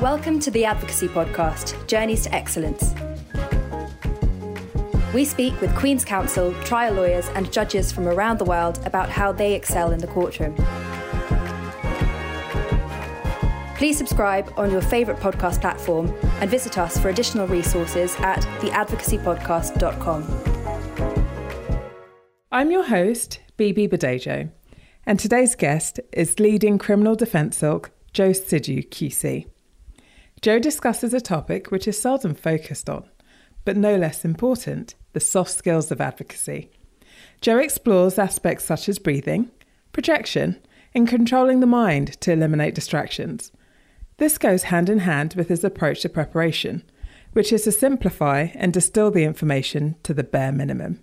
Welcome 0.00 0.40
to 0.40 0.50
the 0.50 0.64
Advocacy 0.64 1.06
Podcast 1.06 1.86
Journeys 1.86 2.24
to 2.24 2.34
Excellence. 2.34 2.92
We 5.14 5.24
speak 5.24 5.58
with 5.60 5.72
Queen's 5.76 6.04
Counsel, 6.04 6.52
trial 6.64 6.94
lawyers, 6.94 7.28
and 7.28 7.50
judges 7.52 7.92
from 7.92 8.08
around 8.08 8.38
the 8.38 8.44
world 8.44 8.84
about 8.84 9.08
how 9.08 9.30
they 9.30 9.54
excel 9.54 9.92
in 9.92 10.00
the 10.00 10.08
courtroom. 10.08 10.56
Please 13.76 13.96
subscribe 13.96 14.52
on 14.56 14.72
your 14.72 14.82
favourite 14.82 15.20
podcast 15.20 15.60
platform 15.60 16.12
and 16.40 16.50
visit 16.50 16.76
us 16.76 16.98
for 16.98 17.08
additional 17.08 17.46
resources 17.46 18.16
at 18.16 18.40
theadvocacypodcast.com. 18.60 21.20
I'm 22.50 22.72
your 22.72 22.84
host, 22.84 23.38
Bibi 23.56 23.86
Badejo, 23.86 24.50
and 25.06 25.20
today's 25.20 25.54
guest 25.54 26.00
is 26.12 26.40
leading 26.40 26.78
criminal 26.78 27.14
defence 27.14 27.56
silk 27.56 27.92
Jo 28.12 28.30
Sidhu 28.30 28.88
QC. 28.88 29.46
Jo 30.44 30.58
discusses 30.58 31.14
a 31.14 31.22
topic 31.22 31.70
which 31.70 31.88
is 31.88 31.98
seldom 31.98 32.34
focused 32.34 32.90
on, 32.90 33.08
but 33.64 33.78
no 33.78 33.96
less 33.96 34.26
important 34.26 34.94
the 35.14 35.18
soft 35.18 35.50
skills 35.50 35.90
of 35.90 36.02
advocacy. 36.02 36.70
Jo 37.40 37.56
explores 37.56 38.18
aspects 38.18 38.66
such 38.66 38.86
as 38.86 38.98
breathing, 38.98 39.50
projection, 39.92 40.60
and 40.94 41.08
controlling 41.08 41.60
the 41.60 41.66
mind 41.66 42.20
to 42.20 42.30
eliminate 42.30 42.74
distractions. 42.74 43.52
This 44.18 44.36
goes 44.36 44.64
hand 44.64 44.90
in 44.90 44.98
hand 44.98 45.32
with 45.32 45.48
his 45.48 45.64
approach 45.64 46.02
to 46.02 46.10
preparation, 46.10 46.82
which 47.32 47.50
is 47.50 47.62
to 47.62 47.72
simplify 47.72 48.48
and 48.54 48.70
distill 48.70 49.10
the 49.10 49.24
information 49.24 49.96
to 50.02 50.12
the 50.12 50.24
bare 50.24 50.52
minimum. 50.52 51.02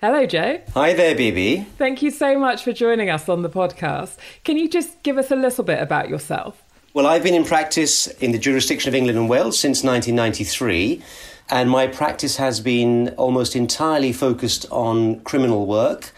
Hello, 0.00 0.24
Jo. 0.26 0.60
Hi 0.74 0.92
there, 0.92 1.16
Bibi. 1.16 1.66
Thank 1.76 2.02
you 2.02 2.12
so 2.12 2.38
much 2.38 2.62
for 2.62 2.72
joining 2.72 3.10
us 3.10 3.28
on 3.28 3.42
the 3.42 3.50
podcast. 3.50 4.16
Can 4.44 4.56
you 4.56 4.68
just 4.68 5.02
give 5.02 5.18
us 5.18 5.32
a 5.32 5.34
little 5.34 5.64
bit 5.64 5.82
about 5.82 6.08
yourself? 6.08 6.62
Well, 6.94 7.04
I've 7.04 7.24
been 7.24 7.34
in 7.34 7.44
practice 7.44 8.06
in 8.06 8.30
the 8.30 8.38
jurisdiction 8.38 8.88
of 8.90 8.94
England 8.94 9.18
and 9.18 9.28
Wales 9.28 9.58
since 9.58 9.82
1993, 9.82 11.02
and 11.50 11.68
my 11.68 11.88
practice 11.88 12.36
has 12.36 12.60
been 12.60 13.08
almost 13.16 13.56
entirely 13.56 14.12
focused 14.12 14.66
on 14.70 15.18
criminal 15.22 15.66
work, 15.66 16.12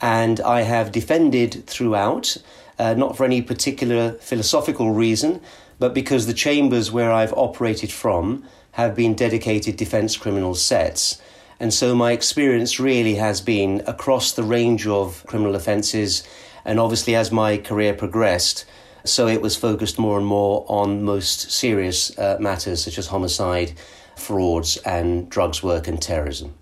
and 0.00 0.40
I 0.40 0.62
have 0.62 0.90
defended 0.90 1.66
throughout, 1.66 2.38
uh, 2.78 2.94
not 2.94 3.14
for 3.14 3.24
any 3.24 3.42
particular 3.42 4.12
philosophical 4.12 4.92
reason, 4.92 5.42
but 5.78 5.92
because 5.92 6.26
the 6.26 6.32
chambers 6.32 6.90
where 6.90 7.12
I've 7.12 7.34
operated 7.34 7.92
from 7.92 8.44
have 8.72 8.96
been 8.96 9.12
dedicated 9.12 9.76
defence 9.76 10.16
criminal 10.16 10.54
sets. 10.54 11.20
And 11.60 11.74
so 11.74 11.94
my 11.94 12.12
experience 12.12 12.78
really 12.78 13.16
has 13.16 13.40
been 13.40 13.82
across 13.86 14.32
the 14.32 14.44
range 14.44 14.86
of 14.86 15.24
criminal 15.26 15.56
offences. 15.56 16.22
And 16.64 16.78
obviously, 16.78 17.14
as 17.14 17.32
my 17.32 17.58
career 17.58 17.94
progressed, 17.94 18.64
so 19.04 19.26
it 19.26 19.42
was 19.42 19.56
focused 19.56 19.98
more 19.98 20.18
and 20.18 20.26
more 20.26 20.64
on 20.68 21.02
most 21.02 21.50
serious 21.50 22.16
uh, 22.18 22.36
matters 22.40 22.84
such 22.84 22.98
as 22.98 23.08
homicide, 23.08 23.72
frauds, 24.16 24.76
and 24.78 25.28
drugs 25.30 25.62
work 25.62 25.88
and 25.88 26.00
terrorism. 26.00 26.54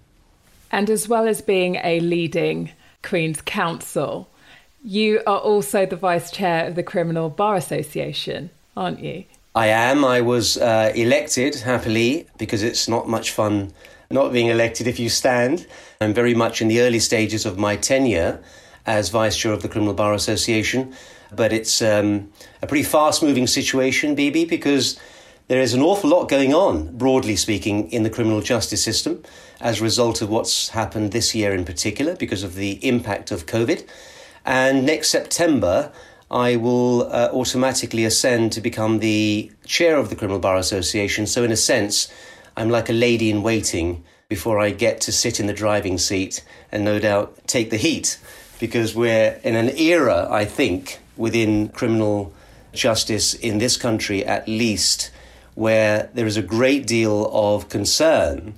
And 0.70 0.88
as 0.90 1.08
well 1.08 1.28
as 1.28 1.40
being 1.40 1.76
a 1.76 2.00
leading 2.00 2.70
Queen's 3.02 3.40
Counsel, 3.40 4.28
you 4.84 5.22
are 5.26 5.38
also 5.38 5.86
the 5.86 5.96
vice 5.96 6.30
chair 6.30 6.66
of 6.66 6.74
the 6.74 6.82
Criminal 6.82 7.28
Bar 7.28 7.56
Association, 7.56 8.50
aren't 8.76 9.00
you? 9.00 9.24
I 9.54 9.68
am. 9.68 10.04
I 10.04 10.20
was 10.20 10.58
uh, 10.58 10.92
elected 10.94 11.56
happily 11.56 12.26
because 12.36 12.62
it's 12.62 12.88
not 12.88 13.08
much 13.08 13.30
fun 13.30 13.72
not 14.10 14.32
being 14.32 14.46
elected 14.48 14.86
if 14.86 14.98
you 14.98 15.08
stand. 15.08 15.66
I'm 16.00 16.14
very 16.14 16.34
much 16.34 16.60
in 16.60 16.68
the 16.68 16.80
early 16.80 16.98
stages 16.98 17.46
of 17.46 17.58
my 17.58 17.76
tenure 17.76 18.42
as 18.86 19.08
vice 19.08 19.36
chair 19.36 19.52
of 19.52 19.62
the 19.62 19.68
Criminal 19.68 19.94
Bar 19.94 20.14
Association, 20.14 20.94
but 21.32 21.52
it's 21.52 21.82
um, 21.82 22.30
a 22.62 22.66
pretty 22.66 22.84
fast 22.84 23.22
moving 23.22 23.46
situation, 23.46 24.14
Bibi, 24.14 24.44
because 24.44 24.98
there 25.48 25.60
is 25.60 25.74
an 25.74 25.80
awful 25.80 26.10
lot 26.10 26.28
going 26.28 26.54
on, 26.54 26.96
broadly 26.96 27.36
speaking, 27.36 27.90
in 27.90 28.02
the 28.02 28.10
criminal 28.10 28.40
justice 28.40 28.82
system 28.82 29.22
as 29.60 29.80
a 29.80 29.84
result 29.84 30.22
of 30.22 30.28
what's 30.28 30.70
happened 30.70 31.12
this 31.12 31.34
year 31.34 31.54
in 31.54 31.64
particular 31.64 32.14
because 32.16 32.42
of 32.42 32.54
the 32.54 32.84
impact 32.86 33.30
of 33.30 33.46
COVID. 33.46 33.86
And 34.44 34.84
next 34.84 35.10
September, 35.10 35.92
I 36.30 36.56
will 36.56 37.02
uh, 37.12 37.30
automatically 37.32 38.04
ascend 38.04 38.52
to 38.52 38.60
become 38.60 38.98
the 38.98 39.52
chair 39.64 39.96
of 39.98 40.10
the 40.10 40.16
Criminal 40.16 40.40
Bar 40.40 40.56
Association. 40.56 41.26
So, 41.26 41.44
in 41.44 41.52
a 41.52 41.56
sense, 41.56 42.12
I'm 42.56 42.70
like 42.70 42.88
a 42.88 42.94
lady 42.94 43.30
in 43.30 43.42
waiting 43.42 44.02
before 44.28 44.58
I 44.58 44.70
get 44.70 45.00
to 45.02 45.12
sit 45.12 45.38
in 45.38 45.46
the 45.46 45.52
driving 45.52 45.98
seat 45.98 46.42
and 46.72 46.84
no 46.84 46.98
doubt 46.98 47.46
take 47.46 47.70
the 47.70 47.76
heat 47.76 48.18
because 48.58 48.94
we're 48.94 49.38
in 49.44 49.54
an 49.54 49.76
era, 49.76 50.26
I 50.30 50.46
think, 50.46 50.98
within 51.16 51.68
criminal 51.68 52.32
justice 52.72 53.34
in 53.34 53.58
this 53.58 53.76
country 53.76 54.24
at 54.24 54.48
least, 54.48 55.10
where 55.54 56.10
there 56.14 56.26
is 56.26 56.36
a 56.36 56.42
great 56.42 56.86
deal 56.86 57.30
of 57.32 57.68
concern 57.68 58.54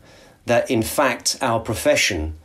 that 0.47 0.71
in 0.71 0.83
fact 0.83 1.37
our 1.43 1.61
profession 1.61 2.37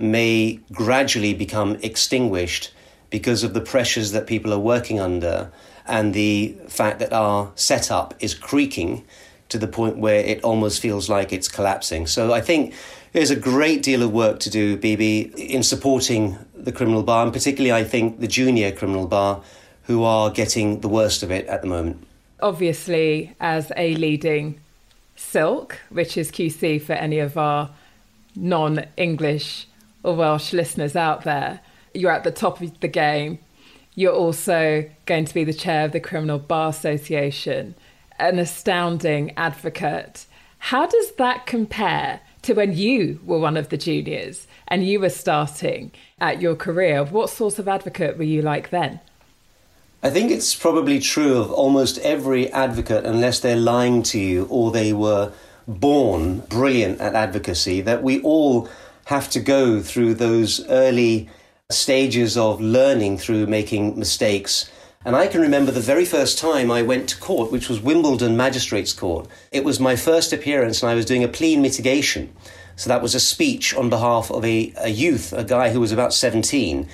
may 0.00 0.60
gradually 0.72 1.34
become 1.34 1.76
extinguished 1.82 2.72
because 3.10 3.42
of 3.42 3.52
the 3.52 3.60
pressures 3.60 4.12
that 4.12 4.26
people 4.26 4.52
are 4.52 4.58
working 4.58 4.98
under 4.98 5.52
and 5.86 6.14
the 6.14 6.56
fact 6.68 6.98
that 6.98 7.12
our 7.12 7.52
setup 7.54 8.14
is 8.20 8.34
creaking 8.34 9.04
to 9.52 9.58
the 9.58 9.68
point 9.68 9.98
where 9.98 10.18
it 10.20 10.42
almost 10.42 10.80
feels 10.80 11.08
like 11.08 11.32
it's 11.32 11.46
collapsing. 11.46 12.06
So 12.06 12.32
I 12.32 12.40
think 12.40 12.74
there's 13.12 13.30
a 13.30 13.36
great 13.36 13.82
deal 13.82 14.02
of 14.02 14.10
work 14.12 14.40
to 14.40 14.50
do, 14.50 14.76
Bibi, 14.76 15.20
in 15.36 15.62
supporting 15.62 16.38
the 16.54 16.72
criminal 16.72 17.02
bar, 17.02 17.24
and 17.24 17.32
particularly, 17.32 17.72
I 17.72 17.84
think, 17.84 18.20
the 18.20 18.26
junior 18.26 18.72
criminal 18.72 19.06
bar, 19.06 19.42
who 19.84 20.02
are 20.04 20.30
getting 20.30 20.80
the 20.80 20.88
worst 20.88 21.22
of 21.22 21.30
it 21.30 21.46
at 21.46 21.60
the 21.60 21.68
moment. 21.68 22.06
Obviously, 22.40 23.34
as 23.40 23.70
a 23.76 23.94
leading 23.96 24.58
silk, 25.16 25.78
which 25.90 26.16
is 26.16 26.30
QC 26.30 26.80
for 26.80 26.94
any 26.94 27.18
of 27.18 27.36
our 27.36 27.70
non 28.34 28.86
English 28.96 29.66
or 30.02 30.16
Welsh 30.16 30.52
listeners 30.52 30.96
out 30.96 31.24
there, 31.24 31.60
you're 31.94 32.10
at 32.10 32.24
the 32.24 32.30
top 32.30 32.60
of 32.60 32.80
the 32.80 32.88
game. 32.88 33.38
You're 33.94 34.14
also 34.14 34.88
going 35.04 35.26
to 35.26 35.34
be 35.34 35.44
the 35.44 35.52
chair 35.52 35.84
of 35.84 35.92
the 35.92 36.00
Criminal 36.00 36.38
Bar 36.38 36.70
Association 36.70 37.74
an 38.22 38.38
astounding 38.38 39.32
advocate. 39.36 40.26
How 40.58 40.86
does 40.86 41.12
that 41.16 41.44
compare 41.44 42.20
to 42.42 42.54
when 42.54 42.76
you 42.76 43.20
were 43.24 43.38
one 43.38 43.56
of 43.56 43.68
the 43.68 43.76
juniors 43.76 44.46
and 44.68 44.86
you 44.86 45.00
were 45.00 45.10
starting 45.10 45.90
at 46.20 46.40
your 46.40 46.54
career? 46.54 47.04
What 47.04 47.30
sort 47.30 47.58
of 47.58 47.66
advocate 47.66 48.16
were 48.16 48.24
you 48.24 48.40
like 48.40 48.70
then? 48.70 49.00
I 50.04 50.10
think 50.10 50.30
it's 50.30 50.54
probably 50.54 51.00
true 51.00 51.36
of 51.36 51.50
almost 51.50 51.98
every 51.98 52.50
advocate, 52.52 53.04
unless 53.04 53.40
they're 53.40 53.56
lying 53.56 54.02
to 54.04 54.18
you 54.18 54.46
or 54.50 54.70
they 54.70 54.92
were 54.92 55.32
born 55.66 56.40
brilliant 56.48 57.00
at 57.00 57.14
advocacy, 57.14 57.80
that 57.82 58.02
we 58.02 58.20
all 58.22 58.68
have 59.06 59.28
to 59.30 59.40
go 59.40 59.80
through 59.80 60.14
those 60.14 60.64
early 60.68 61.28
stages 61.70 62.36
of 62.36 62.60
learning 62.60 63.18
through 63.18 63.46
making 63.46 63.98
mistakes 63.98 64.70
and 65.04 65.16
I 65.16 65.26
can 65.26 65.40
remember 65.40 65.72
the 65.72 65.80
very 65.80 66.04
first 66.04 66.38
time 66.38 66.70
I 66.70 66.82
went 66.82 67.08
to 67.08 67.18
court, 67.18 67.50
which 67.50 67.68
was 67.68 67.80
Wimbledon 67.80 68.36
Magistrates 68.36 68.92
Court. 68.92 69.26
It 69.50 69.64
was 69.64 69.80
my 69.80 69.96
first 69.96 70.32
appearance, 70.32 70.82
and 70.82 70.90
I 70.90 70.94
was 70.94 71.04
doing 71.04 71.24
a 71.24 71.28
plea 71.28 71.56
mitigation. 71.56 72.32
So 72.76 72.88
that 72.88 73.02
was 73.02 73.14
a 73.14 73.20
speech 73.20 73.74
on 73.74 73.90
behalf 73.90 74.30
of 74.30 74.44
a, 74.44 74.72
a 74.76 74.88
youth, 74.88 75.32
a 75.32 75.42
guy 75.42 75.70
who 75.70 75.80
was 75.80 75.90
about 75.90 76.14
17, 76.14 76.88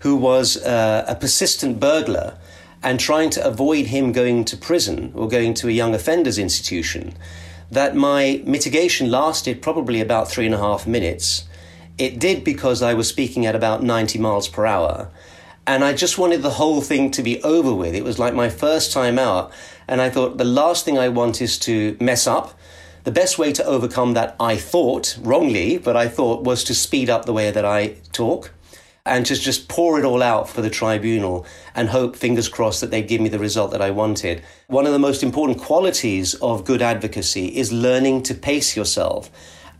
who 0.00 0.16
was 0.16 0.56
uh, 0.56 1.04
a 1.06 1.14
persistent 1.14 1.78
burglar, 1.78 2.36
and 2.82 2.98
trying 2.98 3.30
to 3.30 3.46
avoid 3.46 3.86
him 3.86 4.10
going 4.10 4.44
to 4.46 4.56
prison 4.56 5.12
or 5.14 5.28
going 5.28 5.54
to 5.54 5.68
a 5.68 5.72
young 5.72 5.94
offenders 5.94 6.38
institution. 6.38 7.14
That 7.70 7.94
my 7.94 8.42
mitigation 8.44 9.08
lasted 9.08 9.62
probably 9.62 10.00
about 10.00 10.28
three 10.28 10.46
and 10.46 10.54
a 10.54 10.58
half 10.58 10.84
minutes. 10.84 11.44
It 11.96 12.18
did 12.18 12.42
because 12.42 12.82
I 12.82 12.94
was 12.94 13.08
speaking 13.08 13.46
at 13.46 13.54
about 13.54 13.84
90 13.84 14.18
miles 14.18 14.48
per 14.48 14.66
hour 14.66 15.10
and 15.66 15.84
I 15.84 15.92
just 15.92 16.18
wanted 16.18 16.42
the 16.42 16.50
whole 16.50 16.80
thing 16.80 17.10
to 17.12 17.22
be 17.22 17.42
over 17.42 17.72
with. 17.72 17.94
It 17.94 18.04
was 18.04 18.18
like 18.18 18.34
my 18.34 18.48
first 18.48 18.92
time 18.92 19.18
out. 19.18 19.52
And 19.86 20.00
I 20.00 20.10
thought 20.10 20.38
the 20.38 20.44
last 20.44 20.84
thing 20.84 20.98
I 20.98 21.08
want 21.08 21.40
is 21.40 21.58
to 21.60 21.96
mess 22.00 22.26
up. 22.26 22.58
The 23.04 23.12
best 23.12 23.38
way 23.38 23.52
to 23.52 23.64
overcome 23.64 24.14
that, 24.14 24.36
I 24.38 24.56
thought, 24.56 25.16
wrongly, 25.20 25.78
but 25.78 25.96
I 25.96 26.08
thought, 26.08 26.44
was 26.44 26.64
to 26.64 26.74
speed 26.74 27.10
up 27.10 27.24
the 27.24 27.32
way 27.32 27.50
that 27.50 27.64
I 27.64 27.96
talk 28.12 28.52
and 29.04 29.26
to 29.26 29.34
just 29.34 29.68
pour 29.68 29.98
it 29.98 30.04
all 30.04 30.22
out 30.22 30.48
for 30.48 30.62
the 30.62 30.70
tribunal 30.70 31.44
and 31.74 31.88
hope, 31.88 32.14
fingers 32.14 32.48
crossed, 32.48 32.80
that 32.80 32.92
they'd 32.92 33.08
give 33.08 33.20
me 33.20 33.28
the 33.28 33.38
result 33.38 33.72
that 33.72 33.82
I 33.82 33.90
wanted. 33.90 34.42
One 34.68 34.86
of 34.86 34.92
the 34.92 35.00
most 35.00 35.24
important 35.24 35.58
qualities 35.58 36.34
of 36.34 36.64
good 36.64 36.82
advocacy 36.82 37.46
is 37.56 37.72
learning 37.72 38.22
to 38.24 38.34
pace 38.34 38.76
yourself 38.76 39.30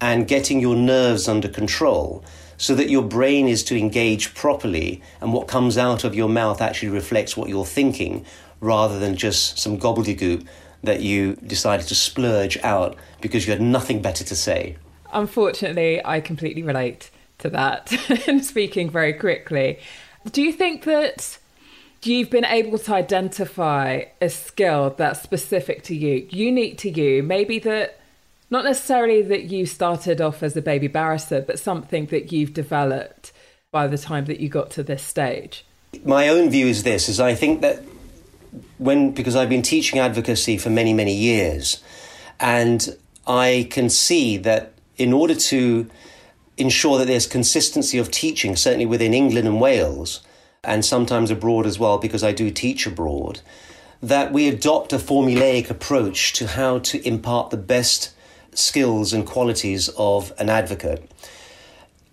and 0.00 0.26
getting 0.26 0.60
your 0.60 0.74
nerves 0.74 1.28
under 1.28 1.48
control 1.48 2.24
so 2.62 2.76
that 2.76 2.88
your 2.88 3.02
brain 3.02 3.48
is 3.48 3.64
to 3.64 3.76
engage 3.76 4.34
properly 4.34 5.02
and 5.20 5.32
what 5.32 5.48
comes 5.48 5.76
out 5.76 6.04
of 6.04 6.14
your 6.14 6.28
mouth 6.28 6.62
actually 6.62 6.90
reflects 6.90 7.36
what 7.36 7.48
you're 7.48 7.66
thinking 7.66 8.24
rather 8.60 9.00
than 9.00 9.16
just 9.16 9.58
some 9.58 9.76
gobbledygook 9.76 10.46
that 10.84 11.00
you 11.00 11.34
decided 11.44 11.88
to 11.88 11.96
splurge 11.96 12.56
out 12.58 12.96
because 13.20 13.44
you 13.44 13.52
had 13.52 13.60
nothing 13.60 14.00
better 14.00 14.22
to 14.22 14.36
say. 14.36 14.76
Unfortunately, 15.12 16.00
I 16.04 16.20
completely 16.20 16.62
relate 16.62 17.10
to 17.38 17.50
that 17.50 17.92
and 18.28 18.44
speaking 18.44 18.88
very 18.88 19.14
quickly. 19.14 19.80
Do 20.30 20.40
you 20.40 20.52
think 20.52 20.84
that 20.84 21.38
you've 22.04 22.30
been 22.30 22.44
able 22.44 22.78
to 22.78 22.94
identify 22.94 24.04
a 24.20 24.28
skill 24.28 24.94
that's 24.96 25.20
specific 25.20 25.82
to 25.84 25.96
you, 25.96 26.28
unique 26.30 26.78
to 26.78 26.90
you, 26.90 27.24
maybe 27.24 27.58
that 27.58 27.98
not 28.52 28.64
necessarily 28.64 29.22
that 29.22 29.44
you 29.44 29.64
started 29.64 30.20
off 30.20 30.42
as 30.42 30.54
a 30.56 30.62
baby 30.62 30.86
barrister, 30.86 31.40
but 31.40 31.58
something 31.58 32.06
that 32.06 32.30
you've 32.32 32.52
developed 32.52 33.32
by 33.70 33.86
the 33.86 33.96
time 33.96 34.26
that 34.26 34.40
you 34.40 34.48
got 34.50 34.70
to 34.72 34.82
this 34.82 35.02
stage? 35.02 35.64
My 36.04 36.28
own 36.28 36.50
view 36.50 36.66
is 36.66 36.82
this 36.82 37.08
is 37.08 37.18
I 37.18 37.34
think 37.34 37.62
that 37.62 37.82
when 38.78 39.12
because 39.12 39.34
I've 39.34 39.48
been 39.48 39.62
teaching 39.62 39.98
advocacy 39.98 40.58
for 40.58 40.68
many 40.68 40.92
many 40.92 41.14
years 41.14 41.82
and 42.38 42.96
I 43.26 43.68
can 43.70 43.88
see 43.88 44.36
that 44.38 44.74
in 44.98 45.12
order 45.12 45.34
to 45.34 45.88
ensure 46.58 46.98
that 46.98 47.06
there's 47.06 47.26
consistency 47.26 47.96
of 47.96 48.10
teaching 48.10 48.54
certainly 48.56 48.86
within 48.86 49.14
England 49.14 49.48
and 49.48 49.60
Wales 49.60 50.20
and 50.62 50.84
sometimes 50.84 51.30
abroad 51.30 51.66
as 51.66 51.78
well, 51.78 51.98
because 51.98 52.22
I 52.22 52.32
do 52.32 52.50
teach 52.50 52.86
abroad, 52.86 53.40
that 54.02 54.32
we 54.32 54.48
adopt 54.48 54.92
a 54.92 54.98
formulaic 54.98 55.70
approach 55.70 56.32
to 56.34 56.46
how 56.46 56.78
to 56.80 57.04
impart 57.06 57.50
the 57.50 57.56
best 57.56 58.14
skills 58.54 59.12
and 59.12 59.26
qualities 59.26 59.88
of 59.96 60.32
an 60.38 60.48
advocate. 60.48 61.10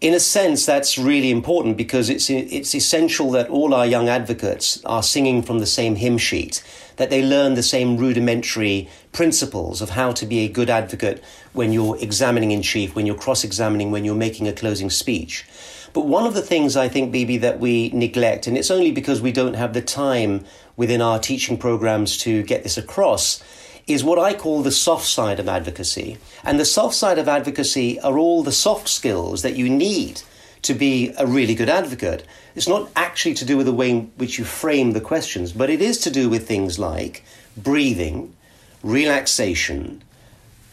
In 0.02 0.14
a 0.14 0.20
sense, 0.20 0.66
that's 0.66 0.98
really 0.98 1.30
important 1.30 1.76
because 1.76 2.10
it's, 2.10 2.30
it's 2.30 2.74
essential 2.74 3.32
that 3.32 3.50
all 3.50 3.74
our 3.74 3.86
young 3.86 4.08
advocates 4.08 4.82
are 4.86 5.04
singing 5.04 5.42
from 5.42 5.60
the 5.60 5.66
same 5.66 5.98
hymn 5.98 6.18
sheet, 6.18 6.64
that 6.96 7.10
they 7.10 7.22
learn 7.22 7.56
the 7.56 7.64
same 7.64 7.98
rudimentary 7.98 8.88
principles 9.12 9.82
of 9.82 9.90
how 9.90 10.14
to 10.14 10.26
be 10.26 10.40
a 10.40 10.48
good 10.48 10.70
advocate 10.70 11.22
when 11.52 11.74
you're 11.74 11.98
examining 11.98 12.52
in 12.52 12.62
chief, 12.62 12.96
when 12.96 13.06
you're 13.06 13.16
cross 13.16 13.44
examining, 13.44 13.92
when 13.92 14.06
you're 14.06 14.16
making 14.16 14.48
a 14.48 14.54
closing 14.54 14.90
speech. 14.90 15.46
But 15.92 16.06
one 16.06 16.26
of 16.26 16.34
the 16.34 16.42
things 16.42 16.78
I 16.78 16.88
think, 16.88 17.12
Bibi, 17.12 17.38
that 17.38 17.60
we 17.60 17.90
neglect, 17.90 18.48
and 18.48 18.58
it's 18.58 18.72
only 18.72 18.92
because 18.92 19.22
we 19.22 19.34
don't 19.34 19.56
have 19.56 19.74
the 19.74 19.82
time 19.82 20.46
within 20.78 21.02
our 21.02 21.20
teaching 21.20 21.58
programs 21.58 22.18
to 22.20 22.44
get 22.44 22.64
this 22.64 22.78
across, 22.78 23.44
is 23.90 24.04
what 24.04 24.20
I 24.20 24.34
call 24.34 24.62
the 24.62 24.72
soft 24.72 25.06
side 25.06 25.40
of 25.40 25.50
advocacy. 25.50 26.18
And 26.44 26.60
the 26.60 26.66
soft 26.66 26.96
side 26.96 27.18
of 27.18 27.28
advocacy 27.28 28.00
are 28.02 28.18
all 28.18 28.44
the 28.44 28.52
soft 28.52 28.88
skills 28.88 29.42
that 29.42 29.56
you 29.56 29.70
need 29.70 30.22
to 30.62 30.74
be 30.74 31.14
a 31.18 31.26
really 31.26 31.56
good 31.56 31.70
advocate. 31.70 32.26
It's 32.56 32.68
not 32.68 32.90
actually 32.96 33.34
to 33.36 33.46
do 33.46 33.58
with 33.58 33.66
the 33.66 33.74
way 33.74 33.90
in 33.90 34.12
which 34.18 34.38
you 34.38 34.46
frame 34.46 34.92
the 34.92 35.02
questions, 35.02 35.54
but 35.54 35.70
it 35.70 35.82
is 35.82 35.98
to 36.00 36.12
do 36.12 36.30
with 36.30 36.48
things 36.48 36.78
like 36.78 37.24
breathing, 37.56 38.36
relaxation, 38.84 40.04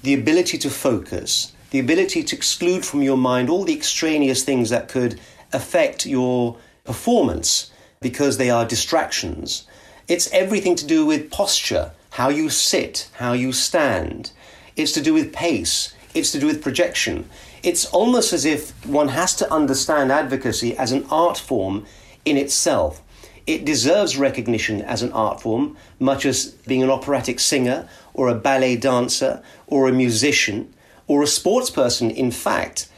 the 0.03 0.15
ability 0.15 0.59
to 0.59 0.71
focus, 0.71 1.53
the 1.71 1.79
ability 1.79 2.23
to 2.25 2.37
exclude 2.37 2.85
from 2.85 3.03
your 3.03 3.17
mind 3.17 3.49
all 3.49 3.65
the 3.65 3.75
extraneous 3.75 4.45
things 4.45 4.71
that 4.71 4.89
could 4.89 5.19
affect 5.53 6.07
your 6.07 6.57
performance 6.85 7.71
because 8.01 8.37
they 8.37 8.51
are 8.51 8.65
distractions. 8.65 9.67
It's 10.09 10.31
everything 10.33 10.77
to 10.77 10.87
do 10.87 11.05
with 11.07 11.31
posture, 11.31 11.93
how 12.17 12.31
you 12.31 12.49
sit, 12.49 13.11
how 13.19 13.35
you 13.35 13.53
stand. 13.53 14.31
It's 14.75 14.93
to 14.93 15.03
do 15.03 15.13
with 15.13 15.35
pace, 15.35 15.95
it's 16.15 16.33
to 16.33 16.39
do 16.39 16.47
with 16.47 16.63
projection. 16.63 17.29
It's 17.63 17.85
almost 17.85 18.33
as 18.33 18.47
if 18.47 18.71
one 18.87 19.09
has 19.09 19.35
to 19.37 19.53
understand 19.53 20.11
advocacy 20.11 20.75
as 20.79 20.93
an 20.93 21.05
art 21.11 21.37
form 21.37 21.85
in 22.25 22.39
itself. 22.39 23.03
It 23.47 23.67
deserves 23.67 24.17
recognition 24.17 24.81
as 24.81 25.03
an 25.03 25.13
art 25.13 25.43
form, 25.43 25.77
much 26.01 26.25
as 26.25 26.47
being 26.67 26.83
an 26.83 26.89
operatic 26.89 27.39
singer 27.39 27.87
or 28.15 28.29
a 28.29 28.35
ballet 28.35 28.77
dancer 28.77 29.43
or 29.67 29.87
a 29.87 29.93
musician 29.93 30.73
or 31.07 31.23
a 31.23 31.27
sports 31.27 31.69
person, 31.69 32.11
in 32.11 32.31
fact, 32.31 32.89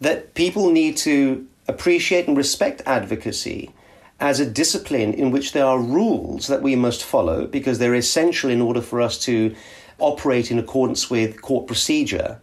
that 0.00 0.34
people 0.34 0.70
need 0.70 0.96
to 0.98 1.48
appreciate 1.66 2.28
and 2.28 2.36
respect 2.36 2.80
advocacy 2.86 3.72
as 4.22 4.38
a 4.38 4.46
discipline 4.46 5.12
in 5.12 5.32
which 5.32 5.50
there 5.50 5.66
are 5.66 5.80
rules 5.80 6.46
that 6.46 6.62
we 6.62 6.76
must 6.76 7.02
follow 7.02 7.44
because 7.44 7.80
they're 7.80 7.92
essential 7.92 8.48
in 8.48 8.62
order 8.62 8.80
for 8.80 9.00
us 9.00 9.18
to 9.18 9.52
operate 9.98 10.48
in 10.48 10.60
accordance 10.60 11.10
with 11.10 11.42
court 11.42 11.66
procedure. 11.66 12.40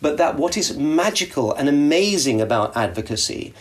But 0.00 0.16
that 0.16 0.36
what 0.36 0.56
is 0.56 0.78
magical 0.78 1.52
and 1.52 1.68
amazing 1.68 2.40
about 2.40 2.74
advocacy 2.74 3.52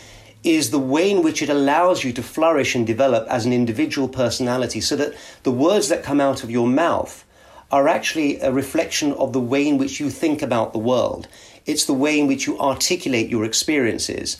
is 0.45 0.69
the 0.69 0.79
way 0.79 1.11
in 1.11 1.21
which 1.21 1.41
it 1.41 1.49
allows 1.49 2.05
you 2.05 2.13
to 2.13 2.23
flourish 2.23 2.73
and 2.73 2.87
develop 2.87 3.27
as 3.27 3.45
an 3.45 3.51
individual 3.51 4.07
personality 4.07 4.79
so 4.79 4.95
that 4.95 5.13
the 5.43 5.51
words 5.51 5.89
that 5.89 6.03
come 6.03 6.21
out 6.21 6.45
of 6.45 6.49
your 6.49 6.67
mouth 6.69 7.25
are 7.69 7.89
actually 7.89 8.39
a 8.39 8.49
reflection 8.49 9.11
of 9.11 9.33
the 9.33 9.41
way 9.41 9.67
in 9.67 9.77
which 9.77 9.99
you 9.99 10.09
think 10.09 10.41
about 10.41 10.71
the 10.71 10.79
world. 10.79 11.27
It's 11.65 11.83
the 11.83 11.93
way 11.93 12.17
in 12.17 12.27
which 12.27 12.47
you 12.47 12.57
articulate 12.59 13.29
your 13.29 13.43
experiences. 13.43 14.37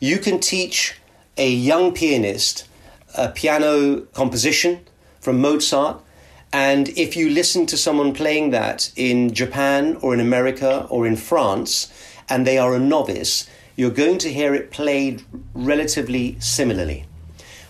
You 0.00 0.18
can 0.18 0.40
teach 0.40 0.96
a 1.36 1.50
young 1.50 1.92
pianist 1.92 2.68
a 3.14 3.28
piano 3.28 4.00
composition 4.12 4.80
from 5.20 5.40
Mozart, 5.40 6.00
and 6.52 6.88
if 6.90 7.16
you 7.16 7.30
listen 7.30 7.66
to 7.66 7.76
someone 7.76 8.12
playing 8.12 8.50
that 8.50 8.90
in 8.96 9.32
Japan 9.32 9.96
or 10.00 10.14
in 10.14 10.20
America 10.20 10.86
or 10.90 11.06
in 11.06 11.16
France, 11.16 11.92
and 12.28 12.46
they 12.46 12.58
are 12.58 12.74
a 12.74 12.80
novice, 12.80 13.48
you're 13.76 13.90
going 13.90 14.18
to 14.18 14.32
hear 14.32 14.54
it 14.54 14.70
played 14.70 15.22
relatively 15.54 16.36
similarly. 16.40 17.04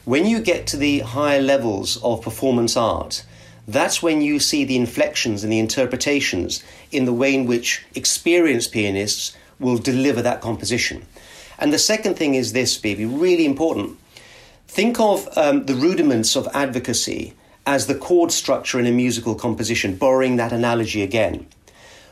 When 0.05 0.27
you 0.27 0.41
get 0.41 0.67
to 0.69 0.77
the 0.77 1.01
higher 1.01 1.41
levels 1.41 2.03
of 2.03 2.23
performance 2.23 2.77
art, 2.77 3.25
that's 3.67 4.03
when 4.03 4.21
you 4.21 4.39
see 4.39 4.65
the 4.65 4.77
inflections 4.77 5.43
and 5.43 5.53
the 5.53 5.59
interpretations 5.59 6.63
in 6.91 7.07
the 7.07 7.15
way 7.15 7.35
in 7.35 7.47
which 7.47 7.85
experienced 7.95 8.73
pianists 8.73 9.35
will 9.59 9.79
deliver 9.79 10.21
that 10.21 10.43
composition. 10.43 11.07
And 11.59 11.73
the 11.73 11.79
second 11.79 12.17
thing 12.17 12.35
is 12.35 12.53
this, 12.53 12.77
Bibi, 12.77 13.07
really 13.07 13.47
important. 13.47 13.99
Think 14.69 14.99
of 14.99 15.29
um, 15.37 15.67
the 15.67 15.75
rudiments 15.75 16.37
of 16.37 16.49
advocacy 16.53 17.35
as 17.67 17.87
the 17.87 17.95
chord 17.95 18.33
structure 18.33 18.79
in 18.79 18.87
a 18.87 18.93
musical 18.93 19.35
composition, 19.35 19.97
borrowing 19.97 20.37
that 20.37 20.53
analogy 20.53 21.03
again. 21.03 21.47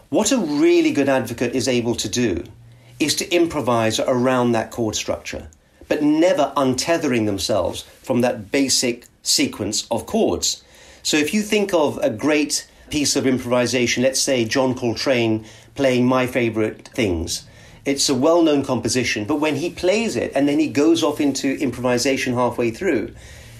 What 0.08 0.32
a 0.32 0.38
really 0.38 0.92
good 0.92 1.08
advocate 1.08 1.54
is 1.54 1.68
able 1.68 1.94
to 1.96 2.08
do 2.08 2.44
is 2.98 3.14
to 3.16 3.34
improvise 3.34 3.98
around 3.98 4.52
that 4.52 4.70
chord 4.70 4.94
structure, 4.94 5.48
but 5.88 6.02
never 6.02 6.52
untethering 6.56 7.26
themselves 7.26 7.82
from 8.02 8.20
that 8.20 8.50
basic 8.50 9.06
sequence 9.22 9.86
of 9.90 10.06
chords. 10.06 10.62
So 11.02 11.16
if 11.16 11.34
you 11.34 11.42
think 11.42 11.74
of 11.74 11.98
a 11.98 12.10
great 12.10 12.68
piece 12.90 13.16
of 13.16 13.26
improvisation, 13.26 14.02
let's 14.02 14.20
say 14.20 14.44
John 14.44 14.74
Coltrane 14.74 15.44
playing 15.74 16.06
My 16.06 16.26
Favorite 16.26 16.88
Things, 16.88 17.44
it's 17.84 18.08
a 18.08 18.14
well 18.14 18.42
known 18.42 18.64
composition, 18.64 19.24
but 19.24 19.40
when 19.40 19.56
he 19.56 19.70
plays 19.70 20.16
it 20.16 20.32
and 20.34 20.48
then 20.48 20.58
he 20.58 20.68
goes 20.68 21.02
off 21.02 21.20
into 21.20 21.58
improvisation 21.58 22.34
halfway 22.34 22.70
through, 22.70 23.14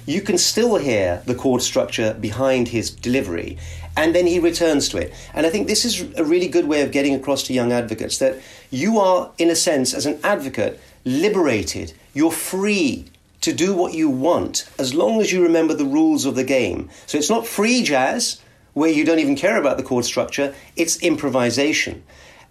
you 0.07 0.21
can 0.21 0.39
still 0.39 0.77
hear 0.77 1.23
the 1.27 1.35
chord 1.35 1.63
structure 1.63 2.15
behind 2.15 2.69
his 2.69 2.91
delivery, 2.91 3.59
and 3.97 4.15
then 4.15 4.27
he 4.27 4.39
returns 4.39 4.89
to 4.89 4.99
it. 4.99 5.13
And 5.35 5.47
I 5.47 5.51
think 5.51 5.67
this 5.67 5.85
is 5.85 6.01
a 6.17 6.25
really 6.25 6.49
good 6.49 6.67
way 6.67 6.83
of 6.83 6.93
getting 6.93 7.15
across 7.15 7.45
to 7.45 7.53
young 7.53 7.73
advocates 7.73 8.19
that 8.19 8.41
you 8.71 8.99
are, 8.99 9.31
in 9.39 9.51
a 9.51 9.57
sense, 9.57 9.95
as 9.95 10.07
an 10.07 10.19
advocate, 10.25 10.81
liberated. 11.05 11.93
You're 12.15 12.33
free 12.33 13.07
to 13.43 13.53
do 13.53 13.75
what 13.75 13.93
you 13.93 14.09
want 14.09 14.69
as 14.79 14.95
long 14.95 15.21
as 15.21 15.33
you 15.33 15.43
remember 15.43 15.75
the 15.75 15.85
rules 15.85 16.25
of 16.25 16.37
the 16.37 16.45
game. 16.45 16.89
So 17.07 17.19
it's 17.19 17.31
not 17.31 17.47
free 17.47 17.83
jazz 17.83 18.41
where 18.73 18.91
you 18.91 19.05
don't 19.05 19.19
even 19.19 19.37
care 19.37 19.59
about 19.59 19.77
the 19.77 19.83
chord 19.83 20.05
structure, 20.05 20.55
it's 20.77 20.97
improvisation. 21.03 22.03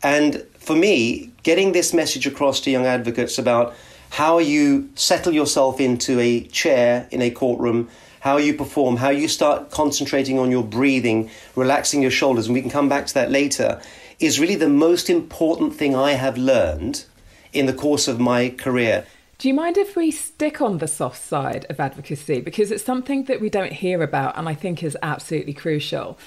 And 0.04 0.46
for 0.62 0.76
me, 0.76 1.32
getting 1.42 1.72
this 1.72 1.94
message 1.94 2.28
across 2.28 2.60
to 2.62 2.72
young 2.72 2.86
advocates 2.86 3.38
about 3.40 3.74
how 4.12 4.38
you 4.38 4.90
settle 4.96 5.34
yourself 5.34 5.80
into 5.80 6.20
a 6.20 6.42
chair 6.46 7.08
in 7.12 7.22
a 7.22 7.32
courtroom, 7.32 7.90
how 8.20 8.38
you 8.38 8.54
perform, 8.54 8.98
how 8.98 9.10
you 9.10 9.28
start 9.28 9.72
concentrating 9.72 10.38
on 10.38 10.52
your 10.52 10.64
breathing, 10.64 11.30
relaxing 11.56 12.02
your 12.02 12.12
shoulders, 12.12 12.46
and 12.46 12.54
we 12.54 12.62
can 12.62 12.70
come 12.70 12.88
back 12.88 13.08
to 13.08 13.14
that 13.16 13.32
later, 13.32 13.82
is 14.20 14.40
really 14.40 14.56
the 14.56 14.70
most 14.70 15.10
important 15.10 15.74
thing 15.74 15.96
I 15.96 16.12
have 16.12 16.38
learned 16.38 17.06
in 17.54 17.66
the 17.66 17.74
course 17.74 18.08
of 18.08 18.20
my 18.20 18.50
career. 18.50 19.06
Do 19.40 19.48
you 19.48 19.56
mind 19.56 19.80
if 19.80 19.96
we 19.96 20.12
stick 20.12 20.62
on 20.62 20.78
the 20.78 20.88
soft 20.88 21.20
side 21.20 21.66
of 21.72 21.80
advocacy? 21.80 22.40
Because 22.42 22.70
it's 22.70 22.84
something 22.84 23.24
that 23.24 23.42
we 23.42 23.50
don't 23.50 23.74
hear 23.74 24.04
about 24.04 24.38
and 24.38 24.48
I 24.48 24.54
think 24.54 24.84
is 24.84 24.96
absolutely 25.02 25.54
crucial. 25.54 26.20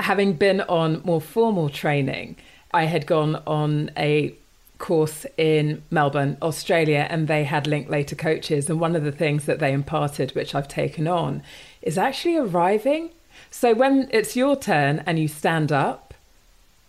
Having 0.00 0.32
been 0.32 0.62
on 0.62 1.00
more 1.04 1.20
formal 1.20 1.68
training, 1.68 2.34
I 2.72 2.84
had 2.84 3.06
gone 3.06 3.42
on 3.46 3.90
a 3.96 4.34
course 4.78 5.24
in 5.36 5.82
Melbourne, 5.90 6.36
Australia, 6.42 7.06
and 7.08 7.28
they 7.28 7.44
had 7.44 7.66
Linklater 7.66 8.14
coaches. 8.14 8.68
And 8.68 8.80
one 8.80 8.94
of 8.94 9.04
the 9.04 9.12
things 9.12 9.46
that 9.46 9.58
they 9.58 9.72
imparted, 9.72 10.32
which 10.32 10.54
I've 10.54 10.68
taken 10.68 11.08
on, 11.08 11.42
is 11.82 11.96
actually 11.96 12.36
arriving. 12.36 13.10
So 13.50 13.74
when 13.74 14.08
it's 14.10 14.36
your 14.36 14.56
turn 14.56 15.02
and 15.06 15.18
you 15.18 15.28
stand 15.28 15.72
up, 15.72 16.14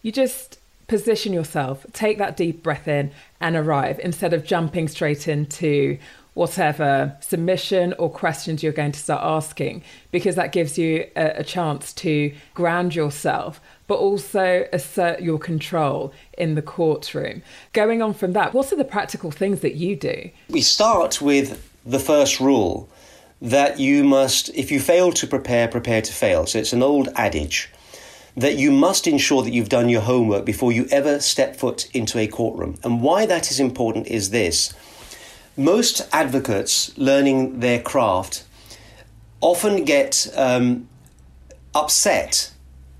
you 0.01 0.11
just 0.11 0.59
position 0.87 1.33
yourself, 1.33 1.85
take 1.93 2.17
that 2.17 2.37
deep 2.37 2.63
breath 2.63 2.87
in, 2.87 3.11
and 3.39 3.55
arrive 3.55 3.99
instead 3.99 4.33
of 4.33 4.45
jumping 4.45 4.87
straight 4.87 5.27
into 5.27 5.97
whatever 6.33 7.17
submission 7.19 7.93
or 7.97 8.09
questions 8.09 8.61
you're 8.61 8.71
going 8.71 8.91
to 8.91 8.99
start 8.99 9.23
asking, 9.23 9.83
because 10.11 10.35
that 10.35 10.51
gives 10.51 10.77
you 10.77 11.05
a, 11.15 11.39
a 11.39 11.43
chance 11.43 11.91
to 11.91 12.33
ground 12.53 12.93
yourself 12.93 13.59
but 13.87 13.95
also 13.95 14.67
assert 14.71 15.21
your 15.21 15.39
control 15.39 16.13
in 16.37 16.55
the 16.55 16.61
courtroom. 16.61 17.41
Going 17.73 18.01
on 18.01 18.13
from 18.13 18.33
that, 18.33 18.53
what 18.53 18.71
are 18.71 18.75
the 18.75 18.83
practical 18.83 19.31
things 19.31 19.61
that 19.61 19.75
you 19.75 19.95
do? 19.95 20.29
We 20.49 20.61
start 20.61 21.21
with 21.21 21.69
the 21.85 21.99
first 21.99 22.39
rule 22.39 22.89
that 23.41 23.79
you 23.79 24.03
must, 24.03 24.49
if 24.49 24.71
you 24.71 24.79
fail 24.79 25.11
to 25.13 25.27
prepare, 25.27 25.67
prepare 25.67 26.01
to 26.01 26.13
fail. 26.13 26.45
So 26.45 26.59
it's 26.59 26.73
an 26.73 26.83
old 26.83 27.09
adage 27.15 27.69
that 28.35 28.57
you 28.57 28.71
must 28.71 29.07
ensure 29.07 29.41
that 29.41 29.51
you've 29.51 29.69
done 29.69 29.89
your 29.89 30.01
homework 30.01 30.45
before 30.45 30.71
you 30.71 30.87
ever 30.91 31.19
step 31.19 31.55
foot 31.55 31.89
into 31.93 32.19
a 32.19 32.27
courtroom. 32.27 32.77
And 32.83 33.01
why 33.01 33.25
that 33.25 33.49
is 33.49 33.59
important 33.59 34.07
is 34.07 34.29
this 34.29 34.73
most 35.55 36.07
advocates 36.11 36.95
learning 36.97 37.61
their 37.61 37.81
craft 37.81 38.43
often 39.41 39.85
get 39.85 40.27
um, 40.35 40.87
upset 41.73 42.51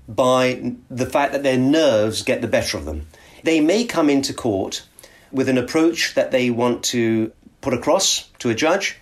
by 0.08 0.72
the 0.90 1.06
fact 1.06 1.32
that 1.32 1.42
their 1.42 1.58
nerves 1.58 2.22
get 2.22 2.40
the 2.40 2.48
better 2.48 2.78
of 2.78 2.86
them. 2.86 3.06
They 3.44 3.60
may 3.60 3.84
come 3.84 4.08
into 4.08 4.32
court 4.32 4.82
with 5.30 5.48
an 5.48 5.58
approach 5.58 6.14
that 6.14 6.30
they 6.30 6.50
want 6.50 6.82
to 6.84 7.30
put 7.60 7.74
across 7.74 8.28
to 8.38 8.50
a 8.50 8.54
judge, 8.54 8.96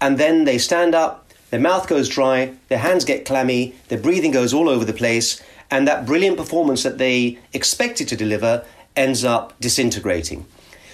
and 0.00 0.18
then 0.18 0.44
they 0.44 0.58
stand 0.58 0.94
up, 0.94 1.32
their 1.50 1.60
mouth 1.60 1.86
goes 1.86 2.08
dry, 2.08 2.54
their 2.68 2.78
hands 2.78 3.04
get 3.04 3.24
clammy, 3.24 3.74
their 3.88 4.00
breathing 4.00 4.32
goes 4.32 4.52
all 4.52 4.68
over 4.68 4.84
the 4.84 4.92
place, 4.92 5.40
and 5.70 5.86
that 5.86 6.04
brilliant 6.04 6.36
performance 6.36 6.82
that 6.82 6.98
they 6.98 7.38
expected 7.52 8.08
to 8.08 8.16
deliver 8.16 8.64
ends 8.96 9.24
up 9.24 9.58
disintegrating. 9.60 10.44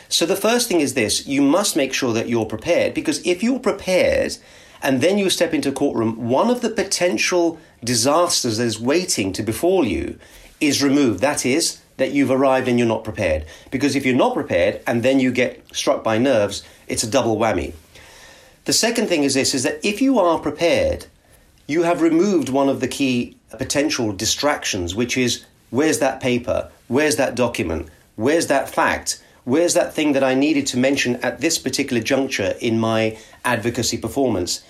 So 0.08 0.24
the 0.24 0.36
first 0.36 0.68
thing 0.68 0.80
is 0.80 0.94
this 0.94 1.26
you 1.26 1.42
must 1.42 1.76
make 1.76 1.92
sure 1.92 2.12
that 2.12 2.28
you're 2.28 2.46
prepared 2.46 2.94
because 2.94 3.24
if 3.26 3.42
you're 3.42 3.58
prepared 3.58 4.36
and 4.82 5.00
then 5.00 5.18
you 5.18 5.30
step 5.30 5.54
into 5.54 5.70
a 5.70 5.72
courtroom, 5.72 6.28
one 6.28 6.50
of 6.50 6.60
the 6.60 6.70
potential 6.70 7.58
disasters 7.82 8.58
that 8.58 8.64
is 8.64 8.80
waiting 8.80 9.32
to 9.32 9.42
befall 9.42 9.84
you 9.84 10.18
is 10.60 10.82
removed. 10.82 11.20
That 11.20 11.46
is, 11.46 11.80
that 11.98 12.12
you've 12.12 12.30
arrived 12.30 12.68
and 12.68 12.78
you're 12.78 12.88
not 12.88 13.04
prepared. 13.04 13.44
Because 13.70 13.94
if 13.94 14.06
you're 14.06 14.16
not 14.16 14.34
prepared 14.34 14.80
and 14.86 15.02
then 15.02 15.20
you 15.20 15.30
get 15.30 15.62
struck 15.74 16.02
by 16.02 16.16
nerves, 16.16 16.62
it's 16.86 17.02
a 17.02 17.10
double 17.10 17.36
whammy. 17.36 17.74
The 18.64 18.72
second 18.72 19.08
thing 19.08 19.24
is 19.24 19.34
this 19.34 19.54
is 19.54 19.62
that 19.64 19.84
if 19.84 20.00
you 20.00 20.18
are 20.18 20.38
prepared, 20.38 21.06
you 21.66 21.82
have 21.82 22.00
removed 22.00 22.48
one 22.48 22.68
of 22.68 22.80
the 22.80 22.88
key 22.88 23.36
potential 23.50 24.12
distractions, 24.12 24.94
which 24.94 25.16
is 25.16 25.44
where's 25.70 25.98
that 25.98 26.20
paper? 26.20 26.70
Where's 26.86 27.16
that 27.16 27.34
document? 27.34 27.88
Where's 28.16 28.46
that 28.46 28.68
fact? 28.68 29.22
Where's 29.44 29.74
that 29.74 29.94
thing 29.94 30.12
that 30.12 30.24
I 30.24 30.34
needed 30.34 30.66
to 30.68 30.76
mention 30.76 31.16
at 31.16 31.40
this 31.40 31.58
particular 31.58 32.02
juncture 32.02 32.54
in 32.60 32.78
my 32.78 33.18
advocacy 33.44 33.98
performance? 33.98 34.62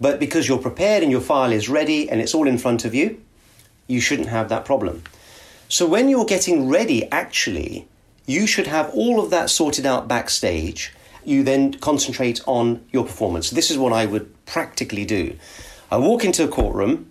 But 0.00 0.20
because 0.20 0.48
you're 0.48 0.58
prepared 0.58 1.02
and 1.02 1.12
your 1.12 1.20
file 1.20 1.52
is 1.52 1.68
ready 1.68 2.10
and 2.10 2.20
it's 2.20 2.34
all 2.34 2.48
in 2.48 2.58
front 2.58 2.84
of 2.84 2.94
you, 2.94 3.20
you 3.86 4.00
shouldn't 4.00 4.28
have 4.28 4.48
that 4.48 4.64
problem. 4.64 5.02
So 5.68 5.86
when 5.86 6.08
you're 6.08 6.24
getting 6.24 6.68
ready, 6.68 7.10
actually, 7.10 7.86
you 8.26 8.46
should 8.46 8.66
have 8.66 8.90
all 8.90 9.20
of 9.20 9.30
that 9.30 9.50
sorted 9.50 9.86
out 9.86 10.08
backstage. 10.08 10.92
You 11.24 11.42
then 11.42 11.74
concentrate 11.74 12.40
on 12.46 12.84
your 12.92 13.04
performance. 13.04 13.50
This 13.50 13.70
is 13.70 13.78
what 13.78 13.92
I 13.92 14.06
would 14.06 14.32
practically 14.46 15.04
do. 15.04 15.36
I 15.90 15.98
walk 15.98 16.24
into 16.24 16.44
a 16.44 16.48
courtroom. 16.48 17.10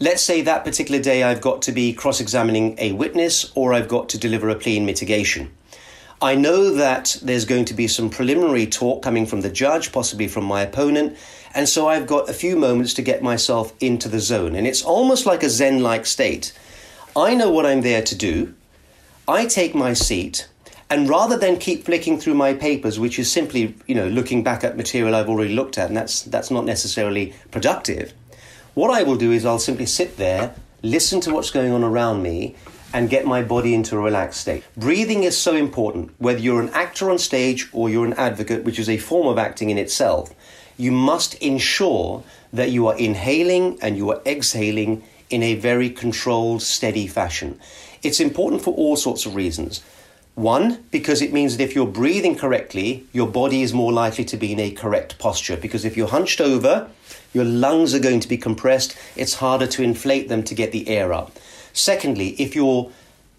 Let's 0.00 0.22
say 0.22 0.42
that 0.42 0.64
particular 0.64 1.00
day 1.00 1.22
I've 1.22 1.40
got 1.40 1.62
to 1.62 1.72
be 1.72 1.92
cross 1.92 2.20
examining 2.20 2.74
a 2.78 2.92
witness 2.92 3.52
or 3.54 3.72
I've 3.72 3.88
got 3.88 4.08
to 4.10 4.18
deliver 4.18 4.48
a 4.48 4.56
plea 4.56 4.76
in 4.76 4.86
mitigation. 4.86 5.52
I 6.22 6.34
know 6.34 6.74
that 6.74 7.18
there's 7.22 7.44
going 7.44 7.66
to 7.66 7.74
be 7.74 7.88
some 7.88 8.08
preliminary 8.08 8.66
talk 8.66 9.02
coming 9.02 9.26
from 9.26 9.42
the 9.42 9.50
judge, 9.50 9.92
possibly 9.92 10.28
from 10.28 10.44
my 10.44 10.62
opponent, 10.62 11.16
and 11.54 11.68
so 11.68 11.88
I've 11.88 12.06
got 12.06 12.30
a 12.30 12.34
few 12.34 12.56
moments 12.56 12.94
to 12.94 13.02
get 13.02 13.22
myself 13.22 13.72
into 13.80 14.08
the 14.08 14.20
zone. 14.20 14.54
And 14.54 14.66
it's 14.66 14.82
almost 14.82 15.26
like 15.26 15.42
a 15.42 15.50
Zen 15.50 15.82
like 15.82 16.06
state. 16.06 16.52
I 17.16 17.34
know 17.34 17.50
what 17.50 17.66
I'm 17.66 17.82
there 17.82 18.02
to 18.02 18.14
do. 18.16 18.54
I 19.28 19.46
take 19.46 19.74
my 19.74 19.92
seat, 19.92 20.48
and 20.90 21.08
rather 21.08 21.38
than 21.38 21.58
keep 21.58 21.84
flicking 21.84 22.18
through 22.18 22.34
my 22.34 22.54
papers, 22.54 22.98
which 22.98 23.18
is 23.18 23.30
simply, 23.30 23.74
you 23.86 23.94
know, 23.94 24.08
looking 24.08 24.42
back 24.42 24.64
at 24.64 24.76
material 24.76 25.14
I've 25.14 25.28
already 25.28 25.54
looked 25.54 25.78
at, 25.78 25.88
and 25.88 25.96
that's 25.96 26.22
that's 26.22 26.50
not 26.50 26.64
necessarily 26.64 27.34
productive, 27.50 28.12
what 28.74 28.90
I 28.90 29.02
will 29.02 29.16
do 29.16 29.30
is 29.30 29.46
I'll 29.46 29.58
simply 29.58 29.86
sit 29.86 30.16
there, 30.16 30.54
listen 30.82 31.20
to 31.20 31.32
what's 31.32 31.50
going 31.50 31.72
on 31.72 31.84
around 31.84 32.22
me, 32.22 32.56
and 32.94 33.10
get 33.10 33.26
my 33.26 33.42
body 33.42 33.74
into 33.74 33.96
a 33.96 33.98
relaxed 33.98 34.40
state. 34.40 34.64
Breathing 34.76 35.24
is 35.24 35.36
so 35.36 35.56
important, 35.56 36.12
whether 36.18 36.38
you're 36.38 36.62
an 36.62 36.70
actor 36.70 37.10
on 37.10 37.18
stage 37.18 37.68
or 37.72 37.90
you're 37.90 38.06
an 38.06 38.14
advocate, 38.14 38.62
which 38.62 38.78
is 38.78 38.88
a 38.88 38.98
form 38.98 39.26
of 39.26 39.36
acting 39.36 39.68
in 39.68 39.76
itself. 39.76 40.32
You 40.78 40.92
must 40.92 41.34
ensure 41.34 42.22
that 42.52 42.70
you 42.70 42.86
are 42.86 42.96
inhaling 42.96 43.78
and 43.82 43.96
you 43.96 44.10
are 44.10 44.22
exhaling 44.24 45.02
in 45.28 45.42
a 45.42 45.56
very 45.56 45.90
controlled, 45.90 46.62
steady 46.62 47.08
fashion. 47.08 47.58
It's 48.04 48.20
important 48.20 48.62
for 48.62 48.72
all 48.74 48.96
sorts 48.96 49.26
of 49.26 49.34
reasons. 49.34 49.82
One, 50.36 50.84
because 50.92 51.20
it 51.20 51.32
means 51.32 51.56
that 51.56 51.64
if 51.64 51.74
you're 51.74 51.86
breathing 51.86 52.36
correctly, 52.36 53.06
your 53.12 53.26
body 53.26 53.62
is 53.62 53.72
more 53.72 53.92
likely 53.92 54.24
to 54.26 54.36
be 54.36 54.52
in 54.52 54.60
a 54.60 54.70
correct 54.70 55.18
posture. 55.18 55.56
Because 55.56 55.84
if 55.84 55.96
you're 55.96 56.08
hunched 56.08 56.40
over, 56.40 56.88
your 57.32 57.44
lungs 57.44 57.92
are 57.92 58.00
going 58.00 58.20
to 58.20 58.28
be 58.28 58.36
compressed, 58.36 58.96
it's 59.16 59.34
harder 59.34 59.66
to 59.66 59.82
inflate 59.82 60.28
them 60.28 60.44
to 60.44 60.54
get 60.54 60.70
the 60.70 60.88
air 60.88 61.12
up. 61.12 61.32
Secondly, 61.74 62.28
if 62.38 62.54
you're 62.54 62.90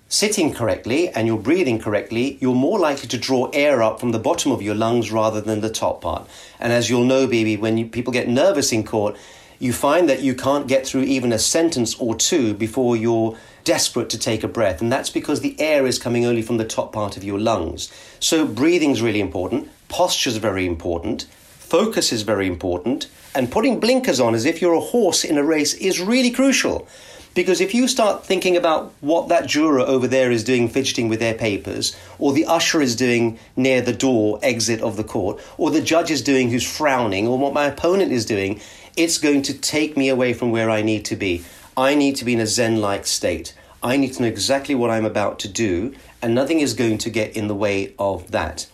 sitting 0.10 0.54
correctly 0.54 1.10
and 1.10 1.25
you're 1.25 1.39
breathing 1.39 1.80
correctly, 1.80 2.38
you're 2.42 2.54
more 2.54 2.77
likely 2.77 3.08
to 3.08 3.18
draw 3.18 3.50
air 3.54 3.82
up 3.82 4.00
from 4.00 4.12
the 4.12 4.20
bottom 4.20 4.51
of 4.51 4.62
your 4.62 4.75
lungs 4.75 5.10
rather 5.10 5.39
than 5.42 5.62
the 5.62 5.70
top 5.70 6.01
part. 6.01 6.27
And 6.60 6.72
as 6.72 6.89
you'll 6.89 7.06
know, 7.06 7.27
Bibi, 7.27 7.58
when 7.58 7.77
you, 7.77 7.88
people 7.88 8.12
get 8.12 8.27
nervous 8.27 8.72
in 8.74 8.84
court, 8.84 9.15
you 9.58 9.72
find 9.72 10.10
that 10.10 10.22
you 10.22 10.36
can't 10.36 10.68
get 10.68 10.86
through 10.86 11.04
even 11.04 11.32
a 11.32 11.39
sentence 11.39 11.96
or 11.96 12.13
two 12.13 12.54
before 12.54 12.98
you're 12.98 13.38
desperate 13.63 14.10
to 14.10 14.20
take 14.20 14.44
a 14.44 14.50
breath. 14.50 14.82
And 14.82 14.92
that's 14.92 15.10
because 15.10 15.39
the 15.39 15.60
air 15.60 15.88
is 15.88 15.98
coming 15.98 16.25
only 16.25 16.42
from 16.42 16.58
the 16.58 16.65
top 16.65 16.92
part 16.92 17.15
of 17.15 17.24
your 17.24 17.39
lungs. 17.39 17.92
So 18.20 18.46
breathing 18.46 18.92
is 18.92 19.01
really 19.01 19.22
important, 19.22 19.70
posture 19.88 20.30
is 20.30 20.38
very 20.38 20.65
important, 20.65 21.24
focus 21.58 22.12
is 22.12 22.24
very 22.24 22.48
important, 22.48 23.08
and 23.34 23.50
putting 23.50 23.80
blinkers 23.80 24.20
on 24.20 24.36
as 24.36 24.46
if 24.46 24.62
you're 24.62 24.74
a 24.74 24.80
horse 24.80 25.24
in 25.24 25.38
a 25.38 25.44
race 25.44 25.74
is 25.74 26.01
really 26.01 26.32
crucial. 26.32 26.88
Because 27.36 27.60
if 27.60 27.75
you 27.75 27.89
start 27.89 28.25
thinking 28.25 28.56
about 28.56 28.94
what 29.01 29.27
that 29.27 29.46
juror 29.46 29.82
over 29.82 30.08
there 30.08 30.32
is 30.32 30.46
doing, 30.46 30.70
fidgeting 30.70 31.10
with 31.10 31.20
their 31.20 31.34
papers, 31.34 31.94
or 32.18 32.32
the 32.32 32.46
usher 32.46 32.82
is 32.82 32.96
doing 32.96 33.38
near 33.58 33.82
the 33.82 33.94
door 33.94 34.39
exit 34.42 34.82
of 34.82 34.96
the 34.96 35.04
court, 35.04 35.39
or 35.58 35.70
the 35.70 35.82
judge 35.82 36.10
is 36.10 36.22
doing 36.22 36.50
who's 36.50 36.65
frowning, 36.65 37.27
or 37.27 37.38
what 37.38 37.54
my 37.54 37.65
opponent 37.65 38.13
is 38.13 38.25
doing, 38.25 38.62
it's 38.96 39.18
going 39.18 39.42
to 39.44 39.54
take 39.54 39.98
me 39.98 40.08
away 40.08 40.34
from 40.34 40.50
where 40.50 40.70
I 40.70 40.82
need 40.82 41.04
to 41.06 41.18
be. 41.18 41.44
I 41.75 41.94
need 41.94 42.15
to 42.15 42.25
be 42.25 42.34
in 42.34 42.39
a 42.39 42.48
Zen 42.48 42.80
like 42.80 43.06
state. 43.06 43.54
I 43.84 43.98
need 43.98 44.13
to 44.13 44.22
know 44.22 44.30
exactly 44.30 44.74
what 44.74 44.89
I'm 44.89 45.06
about 45.06 45.38
to 45.39 45.50
do, 45.50 45.94
and 46.22 46.34
nothing 46.34 46.62
is 46.62 46.74
going 46.74 47.00
to 47.00 47.10
get 47.10 47.36
in 47.36 47.50
the 47.50 47.54
way 47.54 47.94
of 48.00 48.32
that. 48.32 48.68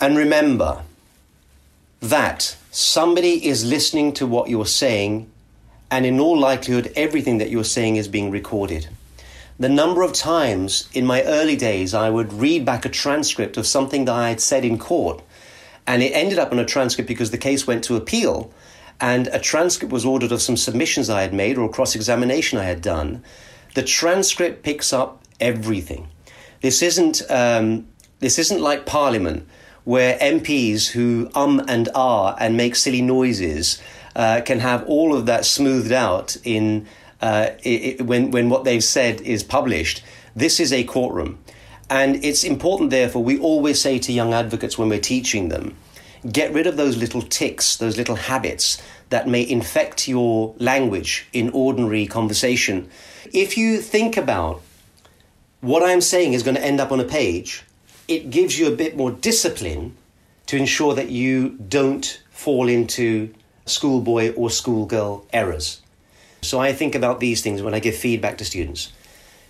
And 0.00 0.16
remember 0.16 0.82
that 2.00 2.56
somebody 2.70 3.46
is 3.46 3.66
listening 3.66 4.14
to 4.14 4.26
what 4.26 4.48
you're 4.48 4.64
saying 4.64 5.30
and 5.90 6.04
in 6.04 6.20
all 6.20 6.38
likelihood, 6.38 6.92
everything 6.96 7.38
that 7.38 7.50
you're 7.50 7.64
saying 7.64 7.96
is 7.96 8.08
being 8.08 8.30
recorded. 8.30 8.88
The 9.58 9.68
number 9.68 10.02
of 10.02 10.12
times 10.12 10.88
in 10.92 11.06
my 11.06 11.22
early 11.22 11.56
days 11.56 11.94
I 11.94 12.10
would 12.10 12.32
read 12.32 12.64
back 12.64 12.84
a 12.84 12.90
transcript 12.90 13.56
of 13.56 13.66
something 13.66 14.04
that 14.04 14.14
I 14.14 14.28
had 14.28 14.40
said 14.40 14.64
in 14.64 14.78
court, 14.78 15.22
and 15.86 16.02
it 16.02 16.12
ended 16.12 16.38
up 16.38 16.52
in 16.52 16.58
a 16.58 16.64
transcript 16.64 17.08
because 17.08 17.30
the 17.30 17.38
case 17.38 17.66
went 17.66 17.84
to 17.84 17.96
appeal, 17.96 18.52
and 19.00 19.28
a 19.28 19.38
transcript 19.38 19.92
was 19.92 20.04
ordered 20.04 20.32
of 20.32 20.42
some 20.42 20.56
submissions 20.56 21.08
I 21.08 21.22
had 21.22 21.32
made 21.32 21.56
or 21.56 21.70
cross 21.70 21.94
examination 21.94 22.58
I 22.58 22.64
had 22.64 22.82
done. 22.82 23.22
The 23.74 23.82
transcript 23.82 24.62
picks 24.62 24.92
up 24.92 25.22
everything. 25.40 26.08
This 26.60 26.82
isn't, 26.82 27.22
um, 27.30 27.86
this 28.20 28.38
isn't 28.38 28.60
like 28.60 28.86
Parliament, 28.86 29.46
where 29.84 30.18
MPs 30.18 30.88
who 30.88 31.30
um 31.34 31.64
and 31.68 31.88
ah 31.94 32.34
and 32.40 32.56
make 32.56 32.74
silly 32.74 33.00
noises 33.00 33.80
uh, 34.16 34.40
can 34.40 34.60
have 34.60 34.82
all 34.86 35.14
of 35.14 35.26
that 35.26 35.44
smoothed 35.44 35.92
out 35.92 36.36
in 36.42 36.86
uh, 37.20 37.50
it, 37.62 38.02
when 38.02 38.30
when 38.30 38.48
what 38.48 38.64
they've 38.64 38.82
said 38.82 39.20
is 39.20 39.44
published. 39.44 40.02
This 40.34 40.58
is 40.58 40.72
a 40.72 40.84
courtroom, 40.84 41.38
and 41.88 42.24
it's 42.24 42.42
important. 42.42 42.90
Therefore, 42.90 43.22
we 43.22 43.38
always 43.38 43.80
say 43.80 43.98
to 43.98 44.12
young 44.12 44.32
advocates 44.32 44.78
when 44.78 44.88
we're 44.88 45.00
teaching 45.00 45.50
them, 45.50 45.76
get 46.32 46.52
rid 46.52 46.66
of 46.66 46.76
those 46.76 46.96
little 46.96 47.22
ticks, 47.22 47.76
those 47.76 47.96
little 47.96 48.16
habits 48.16 48.82
that 49.10 49.28
may 49.28 49.48
infect 49.48 50.08
your 50.08 50.54
language 50.58 51.28
in 51.32 51.50
ordinary 51.50 52.06
conversation. 52.06 52.88
If 53.32 53.56
you 53.56 53.80
think 53.80 54.16
about 54.16 54.62
what 55.60 55.82
I'm 55.82 56.00
saying 56.00 56.32
is 56.32 56.42
going 56.42 56.56
to 56.56 56.64
end 56.64 56.80
up 56.80 56.90
on 56.90 57.00
a 57.00 57.04
page, 57.04 57.64
it 58.08 58.30
gives 58.30 58.58
you 58.58 58.66
a 58.66 58.76
bit 58.76 58.96
more 58.96 59.10
discipline 59.10 59.96
to 60.46 60.56
ensure 60.56 60.94
that 60.94 61.10
you 61.10 61.50
don't 61.68 62.22
fall 62.30 62.68
into 62.68 63.34
schoolboy 63.66 64.32
or 64.34 64.50
schoolgirl 64.50 65.26
errors. 65.32 65.82
So 66.42 66.60
I 66.60 66.72
think 66.72 66.94
about 66.94 67.20
these 67.20 67.42
things 67.42 67.62
when 67.62 67.74
I 67.74 67.80
give 67.80 67.96
feedback 67.96 68.38
to 68.38 68.44
students. 68.44 68.92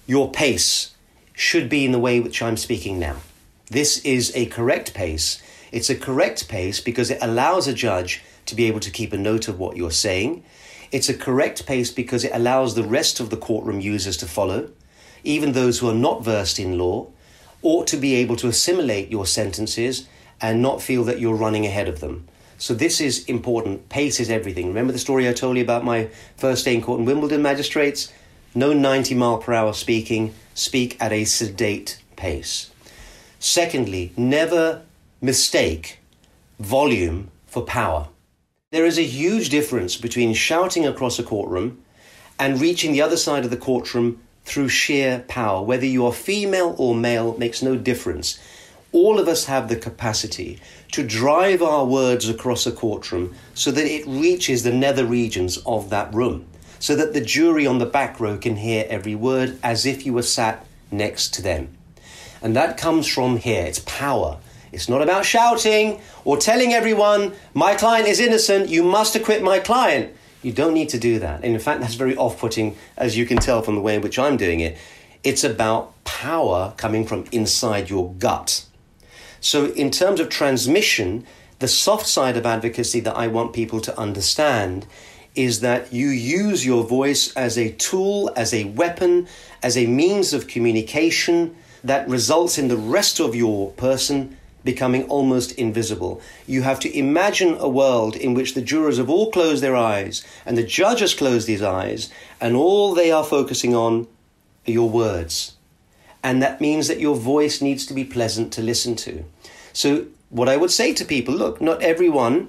Your 0.07 0.31
pace 0.31 0.95
should 1.35 1.69
be 1.69 1.85
in 1.85 1.93
the 1.93 1.99
way 1.99 2.21
which 2.21 2.43
I'm 2.43 2.57
speaking 2.57 2.99
now. 2.99 3.17
This 3.71 3.99
is 3.99 4.33
a 4.35 4.47
correct 4.47 4.95
pace. 4.95 5.43
It's 5.71 5.91
a 5.91 5.97
correct 5.97 6.49
pace 6.49 6.81
because 6.81 7.11
it 7.11 7.19
allows 7.21 7.69
a 7.69 7.75
judge 7.75 8.23
to 8.47 8.55
be 8.55 8.65
able 8.65 8.81
to 8.81 8.91
keep 8.91 9.13
a 9.13 9.19
note 9.19 9.49
of 9.49 9.59
what 9.59 9.77
you're 9.77 9.91
saying. 9.91 10.45
It's 10.93 11.09
a 11.09 11.15
correct 11.15 11.67
pace 11.67 11.91
because 11.91 12.25
it 12.25 12.31
allows 12.33 12.75
the 12.75 12.85
rest 12.85 13.21
of 13.21 13.31
the 13.31 13.37
courtroom 13.37 13.81
users 13.81 14.17
to 14.19 14.27
follow. 14.27 14.71
even 15.27 15.53
those 15.53 15.81
who 15.81 15.91
are 15.91 15.95
not 15.95 16.23
versed 16.23 16.59
in 16.59 16.79
law, 16.79 17.09
ought 17.63 17.87
to 17.89 17.97
be 17.97 18.15
able 18.15 18.37
to 18.37 18.47
assimilate 18.47 19.11
your 19.11 19.27
sentences 19.27 20.07
and 20.41 20.63
not 20.63 20.81
feel 20.81 21.03
that 21.05 21.19
you're 21.19 21.35
running 21.35 21.67
ahead 21.67 21.89
of 21.89 22.01
them. 22.01 22.27
So 22.59 22.75
this 22.75 23.01
is 23.01 23.25
important. 23.27 23.89
Pace 23.89 24.21
is 24.21 24.31
everything. 24.31 24.69
Remember 24.69 24.93
the 24.93 24.99
story 24.99 25.29
I 25.29 25.33
told 25.33 25.57
you 25.57 25.63
about 25.63 25.85
my 25.85 26.09
first 26.37 26.65
day 26.65 26.75
in 26.75 26.83
court 26.83 27.01
in 27.01 27.07
Wimbledon 27.07 27.43
magistrates? 27.43 28.13
No 28.55 28.73
90 28.73 29.15
mile 29.15 29.39
per 29.39 29.53
hour 29.53 29.75
speaking, 29.75 30.35
speak 30.55 30.97
at 31.01 31.13
a 31.13 31.25
sedate 31.25 32.01
pace. 32.17 32.71
Secondly, 33.39 34.13
never 34.17 34.83
mistake 35.21 35.99
volume 36.59 37.31
for 37.47 37.63
power. 37.63 38.09
There 38.71 38.87
is 38.87 38.99
a 38.99 39.05
huge 39.05 39.51
difference 39.51 39.97
between 39.97 40.35
shouting 40.35 40.87
across 40.87 41.19
a 41.19 41.23
courtroom 41.23 41.83
and 42.39 42.61
reaching 42.61 42.93
the 42.93 43.03
other 43.03 43.17
side 43.17 43.45
of 43.45 43.51
the 43.51 43.57
courtroom 43.57 44.21
through 44.45 44.69
sheer 44.69 45.25
power. 45.29 45.63
Whether 45.63 45.87
you 45.87 46.07
are 46.07 46.13
female 46.13 46.75
or 46.79 46.95
male 46.95 47.37
makes 47.37 47.63
no 47.63 47.77
difference. 47.77 48.39
All 48.93 49.19
of 49.19 49.29
us 49.29 49.45
have 49.45 49.69
the 49.69 49.77
capacity 49.77 50.59
to 50.93 51.07
drive 51.07 51.63
our 51.63 51.85
words 51.85 52.29
across 52.29 52.67
a 52.67 52.73
courtroom 52.73 53.35
so 53.55 53.71
that 53.71 53.85
it 53.85 54.07
reaches 54.07 54.63
the 54.63 54.73
nether 54.73 55.05
regions 55.05 55.59
of 55.67 55.91
that 55.91 56.15
room, 56.15 56.47
so 56.79 56.97
that 56.97 57.13
the 57.13 57.21
jury 57.21 57.67
on 57.67 57.79
the 57.79 57.87
back 57.87 58.21
row 58.21 58.39
can 58.39 58.57
hear 58.57 58.87
every 58.89 59.15
word 59.15 59.59
as 59.63 59.85
if 59.85 60.07
you 60.07 60.13
were 60.13 60.23
sat 60.23 60.65
next 60.91 61.35
to 61.35 61.43
them. 61.43 61.77
And 62.41 62.55
that 62.55 62.77
comes 62.77 63.07
from 63.07 63.39
here 63.39 63.65
it's 63.65 63.81
power. 63.81 64.39
It's 64.73 64.89
not 64.89 65.03
about 65.03 65.25
shouting 65.25 66.01
or 66.25 66.37
telling 66.37 66.73
everyone, 66.73 67.33
my 67.55 67.75
client 67.75 68.09
is 68.09 68.21
innocent, 68.21 68.69
you 68.69 68.83
must 68.83 69.17
acquit 69.17 69.43
my 69.43 69.59
client. 69.59 70.15
You 70.43 70.53
don't 70.53 70.75
need 70.75 70.91
to 70.91 70.99
do 70.99 71.19
that. 71.19 71.43
And 71.43 71.55
in 71.55 71.59
fact, 71.59 71.81
that's 71.81 71.95
very 71.95 72.17
off 72.17 72.39
putting, 72.39 72.77
as 72.97 73.17
you 73.17 73.27
can 73.27 73.39
tell 73.39 73.63
from 73.63 73.75
the 73.75 73.81
way 73.81 73.97
in 73.97 74.01
which 74.01 74.19
I'm 74.19 74.37
doing 74.37 74.61
it. 74.61 74.77
It's 75.25 75.43
about 75.43 75.93
power 76.05 76.75
coming 76.77 77.05
from 77.05 77.25
inside 77.33 77.91
your 77.91 78.13
gut. 78.15 78.65
So, 79.47 79.67
in 79.67 79.93
terms 79.93 80.19
of 80.19 80.29
transmission, 80.29 81.25
the 81.61 81.69
soft 81.69 82.09
side 82.09 82.37
of 82.37 82.45
advocacy 82.45 82.99
that 82.99 83.17
I 83.17 83.29
want 83.29 83.53
people 83.53 83.81
to 83.83 83.97
understand 83.97 84.89
is 85.37 85.61
that 85.61 85.93
you 85.93 86.09
use 86.09 86.67
your 86.67 86.83
voice 86.83 87.33
as 87.35 87.57
a 87.57 87.71
tool, 87.71 88.29
as 88.35 88.53
a 88.53 88.65
weapon, 88.65 89.29
as 89.63 89.79
a 89.79 89.87
means 89.87 90.33
of 90.33 90.49
communication 90.49 91.55
that 91.85 92.09
results 92.09 92.59
in 92.59 92.67
the 92.67 92.77
rest 92.77 93.21
of 93.21 93.37
your 93.37 93.71
person 93.75 94.37
becoming 94.65 95.05
almost 95.05 95.53
invisible. 95.53 96.21
You 96.49 96.63
have 96.63 96.81
to 96.81 96.99
imagine 96.99 97.57
a 97.61 97.69
world 97.69 98.17
in 98.17 98.35
which 98.35 98.55
the 98.55 98.63
jurors 98.63 98.99
have 98.99 99.09
all 99.09 99.31
closed 99.31 99.63
their 99.63 99.77
eyes 99.77 100.27
and 100.45 100.59
the 100.59 100.65
judge 100.65 100.99
has 100.99 101.15
closed 101.15 101.47
his 101.47 101.63
eyes, 101.63 102.11
and 102.41 102.57
all 102.57 102.97
they 102.97 103.13
are 103.13 103.23
focusing 103.23 103.77
on 103.77 104.09
are 104.67 104.73
your 104.73 104.91
words. 104.91 105.53
And 106.27 106.43
that 106.43 106.61
means 106.61 106.89
that 106.89 106.99
your 106.99 107.15
voice 107.15 107.63
needs 107.63 107.87
to 107.87 107.95
be 107.95 108.03
pleasant 108.03 108.53
to 108.55 108.61
listen 108.61 108.97
to. 108.97 109.25
So, 109.77 110.07
what 110.31 110.49
I 110.49 110.57
would 110.57 110.71
say 110.71 110.95
to 110.95 111.05
people 111.05 111.35
look, 111.35 111.61
not 111.61 111.83
everyone 111.83 112.49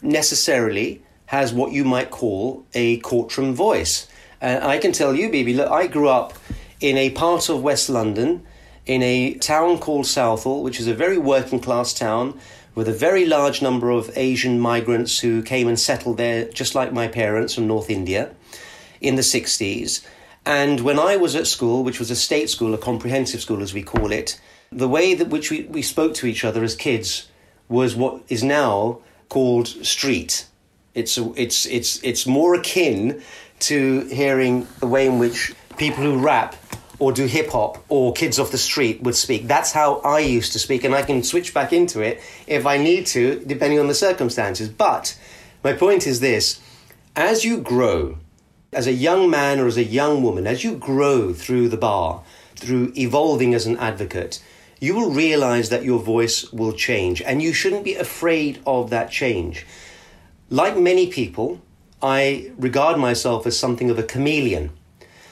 necessarily 0.00 1.02
has 1.26 1.52
what 1.52 1.72
you 1.72 1.84
might 1.84 2.12
call 2.12 2.64
a 2.72 2.98
courtroom 2.98 3.52
voice. 3.52 4.06
And 4.40 4.62
I 4.62 4.78
can 4.78 4.92
tell 4.92 5.12
you, 5.12 5.28
Bibi, 5.28 5.54
look, 5.54 5.72
I 5.72 5.88
grew 5.88 6.08
up 6.08 6.34
in 6.80 6.96
a 6.96 7.10
part 7.10 7.48
of 7.48 7.64
West 7.64 7.88
London 7.88 8.46
in 8.86 9.02
a 9.02 9.34
town 9.34 9.78
called 9.78 10.06
Southall, 10.06 10.62
which 10.62 10.78
is 10.78 10.86
a 10.86 10.94
very 10.94 11.18
working 11.18 11.58
class 11.58 11.92
town 11.92 12.38
with 12.76 12.86
a 12.86 12.92
very 12.92 13.26
large 13.26 13.60
number 13.60 13.90
of 13.90 14.16
Asian 14.16 14.60
migrants 14.60 15.18
who 15.18 15.42
came 15.42 15.66
and 15.66 15.80
settled 15.80 16.16
there, 16.16 16.44
just 16.44 16.76
like 16.76 16.92
my 16.92 17.08
parents 17.08 17.56
from 17.56 17.66
North 17.66 17.90
India 17.90 18.30
in 19.00 19.16
the 19.16 19.22
60s. 19.22 20.06
And 20.46 20.82
when 20.82 21.00
I 21.00 21.16
was 21.16 21.34
at 21.34 21.48
school, 21.48 21.82
which 21.82 21.98
was 21.98 22.12
a 22.12 22.16
state 22.16 22.50
school, 22.50 22.72
a 22.72 22.78
comprehensive 22.78 23.40
school 23.40 23.64
as 23.64 23.74
we 23.74 23.82
call 23.82 24.12
it, 24.12 24.40
the 24.70 24.88
way 24.88 25.14
that 25.14 25.28
which 25.28 25.50
we, 25.50 25.62
we 25.64 25.82
spoke 25.82 26.14
to 26.14 26.26
each 26.26 26.44
other 26.44 26.62
as 26.62 26.74
kids 26.74 27.28
was 27.68 27.94
what 27.94 28.22
is 28.28 28.42
now 28.42 28.98
called 29.28 29.68
street. 29.68 30.46
It's, 30.94 31.18
a, 31.18 31.32
it's, 31.36 31.66
it's, 31.66 32.02
it's 32.02 32.26
more 32.26 32.54
akin 32.54 33.22
to 33.60 34.06
hearing 34.06 34.66
the 34.80 34.86
way 34.86 35.06
in 35.06 35.18
which 35.18 35.54
people 35.76 36.02
who 36.02 36.18
rap 36.18 36.56
or 36.98 37.12
do 37.12 37.26
hip 37.26 37.50
hop 37.50 37.84
or 37.88 38.12
kids 38.12 38.38
off 38.38 38.50
the 38.50 38.58
street 38.58 39.02
would 39.02 39.14
speak. 39.14 39.46
That's 39.46 39.72
how 39.72 39.98
I 39.98 40.20
used 40.20 40.52
to 40.52 40.58
speak, 40.58 40.84
and 40.84 40.94
I 40.94 41.02
can 41.02 41.22
switch 41.22 41.54
back 41.54 41.72
into 41.72 42.00
it 42.00 42.20
if 42.46 42.66
I 42.66 42.76
need 42.78 43.06
to, 43.08 43.40
depending 43.46 43.78
on 43.78 43.86
the 43.86 43.94
circumstances. 43.94 44.68
But 44.68 45.16
my 45.62 45.72
point 45.72 46.06
is 46.06 46.20
this 46.20 46.60
as 47.14 47.44
you 47.44 47.60
grow, 47.60 48.18
as 48.72 48.86
a 48.86 48.92
young 48.92 49.30
man 49.30 49.60
or 49.60 49.66
as 49.66 49.76
a 49.76 49.84
young 49.84 50.22
woman, 50.22 50.46
as 50.46 50.64
you 50.64 50.76
grow 50.76 51.32
through 51.32 51.68
the 51.68 51.76
bar, 51.76 52.22
through 52.56 52.92
evolving 52.96 53.54
as 53.54 53.66
an 53.66 53.76
advocate, 53.78 54.42
you 54.80 54.94
will 54.94 55.10
realize 55.10 55.68
that 55.70 55.84
your 55.84 55.98
voice 55.98 56.52
will 56.52 56.72
change, 56.72 57.20
and 57.22 57.42
you 57.42 57.52
shouldn't 57.52 57.84
be 57.84 57.94
afraid 57.94 58.60
of 58.66 58.90
that 58.90 59.10
change. 59.10 59.66
Like 60.50 60.76
many 60.76 61.08
people, 61.08 61.60
I 62.00 62.52
regard 62.56 62.98
myself 62.98 63.46
as 63.46 63.58
something 63.58 63.90
of 63.90 63.98
a 63.98 64.04
chameleon. 64.04 64.70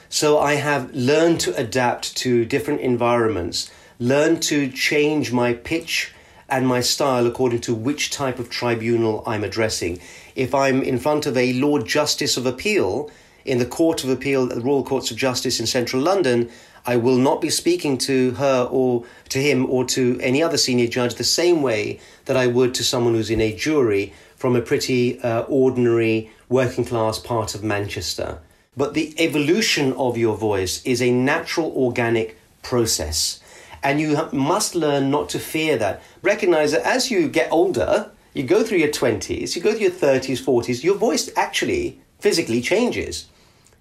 So 0.09 0.39
I 0.39 0.55
have 0.55 0.93
learned 0.93 1.39
to 1.41 1.55
adapt 1.55 2.15
to 2.17 2.45
different 2.45 2.81
environments, 2.81 3.71
learned 3.99 4.41
to 4.43 4.69
change 4.69 5.31
my 5.31 5.53
pitch 5.53 6.13
and 6.49 6.67
my 6.67 6.81
style 6.81 7.27
according 7.27 7.61
to 7.61 7.75
which 7.75 8.09
type 8.09 8.39
of 8.39 8.49
tribunal 8.49 9.23
I'm 9.25 9.43
addressing. 9.43 9.99
If 10.35 10.55
I'm 10.55 10.81
in 10.81 10.99
front 10.99 11.25
of 11.25 11.35
a 11.35 11.53
Lord 11.53 11.85
Justice 11.85 12.37
of 12.37 12.45
Appeal 12.45 13.09
in 13.43 13.59
the 13.59 13.65
Court 13.65 14.03
of 14.03 14.09
Appeal, 14.09 14.47
the 14.47 14.61
Royal 14.61 14.83
Courts 14.83 15.11
of 15.11 15.17
Justice 15.17 15.59
in 15.59 15.67
central 15.67 16.01
London, 16.01 16.49
I 16.87 16.95
will 16.95 17.17
not 17.17 17.41
be 17.41 17.49
speaking 17.49 17.97
to 17.99 18.31
her 18.31 18.67
or 18.71 19.03
to 19.29 19.39
him 19.39 19.69
or 19.69 19.83
to 19.85 20.17
any 20.21 20.41
other 20.41 20.55
senior 20.55 20.87
judge 20.87 21.15
the 21.15 21.25
same 21.25 21.61
way 21.61 21.99
that 22.25 22.37
I 22.37 22.47
would 22.47 22.73
to 22.75 22.83
someone 22.83 23.13
who's 23.13 23.29
in 23.29 23.41
a 23.41 23.53
jury 23.53 24.13
from 24.37 24.55
a 24.55 24.61
pretty 24.61 25.19
uh, 25.19 25.41
ordinary 25.41 26.31
working 26.47 26.85
class 26.85 27.19
part 27.19 27.55
of 27.55 27.63
Manchester. 27.63 28.39
But 28.77 28.93
the 28.93 29.13
evolution 29.19 29.91
of 29.93 30.17
your 30.17 30.37
voice 30.37 30.81
is 30.85 31.01
a 31.01 31.11
natural, 31.11 31.73
organic 31.75 32.37
process. 32.63 33.41
And 33.83 33.99
you 33.99 34.29
must 34.31 34.73
learn 34.73 35.11
not 35.11 35.27
to 35.29 35.39
fear 35.39 35.77
that. 35.77 36.01
Recognize 36.21 36.71
that 36.71 36.83
as 36.83 37.11
you 37.11 37.27
get 37.27 37.51
older, 37.51 38.11
you 38.33 38.43
go 38.43 38.63
through 38.63 38.77
your 38.77 38.89
20s, 38.89 39.55
you 39.55 39.61
go 39.61 39.71
through 39.71 39.87
your 39.87 39.91
30s, 39.91 40.41
40s, 40.41 40.83
your 40.83 40.95
voice 40.95 41.29
actually 41.35 41.99
physically 42.19 42.61
changes. 42.61 43.25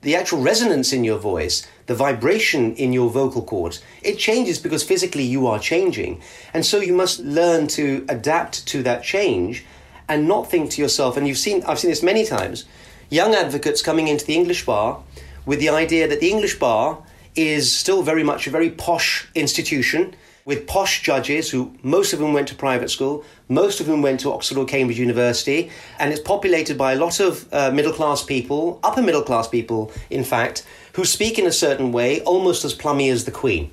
The 0.06 0.14
actual 0.14 0.40
resonance 0.40 0.92
in 0.92 1.02
your 1.02 1.18
voice, 1.18 1.66
the 1.86 1.94
vibration 1.96 2.76
in 2.76 2.92
your 2.92 3.10
vocal 3.10 3.42
cords, 3.42 3.82
it 4.02 4.18
changes 4.18 4.60
because 4.60 4.84
physically 4.84 5.24
you 5.24 5.48
are 5.48 5.58
changing. 5.58 6.22
And 6.54 6.64
so 6.64 6.78
you 6.78 6.92
must 6.94 7.18
learn 7.18 7.66
to 7.78 8.06
adapt 8.08 8.68
to 8.68 8.84
that 8.84 9.02
change 9.02 9.64
and 10.08 10.28
not 10.28 10.48
think 10.48 10.70
to 10.70 10.80
yourself, 10.80 11.16
and 11.16 11.26
you've 11.26 11.38
seen, 11.38 11.64
I've 11.64 11.80
seen 11.80 11.90
this 11.90 12.04
many 12.04 12.24
times, 12.24 12.66
young 13.10 13.34
advocates 13.34 13.82
coming 13.82 14.06
into 14.06 14.24
the 14.24 14.36
English 14.36 14.64
bar 14.64 15.02
with 15.44 15.58
the 15.58 15.70
idea 15.70 16.06
that 16.06 16.20
the 16.20 16.30
English 16.30 16.60
bar 16.60 17.02
is 17.34 17.74
still 17.74 18.04
very 18.04 18.22
much 18.22 18.46
a 18.46 18.50
very 18.50 18.70
posh 18.70 19.26
institution 19.34 20.14
with 20.46 20.66
posh 20.68 21.02
judges 21.02 21.50
who 21.50 21.74
most 21.82 22.12
of 22.12 22.20
whom 22.20 22.32
went 22.32 22.46
to 22.48 22.54
private 22.54 22.88
school, 22.88 23.24
most 23.48 23.80
of 23.80 23.86
whom 23.86 24.00
went 24.00 24.20
to 24.20 24.32
Oxford 24.32 24.56
or 24.56 24.64
Cambridge 24.64 24.98
University, 24.98 25.70
and 25.98 26.12
it's 26.12 26.22
populated 26.22 26.78
by 26.78 26.92
a 26.92 26.96
lot 26.96 27.18
of 27.20 27.52
uh, 27.52 27.70
middle 27.72 27.92
class 27.92 28.22
people, 28.22 28.78
upper 28.84 29.02
middle 29.02 29.22
class 29.22 29.48
people, 29.48 29.92
in 30.08 30.22
fact, 30.22 30.64
who 30.94 31.04
speak 31.04 31.36
in 31.38 31.46
a 31.46 31.52
certain 31.52 31.90
way, 31.90 32.20
almost 32.20 32.64
as 32.64 32.72
plummy 32.72 33.10
as 33.10 33.24
the 33.24 33.32
Queen. 33.32 33.72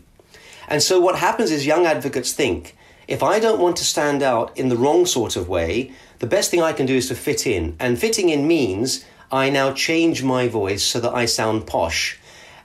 And 0.67 0.81
so 0.81 0.99
what 0.99 1.15
happens 1.19 1.51
is 1.51 1.65
young 1.65 1.85
advocates 1.85 2.33
think 2.33 2.75
if 3.07 3.21
I 3.21 3.39
don't 3.39 3.61
want 3.61 3.77
to 3.77 3.85
stand 3.85 4.23
out 4.23 4.57
in 4.57 4.69
the 4.69 4.77
wrong 4.77 5.05
sort 5.05 5.35
of 5.35 5.47
way, 5.47 5.91
the 6.19 6.27
best 6.27 6.49
thing 6.49 6.63
I 6.63 6.73
can 6.73 6.87
do 6.87 6.95
is 6.95 7.07
to 7.09 7.15
fit 7.15 7.45
in. 7.45 7.75
And 7.79 7.99
fitting 7.99 8.29
in 8.29 8.47
means 8.47 9.05
I 9.31 9.51
now 9.51 9.73
change 9.73 10.23
my 10.23 10.47
voice 10.47 10.83
so 10.83 10.99
that 11.01 11.13
I 11.13 11.25
sound 11.25 11.67
posh. 11.67 12.17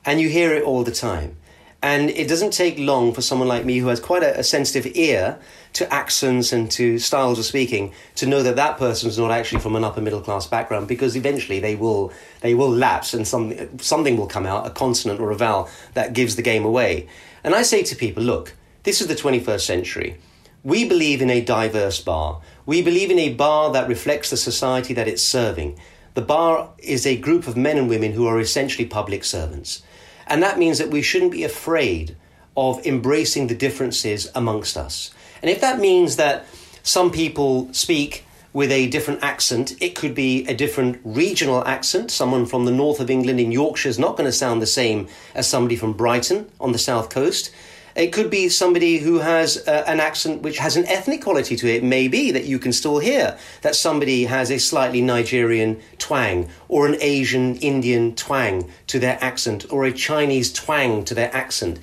And 0.06 0.20
you 0.20 0.28
hear 0.30 0.54
it 0.54 0.62
all 0.62 0.84
the 0.84 0.92
time. 0.92 1.36
And 1.80 2.10
it 2.10 2.28
doesn't 2.28 2.52
take 2.52 2.76
long 2.76 3.12
for 3.12 3.22
someone 3.22 3.46
like 3.46 3.64
me 3.64 3.78
who 3.78 3.86
has 3.86 4.00
quite 4.00 4.24
a, 4.24 4.40
a, 4.40 4.42
sensitive 4.42 4.96
ear 4.96 5.38
to 5.74 5.92
accents 5.94 6.52
and 6.52 6.68
to 6.72 6.98
styles 6.98 7.38
of 7.38 7.44
speaking 7.44 7.92
to 8.16 8.26
know 8.26 8.42
that 8.42 8.56
that 8.56 8.78
person 8.78 9.08
is 9.08 9.16
not 9.16 9.30
actually 9.30 9.60
from 9.60 9.76
an 9.76 9.84
upper 9.84 10.00
middle 10.00 10.20
class 10.20 10.44
background 10.44 10.88
because 10.88 11.14
eventually 11.14 11.60
they 11.60 11.76
will 11.76 12.12
they 12.40 12.52
will 12.52 12.70
lapse 12.70 13.14
and 13.14 13.28
some, 13.28 13.78
something 13.78 14.16
will 14.16 14.26
come 14.26 14.44
out, 14.44 14.66
a 14.66 14.70
consonant 14.70 15.20
or 15.20 15.30
a 15.30 15.36
vowel 15.36 15.68
that 15.94 16.14
gives 16.14 16.34
the 16.34 16.42
game 16.42 16.64
away. 16.64 17.08
And 17.44 17.54
I 17.54 17.62
say 17.62 17.84
to 17.84 17.94
people, 17.94 18.24
look, 18.24 18.54
this 18.82 19.00
is 19.00 19.06
the 19.06 19.14
21st 19.14 19.60
century. 19.60 20.18
We 20.64 20.88
believe 20.88 21.22
in 21.22 21.30
a 21.30 21.40
diverse 21.40 22.00
bar. 22.00 22.40
We 22.66 22.82
believe 22.82 23.12
in 23.12 23.18
a 23.20 23.34
bar 23.34 23.72
that 23.72 23.88
reflects 23.88 24.30
the 24.30 24.36
society 24.36 24.94
that 24.94 25.06
it's 25.06 25.22
serving. 25.22 25.78
The 26.14 26.22
bar 26.22 26.70
is 26.78 27.06
a 27.06 27.16
group 27.16 27.46
of 27.46 27.56
men 27.56 27.78
and 27.78 27.88
women 27.88 28.12
who 28.12 28.26
are 28.26 28.40
essentially 28.40 28.84
public 28.84 29.22
servants. 29.22 29.82
And 30.28 30.42
that 30.42 30.58
means 30.58 30.78
that 30.78 30.90
we 30.90 31.02
shouldn't 31.02 31.32
be 31.32 31.44
afraid 31.44 32.16
of 32.56 32.84
embracing 32.86 33.46
the 33.46 33.54
differences 33.54 34.30
amongst 34.34 34.76
us. 34.76 35.12
And 35.42 35.50
if 35.50 35.60
that 35.60 35.78
means 35.78 36.16
that 36.16 36.46
some 36.82 37.10
people 37.10 37.72
speak 37.72 38.24
with 38.52 38.72
a 38.72 38.88
different 38.88 39.22
accent. 39.22 39.74
It 39.80 39.94
could 39.94 40.14
be 40.14 40.46
a 40.46 40.54
different 40.54 41.00
regional 41.04 41.64
accent. 41.66 42.10
Someone 42.10 42.46
from 42.46 42.64
the 42.64 42.72
north 42.72 42.98
of 42.98 43.10
England 43.10 43.40
in 43.40 43.52
Yorkshire 43.52 43.88
is 43.88 43.98
not 43.98 44.16
going 44.16 44.24
to 44.24 44.32
sound 44.32 44.62
the 44.62 44.66
same 44.66 45.06
as 45.34 45.46
somebody 45.46 45.76
from 45.76 45.92
Brighton 45.92 46.50
on 46.60 46.72
the 46.72 46.78
south 46.78 47.10
coast. 47.10 47.50
It 47.98 48.12
could 48.12 48.30
be 48.30 48.48
somebody 48.48 48.98
who 48.98 49.18
has 49.18 49.56
uh, 49.66 49.82
an 49.88 49.98
accent 49.98 50.42
which 50.42 50.58
has 50.58 50.76
an 50.76 50.86
ethnic 50.86 51.20
quality 51.20 51.56
to 51.56 51.66
it. 51.66 51.82
Maybe 51.82 52.30
that 52.30 52.44
you 52.44 52.60
can 52.60 52.72
still 52.72 53.00
hear 53.00 53.36
that 53.62 53.74
somebody 53.74 54.26
has 54.26 54.52
a 54.52 54.58
slightly 54.58 55.02
Nigerian 55.02 55.80
twang 55.98 56.48
or 56.68 56.86
an 56.86 56.96
Asian 57.00 57.56
Indian 57.56 58.14
twang 58.14 58.70
to 58.86 59.00
their 59.00 59.18
accent 59.20 59.66
or 59.72 59.84
a 59.84 59.92
Chinese 59.92 60.52
twang 60.52 61.04
to 61.06 61.14
their 61.14 61.34
accent. 61.34 61.80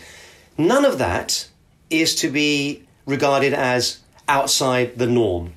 None 0.57 0.85
of 0.85 0.99
that 0.99 1.49
is 1.89 2.15
to 2.15 2.29
be 2.29 2.83
regarded 3.05 3.53
as 3.53 3.99
outside 4.29 4.97
the 4.97 5.07
norm. 5.07 5.53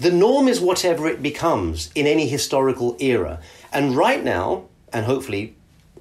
The 0.00 0.10
norm 0.10 0.48
is 0.48 0.60
whatever 0.60 1.06
it 1.06 1.22
becomes 1.22 1.88
in 1.94 2.08
any 2.08 2.26
historical 2.26 2.96
era. 2.98 3.38
And 3.72 3.96
right 3.96 4.24
now, 4.24 4.64
and 4.92 5.06
hopefully 5.06 5.54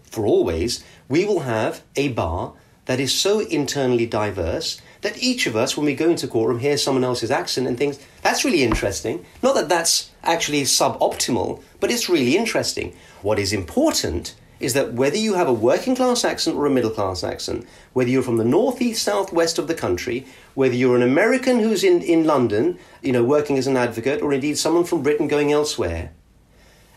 for 0.05 0.25
always, 0.25 0.83
we 1.07 1.25
will 1.25 1.41
have 1.41 1.83
a 1.95 2.07
bar 2.07 2.53
that 2.89 2.99
is 2.99 3.13
so 3.13 3.41
internally 3.41 4.07
diverse 4.07 4.81
that 5.01 5.21
each 5.21 5.45
of 5.45 5.55
us, 5.55 5.77
when 5.77 5.85
we 5.85 5.93
go 5.93 6.09
into 6.09 6.27
courtroom, 6.27 6.57
hears 6.57 6.81
someone 6.81 7.03
else's 7.03 7.29
accent 7.29 7.67
and 7.67 7.77
thinks, 7.77 7.99
that's 8.23 8.43
really 8.43 8.63
interesting. 8.63 9.23
Not 9.43 9.53
that 9.53 9.69
that's 9.69 10.09
actually 10.23 10.63
suboptimal, 10.63 11.61
but 11.79 11.91
it's 11.91 12.09
really 12.09 12.35
interesting. 12.35 12.95
What 13.21 13.37
is 13.37 13.53
important 13.53 14.33
is 14.59 14.73
that 14.73 14.93
whether 14.93 15.17
you 15.17 15.35
have 15.35 15.47
a 15.47 15.53
working 15.53 15.95
class 15.95 16.25
accent 16.25 16.55
or 16.55 16.65
a 16.65 16.71
middle 16.71 16.89
class 16.89 17.23
accent, 17.23 17.67
whether 17.93 18.09
you're 18.09 18.23
from 18.23 18.37
the 18.37 18.43
northeast, 18.43 19.03
southwest 19.03 19.59
of 19.59 19.67
the 19.67 19.75
country, 19.75 20.25
whether 20.55 20.73
you're 20.73 20.95
an 20.95 21.03
American 21.03 21.59
who's 21.59 21.83
in, 21.83 22.01
in 22.01 22.25
London, 22.25 22.79
you 23.03 23.11
know, 23.11 23.23
working 23.23 23.59
as 23.59 23.67
an 23.67 23.77
advocate, 23.77 24.19
or 24.19 24.33
indeed 24.33 24.57
someone 24.57 24.83
from 24.83 25.03
Britain 25.03 25.27
going 25.27 25.51
elsewhere, 25.51 26.09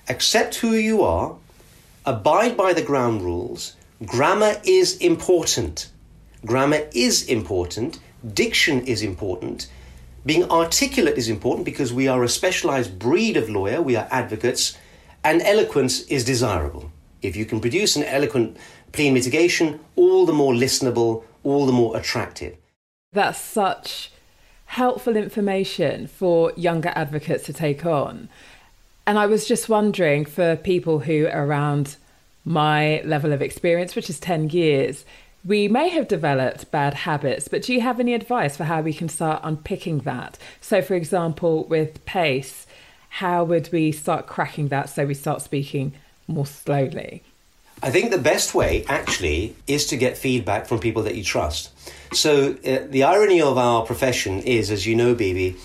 accept 0.08 0.54
who 0.54 0.70
you 0.70 1.02
are, 1.02 1.36
abide 2.06 2.56
by 2.56 2.72
the 2.72 2.80
ground 2.80 3.20
rules, 3.20 3.76
Grammar 4.06 4.56
is 4.64 4.96
important. 4.96 5.90
Grammar 6.44 6.88
is 6.92 7.24
important. 7.28 8.00
Diction 8.34 8.84
is 8.84 9.02
important. 9.02 9.68
Being 10.26 10.50
articulate 10.50 11.16
is 11.16 11.28
important 11.28 11.64
because 11.64 11.92
we 11.92 12.08
are 12.08 12.24
a 12.24 12.28
specialized 12.28 12.98
breed 12.98 13.36
of 13.36 13.48
lawyer, 13.48 13.80
we 13.80 13.94
are 13.94 14.08
advocates, 14.10 14.76
and 15.22 15.40
eloquence 15.42 16.02
is 16.06 16.24
desirable. 16.24 16.90
If 17.20 17.36
you 17.36 17.44
can 17.44 17.60
produce 17.60 17.94
an 17.94 18.02
eloquent 18.04 18.56
plea 18.90 19.10
mitigation, 19.10 19.78
all 19.94 20.26
the 20.26 20.32
more 20.32 20.52
listenable, 20.52 21.22
all 21.44 21.66
the 21.66 21.72
more 21.72 21.96
attractive. 21.96 22.56
That's 23.12 23.38
such 23.38 24.10
helpful 24.66 25.16
information 25.16 26.08
for 26.08 26.52
younger 26.56 26.92
advocates 26.96 27.44
to 27.44 27.52
take 27.52 27.86
on. 27.86 28.28
And 29.06 29.18
I 29.18 29.26
was 29.26 29.46
just 29.46 29.68
wondering 29.68 30.24
for 30.24 30.56
people 30.56 31.00
who 31.00 31.26
are 31.26 31.46
around 31.46 31.96
my 32.44 33.00
level 33.04 33.32
of 33.32 33.42
experience, 33.42 33.94
which 33.94 34.10
is 34.10 34.18
10 34.20 34.50
years, 34.50 35.04
we 35.44 35.66
may 35.66 35.88
have 35.88 36.06
developed 36.06 36.70
bad 36.70 36.94
habits, 36.94 37.48
but 37.48 37.62
do 37.62 37.74
you 37.74 37.80
have 37.80 37.98
any 37.98 38.14
advice 38.14 38.56
for 38.56 38.64
how 38.64 38.80
we 38.80 38.92
can 38.92 39.08
start 39.08 39.40
unpicking 39.42 40.00
that? 40.00 40.38
So, 40.60 40.82
for 40.82 40.94
example, 40.94 41.64
with 41.64 42.04
pace, 42.04 42.66
how 43.08 43.44
would 43.44 43.70
we 43.72 43.92
start 43.92 44.26
cracking 44.26 44.68
that 44.68 44.88
so 44.88 45.04
we 45.04 45.14
start 45.14 45.42
speaking 45.42 45.94
more 46.28 46.46
slowly? 46.46 47.22
I 47.82 47.90
think 47.90 48.12
the 48.12 48.18
best 48.18 48.54
way, 48.54 48.84
actually, 48.88 49.56
is 49.66 49.86
to 49.86 49.96
get 49.96 50.16
feedback 50.16 50.66
from 50.66 50.78
people 50.78 51.02
that 51.02 51.16
you 51.16 51.24
trust. 51.24 51.72
So, 52.14 52.52
uh, 52.64 52.86
the 52.88 53.02
irony 53.02 53.42
of 53.42 53.58
our 53.58 53.84
profession 53.84 54.38
is, 54.40 54.70
as 54.70 54.86
you 54.86 54.94
know, 54.94 55.14
Bibi, 55.16 55.56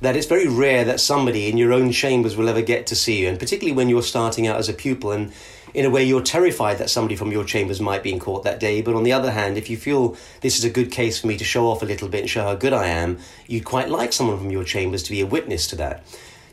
that 0.00 0.16
it's 0.16 0.26
very 0.26 0.46
rare 0.46 0.84
that 0.84 1.00
somebody 1.00 1.48
in 1.48 1.56
your 1.56 1.72
own 1.72 1.90
chambers 1.90 2.36
will 2.36 2.48
ever 2.48 2.62
get 2.62 2.86
to 2.88 2.94
see 2.94 3.22
you, 3.22 3.28
and 3.28 3.38
particularly 3.38 3.74
when 3.74 3.88
you're 3.88 4.02
starting 4.02 4.46
out 4.46 4.58
as 4.58 4.68
a 4.68 4.72
pupil. 4.72 5.10
And 5.10 5.32
in 5.74 5.84
a 5.84 5.90
way, 5.90 6.04
you're 6.04 6.22
terrified 6.22 6.78
that 6.78 6.88
somebody 6.88 7.16
from 7.16 7.32
your 7.32 7.44
chambers 7.44 7.80
might 7.80 8.04
be 8.04 8.12
in 8.12 8.20
court 8.20 8.44
that 8.44 8.60
day. 8.60 8.80
But 8.80 8.94
on 8.94 9.02
the 9.02 9.12
other 9.12 9.32
hand, 9.32 9.58
if 9.58 9.68
you 9.68 9.76
feel 9.76 10.16
this 10.40 10.56
is 10.56 10.64
a 10.64 10.70
good 10.70 10.92
case 10.92 11.20
for 11.20 11.26
me 11.26 11.36
to 11.36 11.44
show 11.44 11.66
off 11.66 11.82
a 11.82 11.86
little 11.86 12.08
bit 12.08 12.20
and 12.20 12.30
show 12.30 12.44
how 12.44 12.54
good 12.54 12.72
I 12.72 12.86
am, 12.86 13.18
you'd 13.48 13.64
quite 13.64 13.90
like 13.90 14.12
someone 14.12 14.38
from 14.38 14.52
your 14.52 14.62
chambers 14.62 15.02
to 15.02 15.10
be 15.10 15.20
a 15.20 15.26
witness 15.26 15.66
to 15.68 15.76
that. 15.76 16.04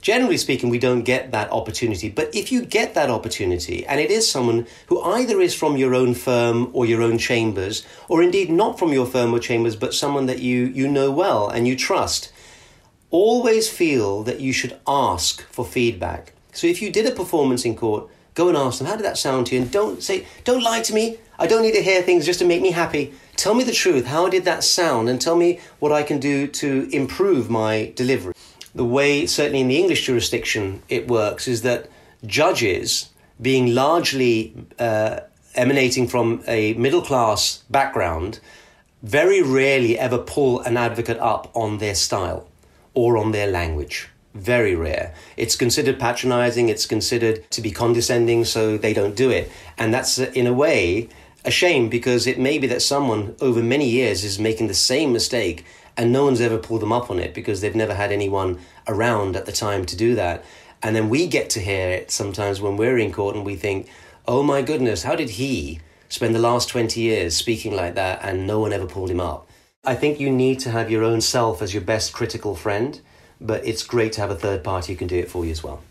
Generally 0.02 0.38
speaking, 0.38 0.72
we 0.72 0.80
don't 0.80 1.04
get 1.04 1.32
that 1.32 1.52
opportunity. 1.52 2.10
But 2.10 2.34
if 2.34 2.52
you 2.52 2.66
get 2.66 2.96
that 2.96 3.12
opportunity, 3.12 3.86
and 3.86 4.00
it 4.00 4.10
is 4.10 4.28
someone 4.30 4.66
who 4.88 5.00
either 5.04 5.40
is 5.40 5.54
from 5.54 5.78
your 5.78 5.94
own 5.94 6.16
firm 6.16 6.72
or 6.74 6.88
your 6.88 7.04
own 7.04 7.20
chambers, 7.20 7.86
or 8.10 8.24
indeed 8.24 8.50
not 8.50 8.80
from 8.80 8.92
your 8.92 9.06
firm 9.06 9.32
or 9.36 9.40
chambers, 9.40 9.76
but 9.76 9.94
someone 9.94 10.26
that 10.26 10.40
you, 10.40 10.66
you 10.66 10.88
know 10.88 11.12
well 11.12 11.48
and 11.48 11.68
you 11.68 11.76
trust, 11.76 12.34
always 13.12 13.70
feel 13.70 14.24
that 14.24 14.40
you 14.40 14.52
should 14.52 14.80
ask 14.88 15.44
for 15.44 15.64
feedback. 15.64 16.34
So 16.54 16.66
if 16.66 16.82
you 16.82 16.92
did 16.92 17.06
a 17.06 17.12
performance 17.12 17.64
in 17.64 17.76
court, 17.76 18.10
Go 18.34 18.48
and 18.48 18.58
ask 18.58 18.78
them, 18.78 18.88
how 18.88 18.96
did 18.96 19.06
that 19.06 19.17
sound 19.17 19.48
to 19.48 19.56
you? 19.56 19.62
And 19.62 19.72
don't 19.72 20.02
say, 20.02 20.26
don't 20.44 20.63
lie 20.63 20.82
to 20.82 20.94
me. 20.94 21.17
I 21.38 21.48
don't 21.48 21.63
need 21.63 21.74
to 21.74 21.82
hear 21.82 22.02
things 22.02 22.26
just 22.26 22.39
to 22.39 22.46
make 22.46 22.62
me 22.62 22.72
happy. 22.72 23.13
Tell 23.36 23.54
me 23.54 23.63
the 23.63 23.74
truth. 23.74 24.06
How 24.06 24.30
did 24.30 24.46
that 24.46 24.63
sound? 24.63 25.10
And 25.10 25.20
tell 25.20 25.36
me 25.36 25.60
what 25.80 25.91
I 25.91 26.04
can 26.04 26.20
do 26.20 26.48
to 26.48 26.88
improve 26.94 27.50
my 27.50 27.91
delivery. 27.96 28.34
The 28.74 28.86
way, 28.86 29.26
certainly 29.26 29.62
in 29.62 29.67
the 29.67 29.78
English 29.78 30.06
jurisdiction, 30.06 30.82
it 30.88 31.08
works 31.08 31.48
is 31.48 31.63
that 31.63 31.89
judges, 32.26 33.10
being 33.41 33.74
largely 33.74 34.54
uh, 34.80 35.22
emanating 35.56 36.08
from 36.08 36.44
a 36.48 36.74
middle 36.76 37.02
class 37.02 37.63
background, 37.70 38.39
very 39.04 39.41
rarely 39.41 40.00
ever 40.00 40.20
pull 40.20 40.62
an 40.62 40.78
advocate 40.78 41.17
up 41.20 41.52
on 41.54 41.80
their 41.80 41.96
style 41.96 42.48
or 42.94 43.17
on 43.17 43.32
their 43.32 43.48
language 43.48 44.11
very 44.34 44.76
rare. 44.76 45.13
It's 45.38 45.56
considered 45.56 46.00
patronizing, 46.00 46.70
it's 46.70 46.86
considered 46.86 47.50
to 47.52 47.62
be 47.62 47.72
condescending, 47.72 48.46
so 48.46 48.78
they 48.78 48.94
don't 48.94 49.15
do 49.15 49.30
it. 49.30 49.52
And 49.78 49.94
that's, 49.94 50.20
uh, 50.20 50.32
in 50.34 50.48
a 50.48 50.54
way, 50.54 51.10
a 51.44 51.52
shame 51.52 51.89
because 51.89 52.28
it 52.28 52.39
may 52.39 52.58
be 52.58 52.67
that 52.67 52.82
someone 52.82 53.36
over 53.41 53.62
many 53.62 53.89
years 53.89 54.24
is 54.24 54.39
making 54.39 54.67
the 54.67 54.74
same 54.74 55.12
mistake 55.12 55.65
and 55.98 56.12
no 56.12 56.24
one's 56.24 56.41
ever 56.41 56.58
pulled 56.58 56.82
them 56.82 56.94
up 56.94 57.10
on 57.10 57.20
it 57.20 57.34
because 57.34 57.62
they've 57.62 57.76
never 57.76 57.96
had 57.96 58.12
anyone 58.12 58.60
around 58.88 59.36
at 59.36 59.46
the 59.46 59.52
time 59.52 59.86
to 59.86 59.96
do 59.96 60.15
that. 60.15 60.44
And 60.84 60.96
then 60.96 61.10
we 61.10 61.28
get 61.28 61.50
to 61.52 61.60
hear 61.60 61.89
it 61.89 62.12
sometimes 62.12 62.62
when 62.62 62.78
we're 62.78 62.98
in 62.98 63.12
court 63.12 63.36
and 63.36 63.46
we 63.46 63.56
think, 63.56 63.89
oh 64.28 64.44
my 64.44 64.62
goodness, 64.62 65.04
how 65.04 65.15
did 65.15 65.32
he 65.32 65.80
spend 66.10 66.34
the 66.34 66.39
last 66.39 66.70
20 66.70 67.00
years 67.00 67.36
speaking 67.36 67.76
like 67.76 67.96
that 67.96 68.20
and 68.24 68.48
no 68.48 68.60
one 68.60 68.74
ever 68.74 68.86
pulled 68.86 69.10
him 69.10 69.20
up? 69.20 69.50
I 69.84 69.96
think 69.96 70.20
you 70.20 70.30
need 70.30 70.60
to 70.60 70.72
have 70.72 70.91
your 70.91 71.04
own 71.04 71.22
self 71.22 71.62
as 71.62 71.74
your 71.74 71.84
best 71.84 72.13
critical 72.13 72.56
friend 72.56 73.02
but 73.42 73.66
it's 73.66 73.84
great 73.84 74.14
to 74.14 74.22
have 74.22 74.30
a 74.30 74.36
third 74.36 74.64
party 74.64 74.94
who 74.94 74.98
can 74.98 75.08
do 75.08 75.18
it 75.18 75.30
for 75.30 75.44
you 75.44 75.52
as 75.52 75.64
well. 75.64 75.82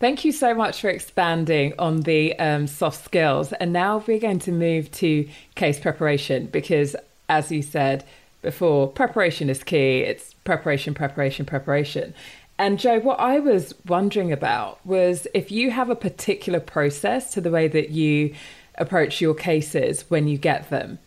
Thank 0.00 0.24
you 0.24 0.30
so 0.30 0.54
much 0.54 0.80
for 0.80 0.88
expanding 0.90 1.74
on 1.78 2.02
the 2.02 2.38
um, 2.38 2.66
soft 2.66 3.04
skills. 3.04 3.52
And 3.54 3.72
now 3.72 4.04
we're 4.06 4.20
going 4.20 4.38
to 4.40 4.52
move 4.52 4.90
to 4.92 5.28
case 5.56 5.80
preparation 5.80 6.46
because, 6.46 6.94
as 7.28 7.50
you 7.50 7.62
said 7.62 8.04
before, 8.42 8.88
preparation 8.88 9.50
is 9.50 9.64
key. 9.64 10.00
It's 10.00 10.34
preparation, 10.44 10.94
preparation, 10.94 11.46
preparation. 11.46 12.14
And 12.58 12.78
Jo, 12.78 13.00
what 13.00 13.18
I 13.18 13.40
was 13.40 13.74
wondering 13.86 14.32
about 14.32 14.84
was 14.86 15.26
if 15.34 15.50
you 15.50 15.70
have 15.72 15.90
a 15.90 15.96
particular 15.96 16.60
process 16.60 17.32
to 17.32 17.40
the 17.40 17.50
way 17.50 17.66
that 17.68 17.90
you 17.90 18.34
approach 18.76 19.20
your 19.20 19.34
cases 19.34 20.04
when 20.08 20.28
you 20.28 20.38
get 20.38 20.70
them. 20.70 20.98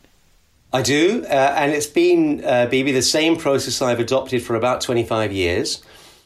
I 0.73 0.81
do, 0.81 1.25
uh, 1.25 1.53
and 1.57 1.73
it's 1.73 1.87
been, 1.87 2.45
uh, 2.45 2.65
the 2.67 3.01
same 3.01 3.35
process 3.35 3.81
I've 3.81 3.99
adopted 3.99 4.41
for 4.41 4.55
about 4.55 4.79
25 4.79 5.33
years. 5.33 5.83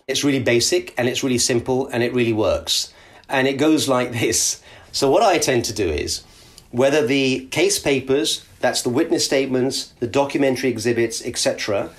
It's 0.08 0.23
really 0.23 0.39
basic 0.39 0.93
and 0.99 1.10
it's 1.10 1.23
really 1.23 1.39
simple 1.39 1.88
and 1.88 2.03
it 2.03 2.13
really 2.13 2.34
works. 2.34 2.93
And 3.27 3.47
it 3.47 3.53
goes 3.53 3.89
like 3.89 4.12
this. 4.12 4.62
So, 4.91 5.10
what 5.10 5.23
I 5.23 5.39
tend 5.39 5.65
to 5.65 5.73
do 5.73 5.89
is 5.89 6.23
whether 6.69 7.05
the 7.05 7.47
case 7.47 7.79
papers, 7.79 8.45
that's 8.60 8.84
the 8.84 8.89
witness 8.89 9.25
statements, 9.25 9.93
the 9.99 10.08
documentary 10.08 10.69
exhibits, 10.69 11.25
etc., 11.25 11.89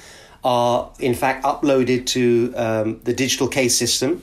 are 0.45 0.93
in 1.01 1.15
fact 1.15 1.45
uploaded 1.45 2.07
to 2.07 2.55
um, 2.55 3.01
the 3.03 3.13
digital 3.13 3.49
case 3.49 3.77
system, 3.77 4.23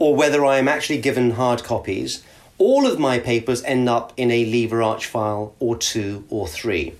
or 0.00 0.16
whether 0.16 0.44
I 0.44 0.58
am 0.58 0.66
actually 0.66 1.00
given 1.00 1.32
hard 1.32 1.62
copies, 1.62 2.24
all 2.58 2.84
of 2.84 2.98
my 2.98 3.20
papers 3.20 3.62
end 3.62 3.88
up 3.88 4.12
in 4.16 4.32
a 4.32 4.44
lever 4.44 4.82
arch 4.82 5.06
file 5.06 5.54
or 5.60 5.76
two 5.76 6.24
or 6.30 6.48
three. 6.48 6.94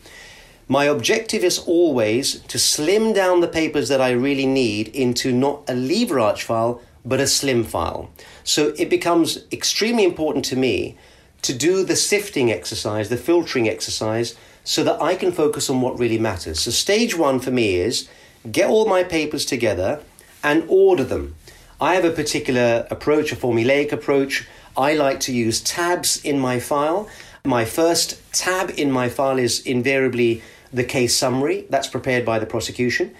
My 0.71 0.85
objective 0.85 1.43
is 1.43 1.59
always 1.59 2.43
to 2.43 2.57
slim 2.57 3.13
down 3.13 3.41
the 3.41 3.49
papers 3.49 3.89
that 3.89 4.01
I 4.01 4.13
really 4.13 4.47
need 4.47 4.87
into 4.95 5.33
not 5.33 5.69
a 5.69 5.75
lever 5.75 6.21
arch 6.21 6.45
file, 6.45 6.81
but 7.05 7.19
a 7.19 7.27
slim 7.27 7.65
file. 7.65 8.09
So 8.45 8.73
it 8.79 8.89
becomes 8.89 9.41
extremely 9.51 10.05
important 10.05 10.45
to 10.45 10.55
me 10.55 10.97
to 11.43 11.53
do 11.53 11.83
the 11.83 11.97
sifting 11.97 12.53
exercise, 12.53 13.09
the 13.09 13.17
filtering 13.17 13.69
exercise, 13.69 14.37
so 14.63 14.85
that 14.85 15.03
I 15.03 15.17
can 15.17 15.33
focus 15.33 15.69
on 15.69 15.81
what 15.81 15.99
really 15.99 16.21
matters. 16.21 16.61
So, 16.61 16.71
stage 16.71 17.17
one 17.17 17.41
for 17.41 17.51
me 17.51 17.75
is 17.75 18.09
get 18.49 18.71
all 18.71 18.87
my 18.87 19.03
papers 19.03 19.45
together 19.45 20.01
and 20.45 20.63
order 20.69 21.03
them. 21.03 21.35
I 21.81 21.97
have 21.97 22.05
a 22.05 22.13
particular 22.13 22.87
approach, 22.93 23.33
a 23.33 23.37
formulaic 23.37 23.91
approach. 23.91 24.47
I 24.77 24.95
like 24.95 25.19
to 25.21 25.33
use 25.33 25.61
tabs 25.61 26.25
in 26.25 26.39
my 26.39 26.61
file. 26.61 27.09
My 27.45 27.65
first 27.65 28.21
tab 28.33 28.71
in 28.77 28.93
my 28.93 29.09
file 29.09 29.39
is 29.39 29.67
invariably 29.67 30.43
the 30.73 30.85
case 30.85 31.17
summary, 31.17 31.67
that's 31.69 31.89
prepared 31.89 32.25
by 32.25 32.39
the 32.39 32.47
prosecution. 32.47 33.15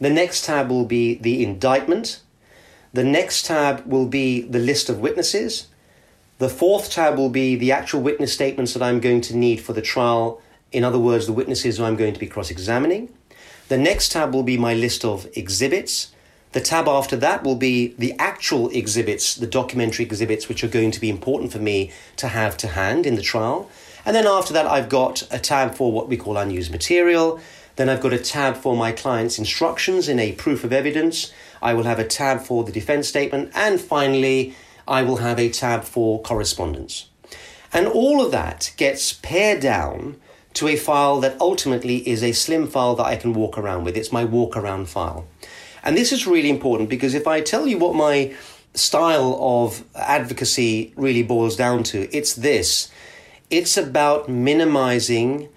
The 0.00 0.10
next 0.10 0.44
tab 0.44 0.70
will 0.70 0.84
be 0.84 1.14
the 1.14 1.42
indictment. 1.44 2.20
The 2.92 3.04
next 3.04 3.46
tab 3.46 3.84
will 3.86 4.06
be 4.06 4.42
the 4.42 4.58
list 4.58 4.88
of 4.88 5.00
witnesses. 5.00 5.68
The 6.38 6.48
fourth 6.48 6.90
tab 6.90 7.16
will 7.16 7.28
be 7.28 7.56
the 7.56 7.72
actual 7.72 8.00
witness 8.00 8.32
statements 8.32 8.74
that 8.74 8.82
I'm 8.82 9.00
going 9.00 9.20
to 9.22 9.36
need 9.36 9.60
for 9.60 9.72
the 9.72 9.82
trial. 9.82 10.40
In 10.72 10.82
other 10.82 10.98
words, 10.98 11.26
the 11.26 11.32
witnesses 11.32 11.78
who 11.78 11.84
I'm 11.84 11.96
going 11.96 12.14
to 12.14 12.20
be 12.20 12.26
cross 12.26 12.50
examining. 12.50 13.12
The 13.68 13.78
next 13.78 14.12
tab 14.12 14.34
will 14.34 14.42
be 14.42 14.56
my 14.56 14.74
list 14.74 15.04
of 15.04 15.28
exhibits. 15.34 16.12
The 16.52 16.60
tab 16.60 16.86
after 16.88 17.16
that 17.16 17.42
will 17.42 17.56
be 17.56 17.94
the 17.98 18.14
actual 18.18 18.68
exhibits, 18.70 19.34
the 19.34 19.46
documentary 19.46 20.04
exhibits, 20.04 20.48
which 20.48 20.62
are 20.62 20.68
going 20.68 20.90
to 20.92 21.00
be 21.00 21.10
important 21.10 21.52
for 21.52 21.58
me 21.58 21.92
to 22.16 22.28
have 22.28 22.56
to 22.58 22.68
hand 22.68 23.06
in 23.06 23.16
the 23.16 23.22
trial. 23.22 23.70
And 24.04 24.14
then 24.14 24.26
after 24.26 24.52
that, 24.52 24.66
I've 24.66 24.88
got 24.88 25.22
a 25.30 25.38
tab 25.38 25.74
for 25.74 25.92
what 25.92 26.08
we 26.08 26.16
call 26.16 26.36
unused 26.36 26.70
material. 26.70 27.40
Then 27.76 27.88
I've 27.88 28.00
got 28.00 28.12
a 28.12 28.18
tab 28.18 28.56
for 28.56 28.76
my 28.76 28.92
client's 28.92 29.38
instructions 29.38 30.08
in 30.08 30.18
a 30.18 30.32
proof 30.32 30.62
of 30.62 30.72
evidence. 30.72 31.32
I 31.62 31.74
will 31.74 31.84
have 31.84 31.98
a 31.98 32.06
tab 32.06 32.42
for 32.42 32.64
the 32.64 32.72
defense 32.72 33.08
statement. 33.08 33.50
And 33.54 33.80
finally, 33.80 34.54
I 34.86 35.02
will 35.02 35.16
have 35.16 35.38
a 35.38 35.48
tab 35.48 35.84
for 35.84 36.20
correspondence. 36.22 37.08
And 37.72 37.86
all 37.86 38.24
of 38.24 38.30
that 38.30 38.72
gets 38.76 39.12
pared 39.12 39.60
down 39.60 40.16
to 40.54 40.68
a 40.68 40.76
file 40.76 41.20
that 41.20 41.40
ultimately 41.40 42.08
is 42.08 42.22
a 42.22 42.32
slim 42.32 42.68
file 42.68 42.94
that 42.96 43.04
I 43.04 43.16
can 43.16 43.32
walk 43.32 43.58
around 43.58 43.84
with. 43.84 43.96
It's 43.96 44.12
my 44.12 44.24
walk 44.24 44.56
around 44.56 44.88
file. 44.88 45.26
And 45.82 45.96
this 45.96 46.12
is 46.12 46.26
really 46.26 46.48
important 46.48 46.88
because 46.88 47.14
if 47.14 47.26
I 47.26 47.40
tell 47.40 47.66
you 47.66 47.76
what 47.76 47.94
my 47.94 48.34
style 48.74 49.36
of 49.40 49.84
advocacy 49.94 50.92
really 50.96 51.22
boils 51.22 51.56
down 51.56 51.82
to, 51.84 52.08
it's 52.16 52.34
this 52.34 52.90
it's 53.56 53.76
about 53.76 54.28
minimizing 54.28 55.48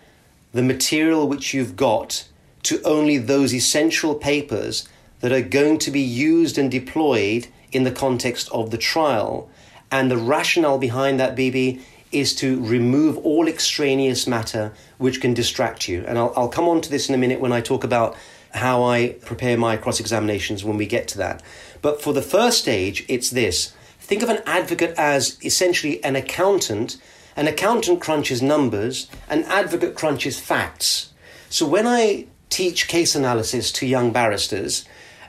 the 0.53 0.63
material 0.63 1.27
which 1.27 1.53
you've 1.53 1.75
got 1.75 2.27
to 2.63 2.81
only 2.83 3.17
those 3.17 3.53
essential 3.53 4.15
papers 4.15 4.87
that 5.19 5.31
are 5.31 5.41
going 5.41 5.77
to 5.79 5.91
be 5.91 6.01
used 6.01 6.57
and 6.57 6.69
deployed 6.69 7.47
in 7.71 7.83
the 7.83 7.91
context 7.91 8.49
of 8.51 8.71
the 8.71 8.77
trial. 8.77 9.49
And 9.91 10.11
the 10.11 10.17
rationale 10.17 10.77
behind 10.77 11.19
that, 11.19 11.35
Bibi, 11.35 11.81
is 12.11 12.35
to 12.35 12.63
remove 12.63 13.17
all 13.19 13.47
extraneous 13.47 14.27
matter 14.27 14.73
which 14.97 15.21
can 15.21 15.33
distract 15.33 15.87
you. 15.87 16.03
And 16.07 16.17
I'll, 16.17 16.33
I'll 16.35 16.49
come 16.49 16.67
on 16.67 16.81
to 16.81 16.89
this 16.89 17.09
in 17.09 17.15
a 17.15 17.17
minute 17.17 17.39
when 17.39 17.51
I 17.51 17.61
talk 17.61 17.83
about 17.83 18.15
how 18.51 18.83
I 18.83 19.15
prepare 19.25 19.57
my 19.57 19.77
cross 19.77 19.99
examinations 19.99 20.63
when 20.63 20.77
we 20.77 20.85
get 20.85 21.07
to 21.09 21.17
that. 21.17 21.43
But 21.81 22.01
for 22.01 22.13
the 22.13 22.21
first 22.21 22.59
stage, 22.59 23.05
it's 23.07 23.29
this 23.29 23.73
think 23.99 24.23
of 24.23 24.29
an 24.29 24.41
advocate 24.45 24.93
as 24.97 25.37
essentially 25.43 26.03
an 26.03 26.15
accountant. 26.15 26.97
An 27.37 27.47
accountant 27.47 28.01
crunches 28.01 28.41
numbers, 28.41 29.07
an 29.29 29.43
advocate 29.43 29.93
crunches 29.93 30.39
facts. 30.39 31.13
So 31.51 31.67
when 31.67 31.85
I 31.85 32.25
teach 32.49 32.87
case 32.87 33.13
analysis 33.13 33.71
to 33.73 33.85
young 33.85 34.11
barristers, 34.11 34.85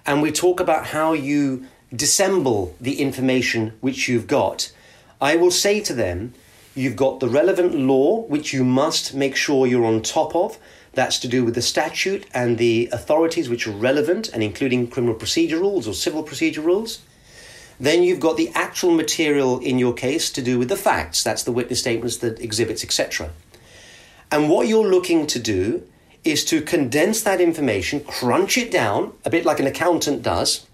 and 0.07 0.23
we 0.23 0.33
talk 0.33 0.59
about 0.59 0.87
how 0.87 1.13
you 1.13 1.67
dissemble 1.95 2.75
the 2.81 3.03
information 3.03 3.75
which 3.83 4.09
you've 4.09 4.27
got, 4.27 4.73
I 5.21 5.37
will 5.37 5.51
say 5.51 5.81
to 5.81 5.93
them, 5.93 6.33
you've 6.75 6.97
got 6.97 7.21
the 7.21 7.29
relevant 7.29 7.75
law 7.75 8.23
which 8.23 8.55
you 8.55 8.65
must 8.65 9.13
make 9.13 9.37
sure 9.37 9.67
you're 9.67 9.85
on 9.85 10.01
top 10.01 10.35
of. 10.35 10.59
That's 10.95 11.19
to 11.19 11.29
do 11.29 11.45
with 11.45 11.55
the 11.55 11.61
statute 11.61 12.27
and 12.33 12.57
the 12.57 12.89
authorities 12.91 13.51
which 13.51 13.67
are 13.67 13.73
relevant 13.73 14.31
and 14.31 14.43
including 14.43 14.89
criminal 14.89 15.15
procedure 15.15 15.59
rules 15.59 15.87
or 15.87 15.93
civil 15.93 16.23
procedure 16.23 16.63
rules. 16.63 17.01
Then 17.81 18.03
you've 18.03 18.21
got 18.21 18.37
the 18.37 18.51
actual 18.55 18.91
material 18.91 19.61
in 19.61 19.79
your 19.79 19.95
case 19.95 20.31
to 20.31 20.43
do 20.43 20.59
with 20.59 20.69
the 20.69 20.77
facts. 20.77 21.23
That's 21.23 21.45
the 21.45 21.53
witness 21.53 21.81
statements, 21.81 22.17
the 22.17 22.35
exhibits, 22.43 22.83
etc. 22.83 23.31
And 24.31 24.51
what 24.51 24.69
you're 24.69 24.89
looking 24.89 25.27
to 25.29 25.39
do 25.39 25.85
is 26.25 26.45
to 26.47 26.61
condense 26.61 27.23
that 27.23 27.41
information, 27.41 28.01
crunch 28.01 28.59
it 28.59 28.71
down, 28.71 29.13
a 29.25 29.31
bit 29.31 29.45
like 29.45 29.61
an 29.61 29.67
accountant 29.67 30.23
does, 30.23 30.67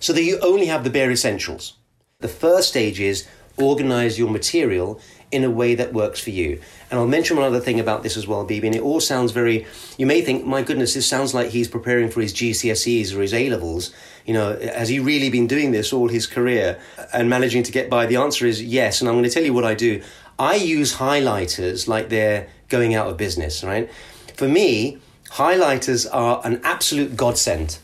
so 0.00 0.12
that 0.12 0.24
you 0.24 0.38
only 0.40 0.66
have 0.66 0.84
the 0.84 0.90
bare 0.90 1.10
essentials. 1.10 1.74
The 2.20 2.28
first 2.28 2.68
stage 2.68 2.98
is 2.98 3.28
organize 3.56 4.18
your 4.18 4.30
material 4.30 5.00
in 5.30 5.44
a 5.44 5.50
way 5.50 5.74
that 5.74 5.92
works 5.92 6.20
for 6.20 6.30
you. 6.30 6.60
And 6.90 7.00
I'll 7.00 7.06
mention 7.06 7.36
one 7.36 7.46
other 7.46 7.60
thing 7.60 7.80
about 7.80 8.02
this 8.02 8.16
as 8.16 8.26
well, 8.26 8.44
Bibi, 8.44 8.66
and 8.66 8.76
it 8.76 8.82
all 8.82 9.00
sounds 9.00 9.32
very, 9.32 9.66
you 9.96 10.06
may 10.06 10.20
think, 10.20 10.44
my 10.44 10.62
goodness, 10.62 10.94
this 10.94 11.06
sounds 11.06 11.34
like 11.34 11.50
he's 11.50 11.68
preparing 11.68 12.10
for 12.10 12.20
his 12.20 12.34
GCSEs 12.34 13.16
or 13.16 13.22
his 13.22 13.32
A 13.32 13.48
levels. 13.48 13.94
You 14.26 14.34
know, 14.34 14.56
has 14.58 14.88
he 14.88 15.00
really 15.00 15.30
been 15.30 15.46
doing 15.46 15.72
this 15.72 15.92
all 15.92 16.08
his 16.08 16.26
career 16.26 16.78
and 17.12 17.28
managing 17.28 17.62
to 17.64 17.72
get 17.72 17.90
by? 17.90 18.06
The 18.06 18.16
answer 18.16 18.46
is 18.46 18.62
yes. 18.62 19.00
And 19.00 19.08
I'm 19.08 19.14
going 19.14 19.24
to 19.24 19.30
tell 19.30 19.42
you 19.42 19.52
what 19.52 19.64
I 19.64 19.74
do. 19.74 20.02
I 20.38 20.54
use 20.54 20.96
highlighters 20.96 21.88
like 21.88 22.08
they're 22.08 22.48
going 22.68 22.94
out 22.94 23.08
of 23.08 23.16
business, 23.16 23.62
right? 23.64 23.90
For 24.34 24.48
me, 24.48 24.98
highlighters 25.30 26.06
are 26.12 26.40
an 26.44 26.60
absolute 26.62 27.16
godsend 27.16 27.78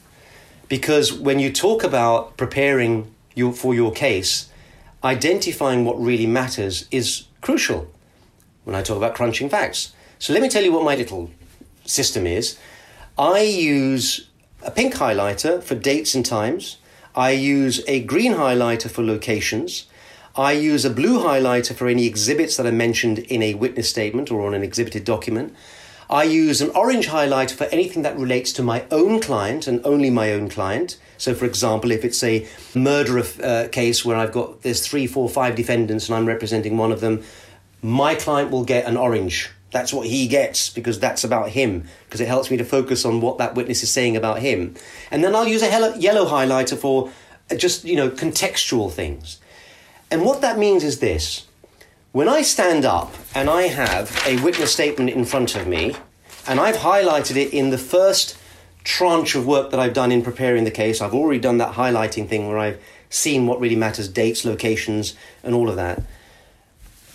because 0.69 1.13
when 1.13 1.39
you 1.39 1.53
talk 1.53 1.83
about 1.83 2.37
preparing 2.37 3.13
your, 3.35 3.53
for 3.53 3.75
your 3.75 3.93
case, 3.93 4.49
identifying 5.03 5.85
what 5.85 6.01
really 6.01 6.27
matters 6.27 6.87
is 6.91 7.25
crucial 7.41 7.91
when 8.65 8.75
I 8.75 8.83
talk 8.83 8.97
about 8.97 9.15
crunching 9.15 9.49
facts. 9.49 9.93
So 10.19 10.33
let 10.33 10.43
me 10.43 10.49
tell 10.49 10.63
you 10.63 10.73
what 10.73 10.85
my 10.85 10.95
little 10.95 11.31
system 11.85 12.27
is. 12.27 12.59
I 13.17 13.41
use 13.41 14.28
a 14.69 14.71
pink 14.71 14.97
highlighter 14.97 15.63
for 15.63 15.75
dates 15.75 16.15
and 16.15 16.27
times. 16.27 16.77
I 17.17 17.31
use 17.31 17.83
a 17.89 18.03
green 18.03 18.35
highlighter 18.35 18.91
for 18.91 19.03
locations. 19.03 19.87
I 20.37 20.53
use 20.53 20.85
a 20.85 20.91
blue 20.91 21.21
highlighter 21.21 21.75
for 21.75 21.89
any 21.89 22.05
exhibits 22.05 22.59
that 22.59 22.67
are 22.67 22.83
mentioned 22.87 23.19
in 23.19 23.43
a 23.43 23.55
witness 23.55 23.89
statement 23.89 24.31
or 24.31 24.47
on 24.47 24.53
an 24.53 24.63
exhibited 24.63 25.05
document. 25.05 25.55
I 26.11 26.25
use 26.25 26.61
an 26.61 26.69
orange 26.75 27.09
highlighter 27.09 27.53
for 27.53 27.65
anything 27.65 28.03
that 28.03 28.19
relates 28.19 28.53
to 28.55 28.63
my 28.63 28.85
own 28.91 29.21
client 29.21 29.67
and 29.67 29.81
only 29.87 30.11
my 30.11 30.35
own 30.35 30.51
client. 30.51 30.99
So, 31.17 31.35
for 31.35 31.47
example, 31.47 31.91
if 31.91 32.05
it's 32.05 32.23
a 32.23 32.47
murder 32.75 33.19
uh, 33.43 33.69
case 33.73 34.05
where 34.05 34.17
I've 34.19 34.33
got 34.33 34.61
there's 34.61 34.87
three, 34.87 35.07
four, 35.07 35.31
five 35.31 35.57
defendants 35.57 36.11
and 36.11 36.15
I'm 36.15 36.27
representing 36.27 36.77
one 36.77 36.93
of 36.93 37.01
them, 37.01 37.23
my 37.81 38.15
client 38.15 38.51
will 38.51 38.67
get 38.67 38.85
an 38.85 38.99
orange. 38.99 39.51
That's 39.71 39.93
what 39.93 40.07
he 40.07 40.29
gets 40.29 40.71
because 40.71 40.99
that's 40.99 41.25
about 41.25 41.51
him 41.51 41.85
because 42.07 42.21
it 42.21 42.29
helps 42.29 42.51
me 42.51 42.57
to 42.57 42.65
focus 42.65 43.05
on 43.05 43.21
what 43.21 43.39
that 43.39 43.55
witness 43.55 43.83
is 43.83 43.91
saying 43.91 44.17
about 44.17 44.39
him. 44.39 44.75
And 45.11 45.23
then 45.23 45.35
I'll 45.35 45.47
use 45.47 45.63
a 45.63 45.95
yellow 45.99 46.27
highlighter 46.27 46.77
for 46.77 47.11
uh, 47.51 47.55
just 47.55 47.85
you 47.85 47.97
know 47.97 48.09
contextual 48.09 48.91
things. 48.91 49.41
And 50.11 50.25
what 50.25 50.41
that 50.41 50.59
means 50.59 50.85
is 50.85 51.01
this 51.01 51.47
when 52.13 52.29
I 52.29 52.41
stand 52.43 52.87
up 52.87 53.15
and 53.35 53.51
I 53.51 53.63
have 53.65 54.23
a 54.27 54.43
witness 54.43 54.73
statement 54.73 55.11
in 55.11 55.27
front 55.27 55.55
of 55.55 55.67
me, 55.67 55.95
and 56.47 56.59
I've 56.59 56.77
highlighted 56.77 57.37
it 57.37 57.53
in 57.53 57.69
the 57.69 57.79
first 57.79 58.39
tranche 58.85 59.35
of 59.35 59.47
work 59.47 59.71
that 59.71 59.79
I've 59.79 59.93
done 59.93 60.11
in 60.11 60.23
preparing 60.23 60.65
the 60.65 60.71
case, 60.71 61.03
I've 61.03 61.13
already 61.13 61.39
done 61.39 61.59
that 61.59 61.75
highlighting 61.75 62.27
thing 62.27 62.49
where 62.49 62.59
I've 62.59 62.81
seen 63.11 63.47
what 63.47 63.61
really 63.61 63.77
matters 63.77 64.09
dates, 64.09 64.47
locations, 64.47 65.15
and 65.43 65.55
all 65.55 65.69
of 65.69 65.77
that. 65.77 66.03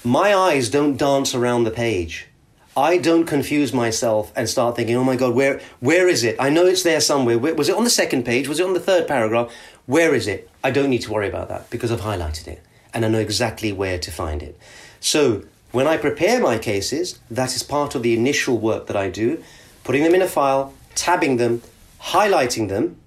My 0.04 0.36
eyes 0.36 0.70
don't 0.70 0.98
dance 0.98 1.34
around 1.34 1.64
the 1.64 1.72
page. 1.72 2.28
I 2.76 2.98
don't 2.98 3.26
confuse 3.26 3.72
myself 3.72 4.34
and 4.36 4.50
start 4.50 4.76
thinking, 4.76 4.96
oh 4.96 5.04
my 5.04 5.16
God, 5.16 5.36
where, 5.36 5.62
where 5.80 6.08
is 6.08 6.24
it? 6.24 6.36
I 6.40 6.50
know 6.50 6.66
it's 6.66 6.82
there 6.82 7.02
somewhere. 7.02 7.38
Where, 7.38 7.54
was 7.54 7.70
it 7.70 7.76
on 7.76 7.84
the 7.84 7.90
second 7.90 8.24
page? 8.24 8.48
Was 8.48 8.60
it 8.60 8.66
on 8.66 8.74
the 8.74 8.80
third 8.80 9.08
paragraph? 9.08 9.54
Where 9.86 10.16
is 10.16 10.28
it? 10.28 10.50
I 10.64 10.72
don't 10.72 10.90
need 10.90 11.04
to 11.04 11.12
worry 11.12 11.28
about 11.28 11.50
that 11.50 11.70
because 11.70 11.92
I've 11.92 12.02
highlighted 12.02 12.48
it 12.48 12.64
and 12.94 13.06
I 13.06 13.10
know 13.10 13.20
exactly 13.20 13.72
where 13.72 14.00
to 14.00 14.12
find 14.12 14.42
it. 14.42 14.58
So 15.00 15.44
when 15.72 15.88
I 15.88 15.98
prepare 15.98 16.40
my 16.40 16.58
cases, 16.58 17.20
that 17.30 17.56
is 17.56 17.62
part 17.62 17.94
of 17.94 18.02
the 18.02 18.18
initial 18.18 18.58
work 18.58 18.88
that 18.88 18.96
I 18.96 19.10
do, 19.10 19.44
putting 19.84 20.04
them 20.04 20.16
in 20.16 20.22
a 20.22 20.28
file, 20.28 20.74
tabbing 20.96 21.38
them, 21.38 21.62
highlighting 22.02 22.70
them, 22.70 22.98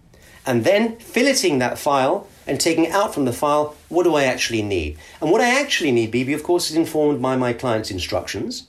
and 0.44 0.64
then 0.64 0.96
filleting 0.96 1.58
that 1.58 1.78
file 1.78 2.28
and 2.46 2.60
taking 2.60 2.88
out 2.90 3.12
from 3.12 3.24
the 3.24 3.32
file 3.32 3.74
what 3.88 4.04
do 4.04 4.14
I 4.14 4.24
actually 4.24 4.62
need. 4.62 4.96
And 5.20 5.32
what 5.32 5.40
I 5.40 5.60
actually 5.60 5.90
need, 5.90 6.12
Bibi, 6.12 6.32
of 6.32 6.44
course, 6.44 6.70
is 6.70 6.76
informed 6.76 7.20
by 7.20 7.36
my 7.36 7.52
client's 7.52 7.90
instructions, 7.90 8.68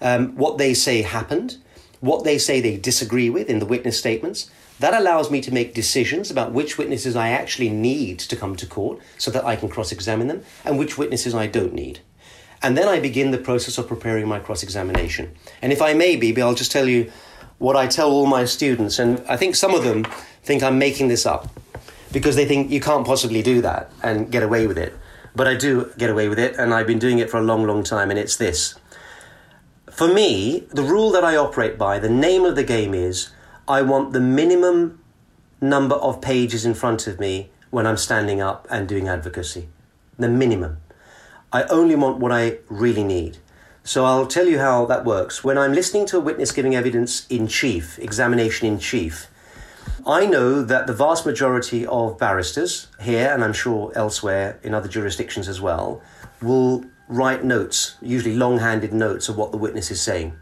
um, 0.00 0.36
what 0.36 0.58
they 0.58 0.74
say 0.74 1.02
happened, 1.02 1.56
what 2.00 2.24
they 2.24 2.38
say 2.38 2.60
they 2.60 2.76
disagree 2.76 3.30
with 3.30 3.48
in 3.48 3.58
the 3.58 3.66
witness 3.66 3.98
statements, 3.98 4.50
that 4.78 4.94
allows 4.94 5.30
me 5.30 5.40
to 5.40 5.52
make 5.52 5.74
decisions 5.74 6.30
about 6.30 6.52
which 6.52 6.76
witnesses 6.76 7.16
I 7.16 7.30
actually 7.30 7.70
need 7.70 8.18
to 8.18 8.36
come 8.36 8.56
to 8.56 8.66
court 8.66 9.00
so 9.16 9.30
that 9.30 9.44
I 9.44 9.56
can 9.56 9.68
cross 9.68 9.90
examine 9.90 10.28
them 10.28 10.44
and 10.64 10.78
which 10.78 10.98
witnesses 10.98 11.34
I 11.34 11.46
don't 11.46 11.72
need. 11.72 12.00
And 12.62 12.76
then 12.76 12.88
I 12.88 13.00
begin 13.00 13.30
the 13.30 13.38
process 13.38 13.78
of 13.78 13.88
preparing 13.88 14.28
my 14.28 14.38
cross 14.38 14.62
examination. 14.62 15.34
And 15.62 15.72
if 15.72 15.80
I 15.80 15.94
may, 15.94 16.16
Bibi, 16.16 16.42
I'll 16.42 16.54
just 16.54 16.72
tell 16.72 16.88
you 16.88 17.10
what 17.58 17.76
I 17.76 17.86
tell 17.86 18.10
all 18.10 18.26
my 18.26 18.44
students, 18.44 18.98
and 18.98 19.22
I 19.28 19.36
think 19.36 19.54
some 19.54 19.74
of 19.74 19.82
them 19.82 20.04
think 20.42 20.62
I'm 20.62 20.78
making 20.78 21.08
this 21.08 21.24
up 21.24 21.48
because 22.12 22.36
they 22.36 22.44
think 22.44 22.70
you 22.70 22.80
can't 22.80 23.06
possibly 23.06 23.42
do 23.42 23.62
that 23.62 23.90
and 24.02 24.30
get 24.30 24.42
away 24.42 24.66
with 24.66 24.78
it. 24.78 24.94
But 25.34 25.46
I 25.46 25.54
do 25.54 25.90
get 25.98 26.10
away 26.10 26.28
with 26.28 26.38
it, 26.38 26.56
and 26.56 26.72
I've 26.72 26.86
been 26.86 26.98
doing 26.98 27.18
it 27.18 27.30
for 27.30 27.38
a 27.38 27.42
long, 27.42 27.66
long 27.66 27.82
time, 27.82 28.10
and 28.10 28.18
it's 28.18 28.36
this. 28.36 28.74
For 29.96 30.12
me, 30.12 30.66
the 30.68 30.82
rule 30.82 31.10
that 31.12 31.24
I 31.24 31.36
operate 31.36 31.78
by, 31.78 31.98
the 31.98 32.10
name 32.10 32.44
of 32.44 32.54
the 32.54 32.62
game 32.62 32.92
is 32.92 33.30
I 33.66 33.80
want 33.80 34.12
the 34.12 34.20
minimum 34.20 35.02
number 35.58 35.94
of 35.94 36.20
pages 36.20 36.66
in 36.66 36.74
front 36.74 37.06
of 37.06 37.18
me 37.18 37.48
when 37.70 37.86
I'm 37.86 37.96
standing 37.96 38.42
up 38.42 38.68
and 38.68 38.86
doing 38.86 39.08
advocacy. 39.08 39.70
The 40.18 40.28
minimum. 40.28 40.82
I 41.50 41.62
only 41.70 41.96
want 41.96 42.18
what 42.18 42.30
I 42.30 42.58
really 42.68 43.04
need. 43.04 43.38
So 43.84 44.04
I'll 44.04 44.26
tell 44.26 44.46
you 44.46 44.58
how 44.58 44.84
that 44.84 45.06
works. 45.06 45.42
When 45.42 45.56
I'm 45.56 45.72
listening 45.72 46.04
to 46.08 46.18
a 46.18 46.20
witness 46.20 46.52
giving 46.52 46.74
evidence 46.74 47.26
in 47.28 47.46
chief, 47.46 47.98
examination 47.98 48.68
in 48.68 48.78
chief, 48.78 49.28
I 50.06 50.26
know 50.26 50.60
that 50.60 50.86
the 50.86 50.92
vast 50.92 51.24
majority 51.24 51.86
of 51.86 52.18
barristers 52.18 52.88
here, 53.00 53.30
and 53.32 53.42
I'm 53.42 53.54
sure 53.54 53.92
elsewhere 53.96 54.60
in 54.62 54.74
other 54.74 54.88
jurisdictions 54.88 55.48
as 55.48 55.62
well, 55.62 56.02
will 56.42 56.84
write 57.08 57.44
notes, 57.44 57.96
usually 58.00 58.34
long 58.34 58.58
handed 58.58 58.92
notes 58.92 59.28
of 59.28 59.36
what 59.36 59.52
the 59.52 59.58
witness 59.58 59.90
is 59.90 60.00
saying. 60.00 60.36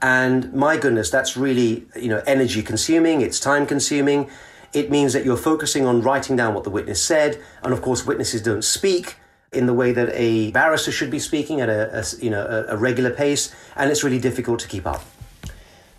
And 0.00 0.52
my 0.52 0.76
goodness, 0.76 1.10
that's 1.10 1.36
really 1.36 1.86
you 1.96 2.08
know 2.08 2.22
energy 2.26 2.62
consuming, 2.62 3.20
it's 3.20 3.40
time 3.40 3.66
consuming. 3.66 4.30
It 4.74 4.90
means 4.90 5.14
that 5.14 5.24
you're 5.24 5.38
focusing 5.38 5.86
on 5.86 6.02
writing 6.02 6.36
down 6.36 6.54
what 6.54 6.64
the 6.64 6.70
witness 6.70 7.02
said, 7.02 7.42
and 7.62 7.72
of 7.72 7.80
course, 7.82 8.06
witnesses 8.06 8.42
don't 8.42 8.62
speak 8.62 9.16
in 9.52 9.66
the 9.66 9.72
way 9.72 9.92
that 9.92 10.10
a 10.12 10.50
barrister 10.50 10.92
should 10.92 11.10
be 11.10 11.18
speaking 11.18 11.60
at 11.60 11.68
a, 11.68 12.00
a 12.00 12.04
you 12.22 12.30
know 12.30 12.44
a, 12.44 12.74
a 12.74 12.76
regular 12.76 13.10
pace, 13.10 13.54
and 13.76 13.90
it's 13.90 14.04
really 14.04 14.20
difficult 14.20 14.60
to 14.60 14.68
keep 14.68 14.86
up. 14.86 15.02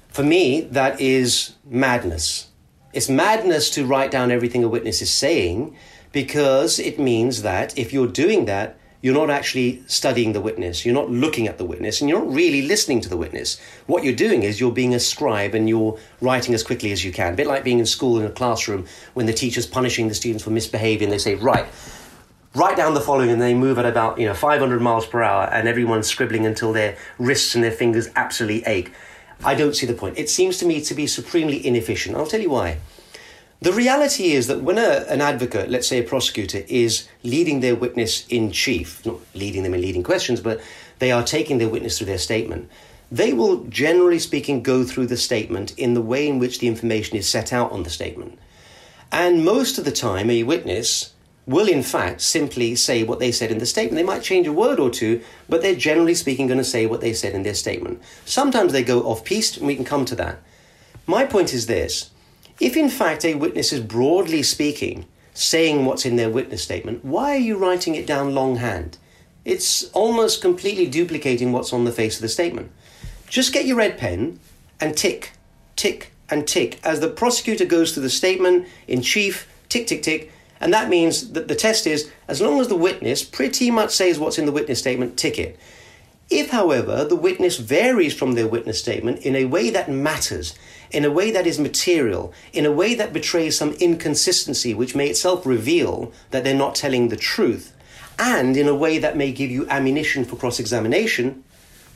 For 0.07 0.23
me, 0.23 0.61
that 0.61 0.99
is 0.99 1.55
madness. 1.65 2.49
It's 2.93 3.09
madness 3.09 3.69
to 3.71 3.85
write 3.85 4.11
down 4.11 4.31
everything 4.31 4.63
a 4.63 4.67
witness 4.67 5.01
is 5.01 5.11
saying 5.11 5.75
because 6.11 6.79
it 6.79 6.99
means 6.99 7.43
that 7.43 7.77
if 7.77 7.93
you're 7.93 8.07
doing 8.07 8.45
that, 8.45 8.79
you're 9.01 9.13
not 9.13 9.29
actually 9.29 9.81
studying 9.87 10.33
the 10.33 10.41
witness, 10.41 10.85
you're 10.85 10.93
not 10.93 11.09
looking 11.09 11.47
at 11.47 11.57
the 11.57 11.65
witness, 11.65 12.01
and 12.01 12.09
you're 12.09 12.19
not 12.19 12.33
really 12.33 12.63
listening 12.63 12.99
to 13.01 13.09
the 13.09 13.15
witness. 13.15 13.59
What 13.87 14.03
you're 14.03 14.13
doing 14.13 14.43
is 14.43 14.59
you're 14.59 14.71
being 14.71 14.93
a 14.93 14.99
scribe 14.99 15.55
and 15.55 15.69
you're 15.69 15.97
writing 16.21 16.53
as 16.53 16.63
quickly 16.63 16.91
as 16.91 17.03
you 17.03 17.11
can. 17.11 17.33
A 17.33 17.35
bit 17.35 17.47
like 17.47 17.63
being 17.63 17.79
in 17.79 17.85
school 17.85 18.19
in 18.19 18.25
a 18.25 18.29
classroom 18.29 18.85
when 19.13 19.25
the 19.25 19.33
teacher's 19.33 19.65
punishing 19.65 20.09
the 20.09 20.15
students 20.15 20.43
for 20.43 20.49
misbehaving, 20.49 21.09
they 21.09 21.17
say, 21.17 21.35
right, 21.35 21.65
write 22.55 22.75
down 22.75 22.93
the 22.93 23.01
following, 23.01 23.29
and 23.29 23.41
they 23.41 23.53
move 23.53 23.79
at 23.79 23.85
about 23.85 24.19
you 24.19 24.25
know 24.25 24.33
500 24.33 24.81
miles 24.81 25.05
per 25.05 25.23
hour, 25.23 25.45
and 25.45 25.67
everyone's 25.67 26.07
scribbling 26.07 26.45
until 26.45 26.73
their 26.73 26.97
wrists 27.17 27.55
and 27.55 27.63
their 27.63 27.71
fingers 27.71 28.09
absolutely 28.15 28.65
ache. 28.65 28.91
I 29.43 29.55
don't 29.55 29.75
see 29.75 29.85
the 29.85 29.93
point. 29.93 30.17
It 30.17 30.29
seems 30.29 30.57
to 30.57 30.65
me 30.65 30.81
to 30.81 30.93
be 30.93 31.07
supremely 31.07 31.65
inefficient. 31.65 32.17
I'll 32.17 32.27
tell 32.27 32.41
you 32.41 32.49
why. 32.49 32.79
The 33.61 33.73
reality 33.73 34.31
is 34.31 34.47
that 34.47 34.61
when 34.61 34.77
a, 34.77 35.05
an 35.09 35.19
advocate, 35.19 35.69
let's 35.69 35.87
say 35.87 35.99
a 35.99 36.03
prosecutor, 36.03 36.63
is 36.67 37.09
leading 37.23 37.59
their 37.59 37.75
witness 37.75 38.25
in 38.27 38.51
chief, 38.51 39.05
not 39.05 39.17
leading 39.33 39.63
them 39.63 39.73
in 39.73 39.81
leading 39.81 40.03
questions, 40.03 40.39
but 40.39 40.61
they 40.99 41.11
are 41.11 41.23
taking 41.23 41.57
their 41.57 41.67
witness 41.67 41.97
through 41.97 42.07
their 42.07 42.17
statement, 42.17 42.69
they 43.11 43.33
will, 43.33 43.65
generally 43.65 44.19
speaking, 44.19 44.61
go 44.61 44.85
through 44.85 45.07
the 45.07 45.17
statement 45.17 45.77
in 45.77 45.93
the 45.93 46.01
way 46.01 46.27
in 46.27 46.39
which 46.39 46.59
the 46.59 46.67
information 46.67 47.17
is 47.17 47.27
set 47.27 47.51
out 47.51 47.71
on 47.71 47.83
the 47.83 47.89
statement. 47.89 48.39
And 49.11 49.43
most 49.43 49.77
of 49.77 49.85
the 49.85 49.91
time, 49.91 50.29
a 50.29 50.43
witness 50.43 51.13
will, 51.47 51.67
in 51.67 51.81
fact, 51.81 52.21
simply 52.21 52.75
say 52.75 53.03
what 53.03 53.19
they 53.19 53.31
said 53.31 53.51
in 53.51 53.57
the 53.57 53.65
statement. 53.65 53.95
They 53.95 54.03
might 54.03 54.21
change 54.21 54.45
a 54.45 54.53
word 54.53 54.79
or 54.79 54.91
two, 54.91 55.21
but 55.49 55.63
they're 55.63 55.75
generally 55.75 56.13
speaking 56.13 56.45
going 56.45 56.59
to 56.59 56.63
say 56.63 56.85
what 56.85 57.01
they 57.01 57.13
said 57.13 57.33
in 57.33 57.41
their 57.41 57.55
statement. 57.55 58.01
Sometimes 58.23 58.71
they 58.71 58.83
go 58.83 59.01
off 59.01 59.25
piste, 59.25 59.57
and 59.57 59.65
we 59.65 59.75
can 59.75 59.85
come 59.85 60.05
to 60.05 60.15
that. 60.15 60.39
My 61.07 61.25
point 61.25 61.53
is 61.53 61.65
this 61.65 62.11
if 62.59 62.75
in 62.75 62.89
fact 62.89 63.25
a 63.25 63.35
witness 63.35 63.71
is 63.71 63.79
broadly 63.79 64.43
speaking 64.43 65.05
saying 65.33 65.85
what's 65.85 66.05
in 66.05 66.17
their 66.17 66.29
witness 66.29 66.61
statement, 66.61 67.05
why 67.05 67.35
are 67.35 67.39
you 67.39 67.57
writing 67.57 67.95
it 67.95 68.05
down 68.05 68.35
longhand? 68.35 68.97
It's 69.45 69.85
almost 69.91 70.41
completely 70.41 70.85
duplicating 70.85 71.51
what's 71.51 71.71
on 71.71 71.85
the 71.85 71.91
face 71.91 72.17
of 72.17 72.21
the 72.21 72.27
statement. 72.27 72.71
Just 73.27 73.53
get 73.53 73.65
your 73.65 73.77
red 73.77 73.97
pen 73.97 74.39
and 74.81 74.97
tick, 74.97 75.33
tick, 75.75 76.11
and 76.29 76.47
tick 76.47 76.79
as 76.83 76.99
the 76.99 77.07
prosecutor 77.07 77.65
goes 77.65 77.93
through 77.93 78.03
the 78.03 78.09
statement 78.09 78.67
in 78.87 79.01
chief, 79.01 79.47
tick, 79.69 79.87
tick, 79.87 80.03
tick. 80.03 80.31
And 80.59 80.73
that 80.73 80.89
means 80.89 81.31
that 81.31 81.47
the 81.47 81.55
test 81.55 81.87
is 81.87 82.11
as 82.27 82.41
long 82.41 82.59
as 82.59 82.67
the 82.67 82.75
witness 82.75 83.23
pretty 83.23 83.71
much 83.71 83.91
says 83.91 84.19
what's 84.19 84.37
in 84.37 84.45
the 84.45 84.51
witness 84.51 84.79
statement, 84.79 85.17
tick 85.17 85.39
it. 85.39 85.57
If, 86.29 86.51
however, 86.51 87.05
the 87.05 87.15
witness 87.15 87.57
varies 87.57 88.13
from 88.13 88.33
their 88.33 88.47
witness 88.47 88.79
statement 88.79 89.19
in 89.19 89.35
a 89.35 89.45
way 89.45 89.69
that 89.69 89.89
matters, 89.89 90.53
in 90.91 91.05
a 91.05 91.11
way 91.11 91.31
that 91.31 91.45
is 91.45 91.59
material, 91.59 92.33
in 92.53 92.65
a 92.65 92.71
way 92.71 92.95
that 92.95 93.13
betrays 93.13 93.57
some 93.57 93.73
inconsistency 93.73 94.73
which 94.73 94.95
may 94.95 95.09
itself 95.09 95.45
reveal 95.45 96.11
that 96.31 96.43
they're 96.43 96.55
not 96.55 96.75
telling 96.75 97.09
the 97.09 97.15
truth, 97.15 97.75
and 98.17 98.57
in 98.57 98.67
a 98.67 98.75
way 98.75 98.97
that 98.97 99.17
may 99.17 99.31
give 99.31 99.51
you 99.51 99.67
ammunition 99.69 100.25
for 100.25 100.35
cross 100.35 100.59
examination, 100.59 101.43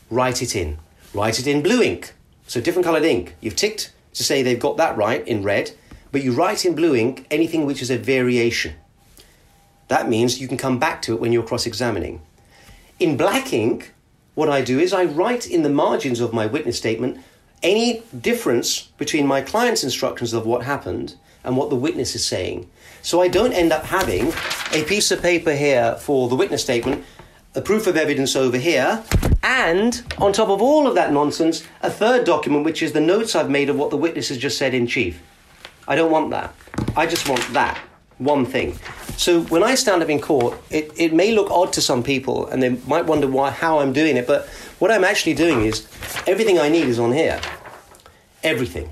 write 0.10 0.41
it 0.41 0.56
in. 0.56 0.77
Write 1.13 1.39
it 1.39 1.47
in 1.47 1.62
blue 1.62 1.82
ink. 1.82 2.13
So, 2.47 2.62
different 2.62 2.86
coloured 2.86 3.03
ink. 3.03 3.36
You've 3.41 3.56
ticked 3.56 3.93
to 4.13 4.23
say 4.23 4.41
they've 4.41 4.60
got 4.60 4.77
that 4.77 4.97
right 4.97 5.27
in 5.27 5.43
red, 5.43 5.71
but 6.12 6.23
you 6.23 6.34
write 6.34 6.65
in 6.65 6.75
blue 6.75 6.95
ink 6.95 7.25
anything 7.32 7.65
which 7.65 7.82
is 7.82 7.89
a 7.89 7.97
variation. 7.97 8.75
That 9.88 10.08
means 10.08 10.39
you 10.39 10.47
can 10.47 10.58
come 10.58 10.79
back 10.79 11.01
to 11.03 11.13
it 11.13 11.19
when 11.19 11.32
you're 11.32 11.43
cross 11.43 11.65
examining. 11.65 12.21
In 12.99 13.17
black 13.17 13.51
ink, 13.53 13.93
what 14.36 14.49
I 14.49 14.62
do 14.62 14.79
is 14.79 14.93
I 14.93 15.06
write 15.06 15.47
in 15.47 15.63
the 15.63 15.69
margins 15.69 16.19
of 16.19 16.34
my 16.34 16.45
witness 16.45 16.77
statement 16.77 17.19
any 17.63 18.04
difference 18.19 18.82
between 18.97 19.26
my 19.26 19.41
client's 19.41 19.84
instructions 19.84 20.34
of 20.34 20.45
what 20.45 20.63
happened 20.63 21.15
and 21.43 21.58
what 21.58 21.69
the 21.69 21.76
witness 21.76 22.15
is 22.15 22.26
saying. 22.26 22.69
So 23.02 23.21
I 23.21 23.28
don't 23.28 23.54
end 23.54 23.71
up 23.71 23.86
having 23.86 24.34
a 24.71 24.84
piece 24.84 25.12
of 25.12 25.21
paper 25.21 25.54
here 25.54 25.95
for 25.95 26.30
the 26.30 26.36
witness 26.36 26.62
statement, 26.62 27.04
a 27.56 27.62
proof 27.62 27.88
of 27.88 27.97
evidence 27.97 28.36
over 28.36 28.58
here, 28.58 29.04
and 29.43 30.04
on 30.19 30.34
top 30.34 30.49
of 30.49 30.62
all 30.62 30.88
of 30.88 30.95
that 30.95 31.12
nonsense, 31.12 31.65
a 31.82 31.89
third 31.89 32.26
document 32.26 32.63
which 32.63 32.82
is 32.82 32.93
the 32.93 33.02
notes 33.02 33.36
I've 33.36 33.49
made 33.49 33.69
of 33.69 33.76
what 33.76 33.89
the 33.89 33.97
witness 33.97 34.30
has 34.30 34.38
just 34.38 34.58
said 34.58 34.73
in 34.73 34.88
chief. 34.88 35.21
I 35.88 35.95
don't 35.95 36.12
want 36.12 36.30
that. 36.32 36.54
I 36.95 37.06
just 37.06 37.28
want 37.28 37.41
that 37.54 37.78
one 38.19 38.45
thing. 38.45 38.78
So 39.17 39.41
when 39.43 39.63
I 39.63 39.76
stand 39.76 40.02
up 40.02 40.10
in 40.10 40.19
court, 40.19 40.58
it, 40.69 40.91
it 40.95 41.13
may 41.13 41.34
look 41.34 41.52
odd 41.52 41.73
to 41.73 41.82
some 41.82 42.04
people 42.04 42.47
and 42.47 42.63
they 42.63 42.69
might 42.69 43.06
wonder 43.06 43.28
why 43.28 43.52
how 43.52 43.80
I'm 43.80 43.93
doing 43.93 44.17
it, 44.17 44.28
but 44.28 44.47
what 44.79 44.91
I'm 44.91 45.03
actually 45.03 45.33
doing 45.33 45.62
is 45.62 45.88
everything 46.27 46.59
I 46.59 46.69
need 46.69 46.88
is 46.88 46.99
on 46.99 47.12
here. 47.12 47.39
Everything. 48.43 48.89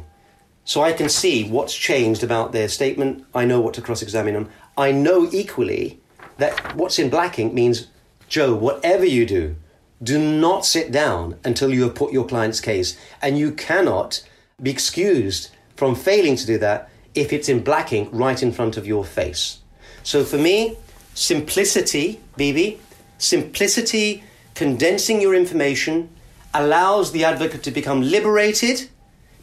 So 0.63 0.81
I 0.81 0.93
can 0.93 1.09
see 1.09 1.49
what's 1.49 1.75
changed 1.75 2.23
about 2.23 2.51
their 2.51 2.69
statement. 2.69 3.25
I 3.33 3.45
know 3.45 3.59
what 3.59 3.73
to 3.75 3.81
cross 3.81 4.01
examine 4.01 4.33
them. 4.33 4.49
I 4.77 4.91
know 4.91 5.27
equally 5.31 5.99
that 6.37 6.75
what's 6.75 6.99
in 6.99 7.09
black 7.09 7.39
ink 7.39 7.53
means, 7.53 7.87
Jo, 8.29 8.53
whatever 8.53 9.05
you 9.05 9.25
do, 9.25 9.55
do 10.01 10.17
not 10.17 10.65
sit 10.65 10.91
down 10.91 11.39
until 11.43 11.73
you 11.73 11.83
have 11.83 11.95
put 11.95 12.13
your 12.13 12.25
client's 12.25 12.61
case. 12.61 12.97
And 13.21 13.37
you 13.37 13.51
cannot 13.51 14.23
be 14.61 14.71
excused 14.71 15.49
from 15.75 15.95
failing 15.95 16.35
to 16.35 16.45
do 16.45 16.57
that 16.59 16.89
if 17.13 17.33
it's 17.33 17.49
in 17.49 17.63
black 17.63 17.91
ink 17.91 18.09
right 18.11 18.41
in 18.41 18.51
front 18.51 18.77
of 18.77 18.87
your 18.87 19.03
face. 19.03 19.59
So 20.03 20.23
for 20.23 20.37
me, 20.37 20.77
simplicity, 21.13 22.21
Bibi, 22.37 22.79
simplicity, 23.17 24.23
condensing 24.55 25.21
your 25.21 25.35
information 25.35 26.09
allows 26.53 27.11
the 27.11 27.23
advocate 27.23 27.63
to 27.63 27.71
become 27.71 28.01
liberated 28.01 28.89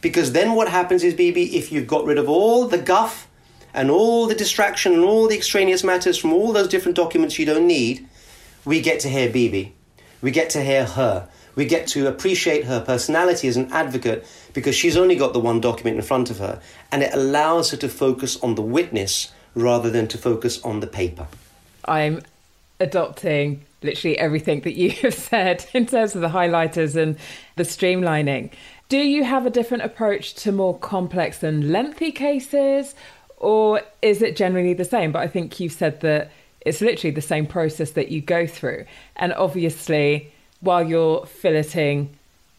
because 0.01 0.31
then 0.31 0.53
what 0.55 0.69
happens 0.69 1.03
is, 1.03 1.13
Bibi, 1.13 1.57
if 1.57 1.71
you've 1.71 1.87
got 1.87 2.05
rid 2.05 2.17
of 2.17 2.29
all 2.29 2.67
the 2.67 2.77
guff 2.77 3.27
and 3.73 3.91
all 3.91 4.27
the 4.27 4.35
distraction 4.35 4.93
and 4.93 5.03
all 5.03 5.27
the 5.27 5.35
extraneous 5.35 5.83
matters 5.83 6.17
from 6.17 6.33
all 6.33 6.53
those 6.53 6.67
different 6.67 6.95
documents 6.95 7.37
you 7.37 7.45
don't 7.45 7.67
need, 7.67 8.07
we 8.65 8.81
get 8.81 8.99
to 9.01 9.09
hear 9.09 9.29
Bibi. 9.29 9.73
We 10.21 10.31
get 10.31 10.49
to 10.51 10.63
hear 10.63 10.85
her. 10.85 11.27
We 11.55 11.65
get 11.65 11.87
to 11.87 12.07
appreciate 12.07 12.65
her 12.65 12.79
personality 12.79 13.47
as 13.47 13.57
an 13.57 13.71
advocate 13.73 14.25
because 14.53 14.75
she's 14.75 14.95
only 14.95 15.15
got 15.15 15.33
the 15.33 15.39
one 15.39 15.59
document 15.59 15.97
in 15.97 16.03
front 16.03 16.29
of 16.29 16.37
her 16.37 16.61
and 16.91 17.03
it 17.03 17.13
allows 17.13 17.71
her 17.71 17.77
to 17.77 17.89
focus 17.89 18.41
on 18.41 18.55
the 18.55 18.61
witness 18.61 19.33
rather 19.55 19.89
than 19.89 20.07
to 20.07 20.17
focus 20.17 20.61
on 20.63 20.79
the 20.79 20.87
paper. 20.87 21.27
I'm 21.83 22.21
adopting 22.79 23.65
literally 23.81 24.17
everything 24.17 24.61
that 24.61 24.75
you 24.75 24.91
have 25.01 25.13
said 25.13 25.65
in 25.73 25.85
terms 25.85 26.15
of 26.15 26.21
the 26.21 26.29
highlighters 26.29 26.95
and 26.95 27.17
the 27.55 27.63
streamlining. 27.63 28.51
Do 28.89 28.97
you 28.97 29.23
have 29.23 29.45
a 29.45 29.51
different 29.51 29.83
approach 29.83 30.33
to 30.35 30.51
more 30.51 30.77
complex 30.77 31.43
and 31.43 31.71
lengthy 31.71 32.11
cases, 32.11 32.95
or 33.37 33.81
is 34.01 34.21
it 34.21 34.35
generally 34.35 34.73
the 34.73 34.85
same? 34.85 35.11
But 35.11 35.19
I 35.19 35.27
think 35.27 35.59
you've 35.59 35.73
said 35.73 36.01
that 36.01 36.31
it's 36.61 36.81
literally 36.81 37.13
the 37.13 37.21
same 37.21 37.45
process 37.45 37.91
that 37.91 38.09
you 38.09 38.21
go 38.21 38.47
through. 38.47 38.85
And 39.15 39.33
obviously, 39.33 40.31
while 40.61 40.83
you're 40.83 41.21
filleting 41.21 42.09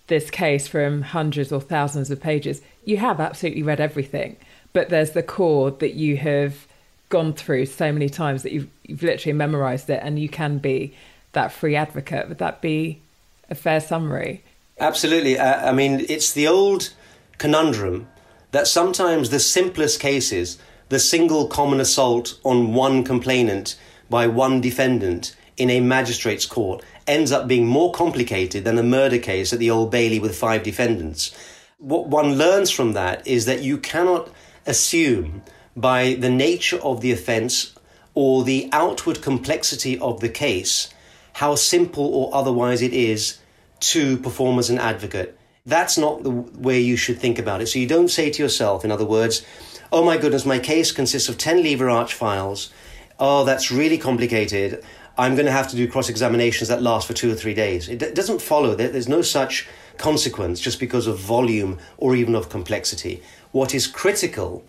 this 0.06 0.30
case 0.30 0.66
from 0.66 1.02
hundreds 1.02 1.52
or 1.52 1.60
thousands 1.60 2.10
of 2.10 2.20
pages, 2.20 2.62
you 2.84 2.96
have 2.96 3.20
absolutely 3.20 3.62
read 3.62 3.80
everything. 3.80 4.36
But 4.72 4.88
there's 4.88 5.12
the 5.12 5.22
core 5.22 5.70
that 5.72 5.94
you 5.94 6.16
have 6.16 6.66
gone 7.08 7.32
through 7.32 7.66
so 7.66 7.92
many 7.92 8.08
times 8.08 8.42
that 8.44 8.52
you've, 8.52 8.68
you've 8.84 9.02
literally 9.02 9.32
memorized 9.32 9.90
it 9.90 10.00
and 10.02 10.18
you 10.18 10.28
can 10.28 10.58
be 10.58 10.94
that 11.32 11.52
free 11.52 11.76
advocate. 11.76 12.28
Would 12.28 12.38
that 12.38 12.60
be 12.60 13.00
a 13.48 13.54
fair 13.54 13.80
summary? 13.80 14.42
Absolutely. 14.78 15.38
Uh, 15.38 15.68
I 15.68 15.72
mean, 15.72 16.04
it's 16.08 16.32
the 16.32 16.48
old 16.48 16.90
conundrum 17.38 18.08
that 18.52 18.66
sometimes 18.66 19.30
the 19.30 19.40
simplest 19.40 20.00
cases, 20.00 20.58
the 20.88 20.98
single 20.98 21.46
common 21.46 21.80
assault 21.80 22.38
on 22.44 22.74
one 22.74 23.04
complainant 23.04 23.78
by 24.08 24.26
one 24.26 24.60
defendant 24.60 25.36
in 25.56 25.70
a 25.70 25.80
magistrate's 25.80 26.46
court, 26.46 26.82
ends 27.06 27.30
up 27.32 27.46
being 27.46 27.66
more 27.66 27.92
complicated 27.92 28.64
than 28.64 28.78
a 28.78 28.82
murder 28.82 29.18
case 29.18 29.52
at 29.52 29.58
the 29.58 29.70
Old 29.70 29.90
Bailey 29.90 30.18
with 30.18 30.36
five 30.36 30.62
defendants. 30.62 31.36
What 31.78 32.08
one 32.08 32.36
learns 32.36 32.70
from 32.70 32.92
that 32.92 33.26
is 33.26 33.46
that 33.46 33.62
you 33.62 33.78
cannot 33.78 34.30
assume 34.66 35.42
by 35.76 36.14
the 36.14 36.30
nature 36.30 36.78
of 36.78 37.00
the 37.00 37.12
offence 37.12 37.74
or 38.14 38.44
the 38.44 38.68
outward 38.72 39.22
complexity 39.22 39.98
of 39.98 40.20
the 40.20 40.28
case 40.28 40.92
how 41.34 41.54
simple 41.54 42.04
or 42.04 42.34
otherwise 42.34 42.82
it 42.82 42.92
is 42.92 43.38
to 43.80 44.16
perform 44.18 44.58
as 44.58 44.70
an 44.70 44.78
advocate. 44.78 45.38
That's 45.66 45.98
not 45.98 46.22
the 46.22 46.30
way 46.30 46.80
you 46.80 46.96
should 46.96 47.18
think 47.18 47.38
about 47.38 47.60
it. 47.60 47.66
So 47.68 47.78
you 47.78 47.86
don't 47.86 48.08
say 48.08 48.30
to 48.30 48.42
yourself, 48.42 48.84
in 48.84 48.90
other 48.90 49.04
words, 49.04 49.44
oh 49.92 50.04
my 50.04 50.16
goodness, 50.16 50.44
my 50.44 50.58
case 50.58 50.92
consists 50.92 51.28
of 51.28 51.38
10 51.38 51.62
lever 51.62 51.88
arch 51.90 52.14
files. 52.14 52.70
Oh, 53.18 53.44
that's 53.44 53.70
really 53.70 53.98
complicated. 53.98 54.82
I'm 55.18 55.34
going 55.34 55.46
to 55.46 55.52
have 55.52 55.68
to 55.68 55.76
do 55.76 55.86
cross 55.86 56.08
examinations 56.08 56.68
that 56.68 56.82
last 56.82 57.06
for 57.06 57.12
two 57.12 57.30
or 57.30 57.34
three 57.34 57.52
days. 57.52 57.88
It 57.88 58.14
doesn't 58.14 58.40
follow. 58.40 58.74
There's 58.74 59.08
no 59.08 59.22
such 59.22 59.68
consequence 59.98 60.60
just 60.60 60.80
because 60.80 61.06
of 61.06 61.18
volume 61.18 61.78
or 61.98 62.16
even 62.16 62.34
of 62.34 62.48
complexity. 62.48 63.22
What 63.52 63.74
is 63.74 63.86
critical 63.86 64.64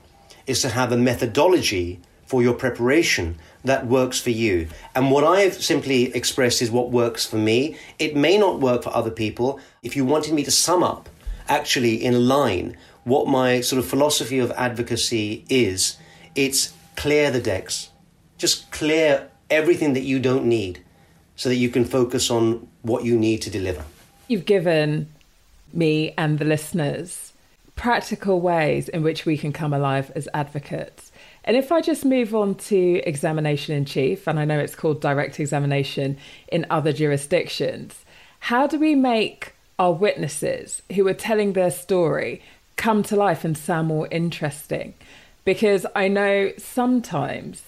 is 0.45 0.61
to 0.61 0.69
have 0.69 0.91
a 0.91 0.97
methodology 0.97 2.01
for 2.31 2.41
your 2.41 2.53
preparation 2.53 3.37
that 3.65 3.87
works 3.87 4.17
for 4.21 4.29
you. 4.29 4.65
And 4.95 5.11
what 5.11 5.25
I've 5.25 5.61
simply 5.61 6.15
expressed 6.15 6.61
is 6.61 6.71
what 6.71 6.89
works 6.89 7.25
for 7.25 7.35
me. 7.35 7.75
It 7.99 8.15
may 8.15 8.37
not 8.37 8.61
work 8.61 8.83
for 8.83 8.95
other 8.95 9.11
people. 9.11 9.59
If 9.83 9.97
you 9.97 10.05
wanted 10.05 10.33
me 10.33 10.45
to 10.45 10.51
sum 10.51 10.81
up, 10.81 11.09
actually, 11.49 12.01
in 12.01 12.29
line, 12.29 12.77
what 13.03 13.27
my 13.27 13.59
sort 13.59 13.79
of 13.83 13.85
philosophy 13.85 14.39
of 14.39 14.49
advocacy 14.51 15.43
is, 15.49 15.97
it's 16.33 16.73
clear 16.95 17.31
the 17.31 17.41
decks. 17.41 17.89
Just 18.37 18.71
clear 18.71 19.29
everything 19.49 19.91
that 19.91 20.03
you 20.03 20.17
don't 20.17 20.45
need 20.45 20.81
so 21.35 21.49
that 21.49 21.55
you 21.55 21.67
can 21.67 21.83
focus 21.83 22.31
on 22.31 22.65
what 22.81 23.03
you 23.03 23.19
need 23.19 23.41
to 23.41 23.49
deliver. 23.49 23.83
You've 24.29 24.45
given 24.45 25.09
me 25.73 26.13
and 26.17 26.39
the 26.39 26.45
listeners 26.45 27.33
practical 27.75 28.39
ways 28.39 28.87
in 28.87 29.03
which 29.03 29.25
we 29.25 29.35
can 29.35 29.51
come 29.51 29.73
alive 29.73 30.13
as 30.15 30.29
advocates. 30.33 31.10
And 31.43 31.57
if 31.57 31.71
I 31.71 31.81
just 31.81 32.05
move 32.05 32.35
on 32.35 32.55
to 32.55 33.01
examination 33.05 33.75
in 33.75 33.85
chief, 33.85 34.27
and 34.27 34.39
I 34.39 34.45
know 34.45 34.59
it's 34.59 34.75
called 34.75 35.01
direct 35.01 35.39
examination 35.39 36.17
in 36.47 36.65
other 36.69 36.93
jurisdictions, 36.93 38.05
how 38.41 38.67
do 38.67 38.79
we 38.79 38.95
make 38.95 39.53
our 39.79 39.93
witnesses 39.93 40.81
who 40.93 41.07
are 41.07 41.13
telling 41.13 41.53
their 41.53 41.71
story 41.71 42.41
come 42.75 43.01
to 43.03 43.15
life 43.15 43.43
and 43.43 43.57
sound 43.57 43.87
more 43.87 44.07
interesting? 44.11 44.93
Because 45.43 45.85
I 45.95 46.07
know 46.07 46.51
sometimes 46.57 47.63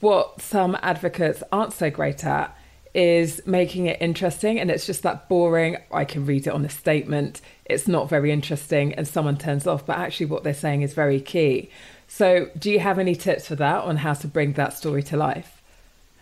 what 0.00 0.40
some 0.40 0.76
advocates 0.82 1.42
aren't 1.52 1.72
so 1.72 1.90
great 1.90 2.24
at 2.24 2.56
is 2.94 3.40
making 3.46 3.86
it 3.86 3.96
interesting 4.02 4.60
and 4.60 4.70
it's 4.70 4.84
just 4.84 5.02
that 5.02 5.26
boring 5.28 5.78
i 5.92 6.04
can 6.04 6.26
read 6.26 6.46
it 6.46 6.50
on 6.50 6.62
the 6.62 6.68
statement 6.68 7.40
it's 7.64 7.88
not 7.88 8.08
very 8.08 8.30
interesting 8.30 8.92
and 8.94 9.08
someone 9.08 9.36
turns 9.36 9.66
off 9.66 9.86
but 9.86 9.96
actually 9.96 10.26
what 10.26 10.44
they're 10.44 10.52
saying 10.52 10.82
is 10.82 10.92
very 10.92 11.18
key 11.18 11.70
so 12.18 12.50
do 12.58 12.70
you 12.70 12.78
have 12.78 12.98
any 12.98 13.14
tips 13.14 13.46
for 13.48 13.56
that 13.56 13.84
on 13.84 13.96
how 13.96 14.14
to 14.14 14.26
bring 14.26 14.52
that 14.54 14.72
story 14.74 15.02
to 15.02 15.16
life 15.16 15.62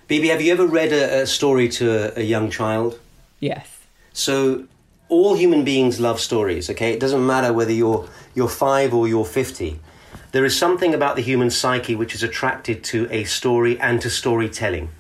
Bibi, 0.09 0.29
have 0.29 0.43
you 0.43 0.53
ever 0.53 0.67
read 0.67 0.93
a, 0.93 1.23
a 1.23 1.27
story 1.27 1.69
to 1.69 2.19
a, 2.19 2.21
a 2.21 2.25
young 2.25 2.51
child 2.51 2.99
yes 3.41 3.79
so 4.13 4.65
all 5.09 5.35
human 5.35 5.65
beings 5.65 5.99
love 5.99 6.21
stories 6.21 6.71
okay 6.71 6.93
it 6.93 7.01
doesn't 7.01 7.27
matter 7.27 7.53
whether 7.53 7.73
you're 7.73 8.09
you're 8.35 8.49
5 8.49 8.95
or 8.95 9.09
you're 9.09 9.25
50 9.25 9.81
there 10.33 10.45
is 10.45 10.57
something 10.57 10.95
about 10.95 11.17
the 11.17 11.23
human 11.23 11.51
psyche 11.51 11.97
which 11.97 12.15
is 12.15 12.23
attracted 12.23 12.85
to 12.85 13.09
a 13.11 13.25
story 13.25 13.79
and 13.81 14.01
to 14.01 14.11
storytelling 14.11 14.91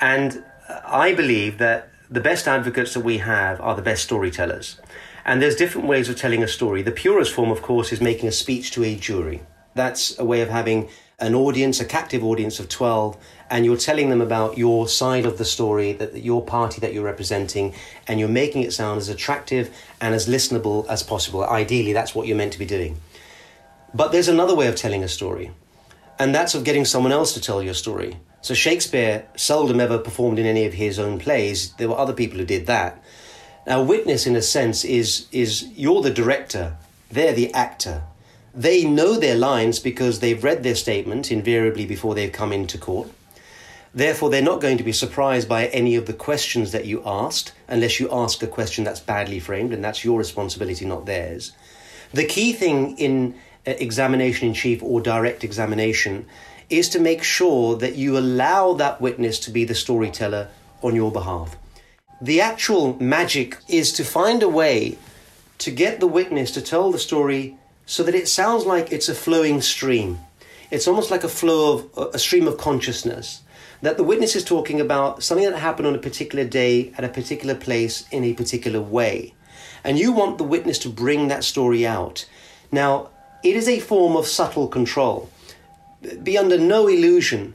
and 0.00 0.44
uh, 0.68 0.80
I 0.84 1.14
believe 1.14 1.58
that 1.58 1.90
the 2.10 2.20
best 2.20 2.48
advocates 2.48 2.94
that 2.94 3.00
we 3.00 3.18
have 3.18 3.60
are 3.60 3.74
the 3.74 3.82
best 3.82 4.04
storytellers. 4.04 4.80
And 5.24 5.42
there's 5.42 5.56
different 5.56 5.86
ways 5.86 6.08
of 6.08 6.16
telling 6.16 6.42
a 6.42 6.48
story. 6.48 6.82
The 6.82 6.90
purest 6.90 7.32
form, 7.32 7.50
of 7.50 7.60
course, 7.60 7.92
is 7.92 8.00
making 8.00 8.28
a 8.28 8.32
speech 8.32 8.70
to 8.72 8.84
a 8.84 8.96
jury. 8.96 9.42
That's 9.78 10.18
a 10.18 10.24
way 10.24 10.40
of 10.40 10.48
having 10.48 10.88
an 11.20 11.36
audience, 11.36 11.78
a 11.78 11.84
captive 11.84 12.24
audience 12.24 12.58
of 12.58 12.68
12, 12.68 13.16
and 13.48 13.64
you're 13.64 13.76
telling 13.76 14.10
them 14.10 14.20
about 14.20 14.58
your 14.58 14.88
side 14.88 15.24
of 15.24 15.38
the 15.38 15.44
story, 15.44 15.92
that 15.92 16.22
your 16.22 16.44
party 16.44 16.80
that 16.80 16.92
you're 16.92 17.04
representing, 17.04 17.74
and 18.08 18.18
you're 18.18 18.28
making 18.28 18.62
it 18.64 18.72
sound 18.72 18.98
as 18.98 19.08
attractive 19.08 19.70
and 20.00 20.16
as 20.16 20.26
listenable 20.28 20.84
as 20.88 21.04
possible. 21.04 21.44
Ideally, 21.44 21.92
that's 21.92 22.12
what 22.12 22.26
you're 22.26 22.36
meant 22.36 22.52
to 22.54 22.58
be 22.58 22.66
doing. 22.66 23.00
But 23.94 24.10
there's 24.10 24.26
another 24.26 24.54
way 24.56 24.66
of 24.66 24.74
telling 24.74 25.04
a 25.04 25.08
story, 25.08 25.52
and 26.18 26.34
that's 26.34 26.56
of 26.56 26.64
getting 26.64 26.84
someone 26.84 27.12
else 27.12 27.32
to 27.34 27.40
tell 27.40 27.62
your 27.62 27.74
story. 27.74 28.16
So 28.40 28.54
Shakespeare 28.54 29.26
seldom 29.36 29.78
ever 29.78 29.98
performed 29.98 30.40
in 30.40 30.46
any 30.46 30.66
of 30.66 30.74
his 30.74 30.98
own 30.98 31.20
plays. 31.20 31.72
There 31.74 31.88
were 31.88 31.98
other 31.98 32.12
people 32.12 32.38
who 32.38 32.44
did 32.44 32.66
that. 32.66 33.00
Now, 33.64 33.82
witness, 33.82 34.26
in 34.26 34.34
a 34.34 34.42
sense, 34.42 34.84
is 34.84 35.28
is 35.30 35.68
you're 35.76 36.02
the 36.02 36.10
director, 36.10 36.76
they're 37.12 37.32
the 37.32 37.54
actor. 37.54 38.02
They 38.58 38.84
know 38.84 39.16
their 39.16 39.36
lines 39.36 39.78
because 39.78 40.18
they've 40.18 40.42
read 40.42 40.64
their 40.64 40.74
statement 40.74 41.30
invariably 41.30 41.86
before 41.86 42.16
they've 42.16 42.32
come 42.32 42.52
into 42.52 42.76
court. 42.76 43.08
Therefore, 43.94 44.30
they're 44.30 44.42
not 44.42 44.60
going 44.60 44.78
to 44.78 44.82
be 44.82 44.90
surprised 44.90 45.48
by 45.48 45.66
any 45.66 45.94
of 45.94 46.06
the 46.06 46.12
questions 46.12 46.72
that 46.72 46.84
you 46.84 47.00
asked, 47.06 47.52
unless 47.68 48.00
you 48.00 48.10
ask 48.10 48.42
a 48.42 48.48
question 48.48 48.82
that's 48.82 48.98
badly 48.98 49.38
framed, 49.38 49.72
and 49.72 49.84
that's 49.84 50.04
your 50.04 50.18
responsibility, 50.18 50.84
not 50.84 51.06
theirs. 51.06 51.52
The 52.12 52.24
key 52.24 52.52
thing 52.52 52.98
in 52.98 53.36
uh, 53.64 53.74
examination 53.78 54.48
in 54.48 54.54
chief 54.54 54.82
or 54.82 55.00
direct 55.00 55.44
examination 55.44 56.26
is 56.68 56.88
to 56.88 56.98
make 56.98 57.22
sure 57.22 57.76
that 57.76 57.94
you 57.94 58.18
allow 58.18 58.72
that 58.72 59.00
witness 59.00 59.38
to 59.40 59.52
be 59.52 59.64
the 59.66 59.76
storyteller 59.76 60.48
on 60.82 60.96
your 60.96 61.12
behalf. 61.12 61.56
The 62.20 62.40
actual 62.40 63.00
magic 63.00 63.56
is 63.68 63.92
to 63.92 64.04
find 64.04 64.42
a 64.42 64.48
way 64.48 64.98
to 65.58 65.70
get 65.70 66.00
the 66.00 66.08
witness 66.08 66.50
to 66.52 66.60
tell 66.60 66.90
the 66.90 66.98
story 66.98 67.57
so 67.88 68.02
that 68.02 68.14
it 68.14 68.28
sounds 68.28 68.66
like 68.66 68.92
it's 68.92 69.08
a 69.08 69.14
flowing 69.14 69.62
stream. 69.62 70.18
It's 70.70 70.86
almost 70.86 71.10
like 71.10 71.24
a 71.24 71.28
flow 71.28 71.88
of 71.96 72.14
a 72.14 72.18
stream 72.18 72.46
of 72.46 72.58
consciousness. 72.58 73.40
That 73.80 73.96
the 73.96 74.04
witness 74.04 74.36
is 74.36 74.44
talking 74.44 74.78
about 74.78 75.22
something 75.22 75.48
that 75.48 75.58
happened 75.58 75.88
on 75.88 75.94
a 75.94 75.98
particular 75.98 76.44
day 76.44 76.92
at 76.98 77.04
a 77.04 77.08
particular 77.08 77.54
place 77.54 78.06
in 78.10 78.24
a 78.24 78.34
particular 78.34 78.82
way. 78.82 79.34
And 79.82 79.98
you 79.98 80.12
want 80.12 80.36
the 80.36 80.44
witness 80.44 80.78
to 80.80 80.90
bring 80.90 81.28
that 81.28 81.44
story 81.44 81.86
out. 81.86 82.28
Now, 82.70 83.08
it 83.42 83.56
is 83.56 83.66
a 83.66 83.80
form 83.80 84.16
of 84.16 84.26
subtle 84.26 84.68
control 84.68 85.30
be 86.22 86.36
under 86.36 86.58
no 86.58 86.88
illusion. 86.88 87.54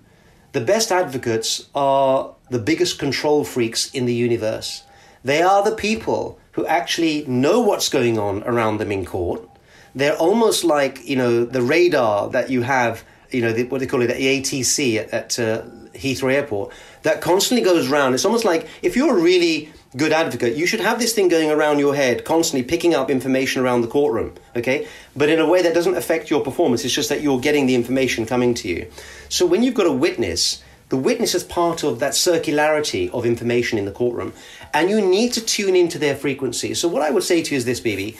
The 0.53 0.61
best 0.61 0.91
advocates 0.91 1.69
are 1.75 2.33
the 2.49 2.59
biggest 2.59 2.97
control 2.97 3.43
freaks 3.43 3.91
in 3.91 4.05
the 4.05 4.15
universe. 4.15 4.83
They 5.23 5.43
are 5.43 5.63
the 5.63 5.75
people 5.75 6.39
who 6.53 6.65
actually 6.65 7.23
know 7.27 7.61
what's 7.61 7.87
going 7.87 8.17
on 8.17 8.43
around 8.43 8.79
them 8.79 8.91
in 8.91 9.05
court. 9.05 9.47
They're 9.95 10.17
almost 10.17 10.63
like, 10.63 11.07
you 11.07 11.15
know, 11.15 11.45
the 11.45 11.61
radar 11.61 12.29
that 12.29 12.49
you 12.49 12.61
have, 12.61 13.03
you 13.29 13.41
know, 13.41 13.53
the, 13.53 13.63
what 13.65 13.79
they 13.79 13.87
call 13.87 14.01
it, 14.01 14.07
the 14.07 14.13
ATC 14.13 14.97
at, 14.97 15.13
at 15.13 15.39
uh, 15.39 15.63
Heathrow 15.93 16.33
Airport, 16.33 16.73
that 17.03 17.21
constantly 17.21 17.63
goes 17.63 17.91
around. 17.91 18.13
It's 18.13 18.25
almost 18.25 18.45
like 18.45 18.67
if 18.81 18.95
you're 18.95 19.17
a 19.17 19.21
really 19.21 19.71
good 19.95 20.11
advocate, 20.11 20.55
you 20.55 20.65
should 20.65 20.79
have 20.79 20.99
this 20.99 21.13
thing 21.13 21.27
going 21.27 21.51
around 21.51 21.79
your 21.79 21.95
head, 21.95 22.25
constantly 22.25 22.67
picking 22.67 22.95
up 22.95 23.09
information 23.09 23.61
around 23.61 23.81
the 23.81 23.87
courtroom, 23.87 24.33
okay? 24.55 24.87
But 25.15 25.29
in 25.29 25.39
a 25.39 25.47
way 25.47 25.61
that 25.61 25.73
doesn't 25.73 25.95
affect 25.95 26.29
your 26.29 26.43
performance. 26.43 26.83
It's 26.83 26.93
just 26.93 27.09
that 27.09 27.21
you're 27.21 27.39
getting 27.39 27.67
the 27.67 27.75
information 27.75 28.25
coming 28.25 28.53
to 28.55 28.67
you. 28.67 28.89
So 29.29 29.45
when 29.45 29.61
you've 29.61 29.75
got 29.75 29.85
a 29.85 29.91
witness, 29.91 30.63
the 30.89 30.97
witness 30.97 31.35
is 31.35 31.43
part 31.43 31.83
of 31.83 31.99
that 31.99 32.13
circularity 32.13 33.11
of 33.11 33.25
information 33.25 33.77
in 33.77 33.85
the 33.85 33.91
courtroom, 33.91 34.33
and 34.73 34.89
you 34.89 35.01
need 35.01 35.33
to 35.33 35.41
tune 35.41 35.75
into 35.75 35.97
their 35.97 36.15
frequency. 36.15 36.73
So 36.73 36.87
what 36.87 37.01
I 37.01 37.09
would 37.09 37.23
say 37.23 37.41
to 37.41 37.51
you 37.51 37.57
is 37.57 37.65
this, 37.65 37.79
Bibi. 37.79 38.17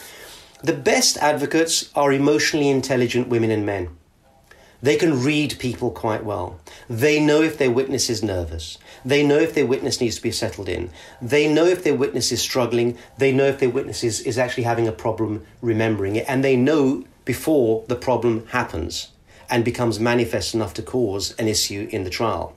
The 0.64 0.72
best 0.72 1.18
advocates 1.18 1.89
are 1.93 2.14
emotionally 2.14 2.70
intelligent 2.70 3.28
women 3.28 3.51
and 3.51 3.66
men. 3.66 3.89
They 4.82 4.95
can 4.95 5.22
read 5.22 5.59
people 5.59 5.91
quite 5.91 6.24
well. 6.24 6.57
They 6.89 7.20
know 7.20 7.41
if 7.41 7.57
their 7.57 7.70
witness 7.70 8.09
is 8.09 8.24
nervous. 8.24 8.78
They 9.03 9.24
know 9.24 9.39
if 9.39 9.53
their 9.53 9.66
witness 9.66 9.99
needs 9.99 10.16
to 10.16 10.22
be 10.22 10.32
settled 10.32 10.70
in. 10.70 10.89
They 11.22 11.53
know 11.53 11.66
if 11.66 11.84
their 11.84 11.95
witness 11.95 12.32
is 12.32 12.41
struggling. 12.41 12.97
They 13.18 13.34
know 13.34 13.45
if 13.45 13.59
their 13.59 13.70
witness 13.70 14.05
is, 14.05 14.22
is 14.22 14.38
actually 14.38 14.64
having 14.64 14.88
a 14.88 14.93
problem 14.93 15.45
remembering 15.61 16.16
it. 16.16 16.26
And 16.30 16.45
they 16.45 16.55
know 16.55 17.03
before 17.26 17.84
the 17.89 17.97
problem 17.97 18.47
happens 18.47 19.09
and 19.49 19.66
becomes 19.66 19.99
manifest 19.99 20.53
enough 20.53 20.74
to 20.76 20.82
cause 20.82 21.36
an 21.36 21.49
issue 21.49 21.89
in 21.91 22.05
the 22.05 22.09
trial. 22.09 22.55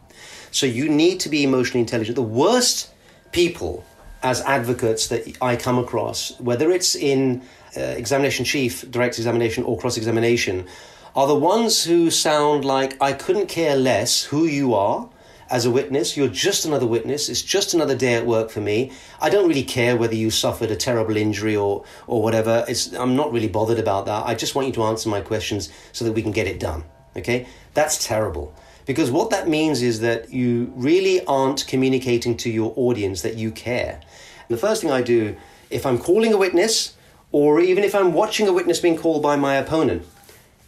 So 0.52 0.64
you 0.66 0.88
need 0.88 1.18
to 1.20 1.28
be 1.28 1.42
emotionally 1.42 1.80
intelligent. 1.80 2.14
The 2.14 2.22
worst 2.22 2.88
people 3.32 3.84
as 4.22 4.40
advocates 4.42 5.08
that 5.08 5.36
I 5.40 5.56
come 5.56 5.78
across, 5.78 6.38
whether 6.40 6.70
it's 6.70 6.94
in 6.96 7.42
uh, 7.76 7.80
examination 7.80 8.44
chief, 8.44 8.90
direct 8.90 9.18
examination, 9.18 9.64
or 9.64 9.78
cross 9.78 9.96
examination, 9.96 10.66
are 11.14 11.26
the 11.26 11.34
ones 11.34 11.84
who 11.84 12.10
sound 12.10 12.64
like 12.64 13.00
I 13.00 13.12
couldn't 13.12 13.46
care 13.46 13.76
less 13.76 14.24
who 14.24 14.44
you 14.46 14.74
are 14.74 15.08
as 15.48 15.64
a 15.64 15.70
witness. 15.70 16.16
You're 16.16 16.28
just 16.28 16.64
another 16.64 16.86
witness. 16.86 17.28
It's 17.28 17.42
just 17.42 17.74
another 17.74 17.96
day 17.96 18.14
at 18.14 18.26
work 18.26 18.50
for 18.50 18.60
me. 18.60 18.92
I 19.20 19.30
don't 19.30 19.48
really 19.48 19.62
care 19.62 19.96
whether 19.96 20.14
you 20.14 20.30
suffered 20.30 20.70
a 20.70 20.76
terrible 20.76 21.16
injury 21.16 21.56
or, 21.56 21.84
or 22.06 22.22
whatever. 22.22 22.64
It's, 22.68 22.92
I'm 22.92 23.16
not 23.16 23.32
really 23.32 23.48
bothered 23.48 23.78
about 23.78 24.06
that. 24.06 24.26
I 24.26 24.34
just 24.34 24.54
want 24.54 24.68
you 24.68 24.74
to 24.74 24.82
answer 24.84 25.08
my 25.08 25.20
questions 25.20 25.70
so 25.92 26.04
that 26.04 26.12
we 26.12 26.22
can 26.22 26.32
get 26.32 26.46
it 26.46 26.60
done. 26.60 26.84
Okay? 27.16 27.46
That's 27.74 28.04
terrible. 28.04 28.54
Because 28.84 29.10
what 29.10 29.30
that 29.30 29.48
means 29.48 29.82
is 29.82 30.00
that 30.00 30.32
you 30.32 30.72
really 30.76 31.24
aren't 31.26 31.66
communicating 31.66 32.36
to 32.38 32.50
your 32.50 32.72
audience 32.76 33.22
that 33.22 33.36
you 33.36 33.50
care. 33.50 34.00
And 34.48 34.56
the 34.56 34.60
first 34.60 34.82
thing 34.82 34.90
I 34.90 35.02
do, 35.02 35.36
if 35.70 35.84
I'm 35.84 35.98
calling 35.98 36.32
a 36.32 36.36
witness, 36.36 36.95
or 37.38 37.60
even 37.60 37.84
if 37.84 37.94
I'm 37.94 38.14
watching 38.14 38.48
a 38.48 38.52
witness 38.54 38.80
being 38.80 38.96
called 38.96 39.22
by 39.22 39.36
my 39.36 39.56
opponent, 39.56 40.06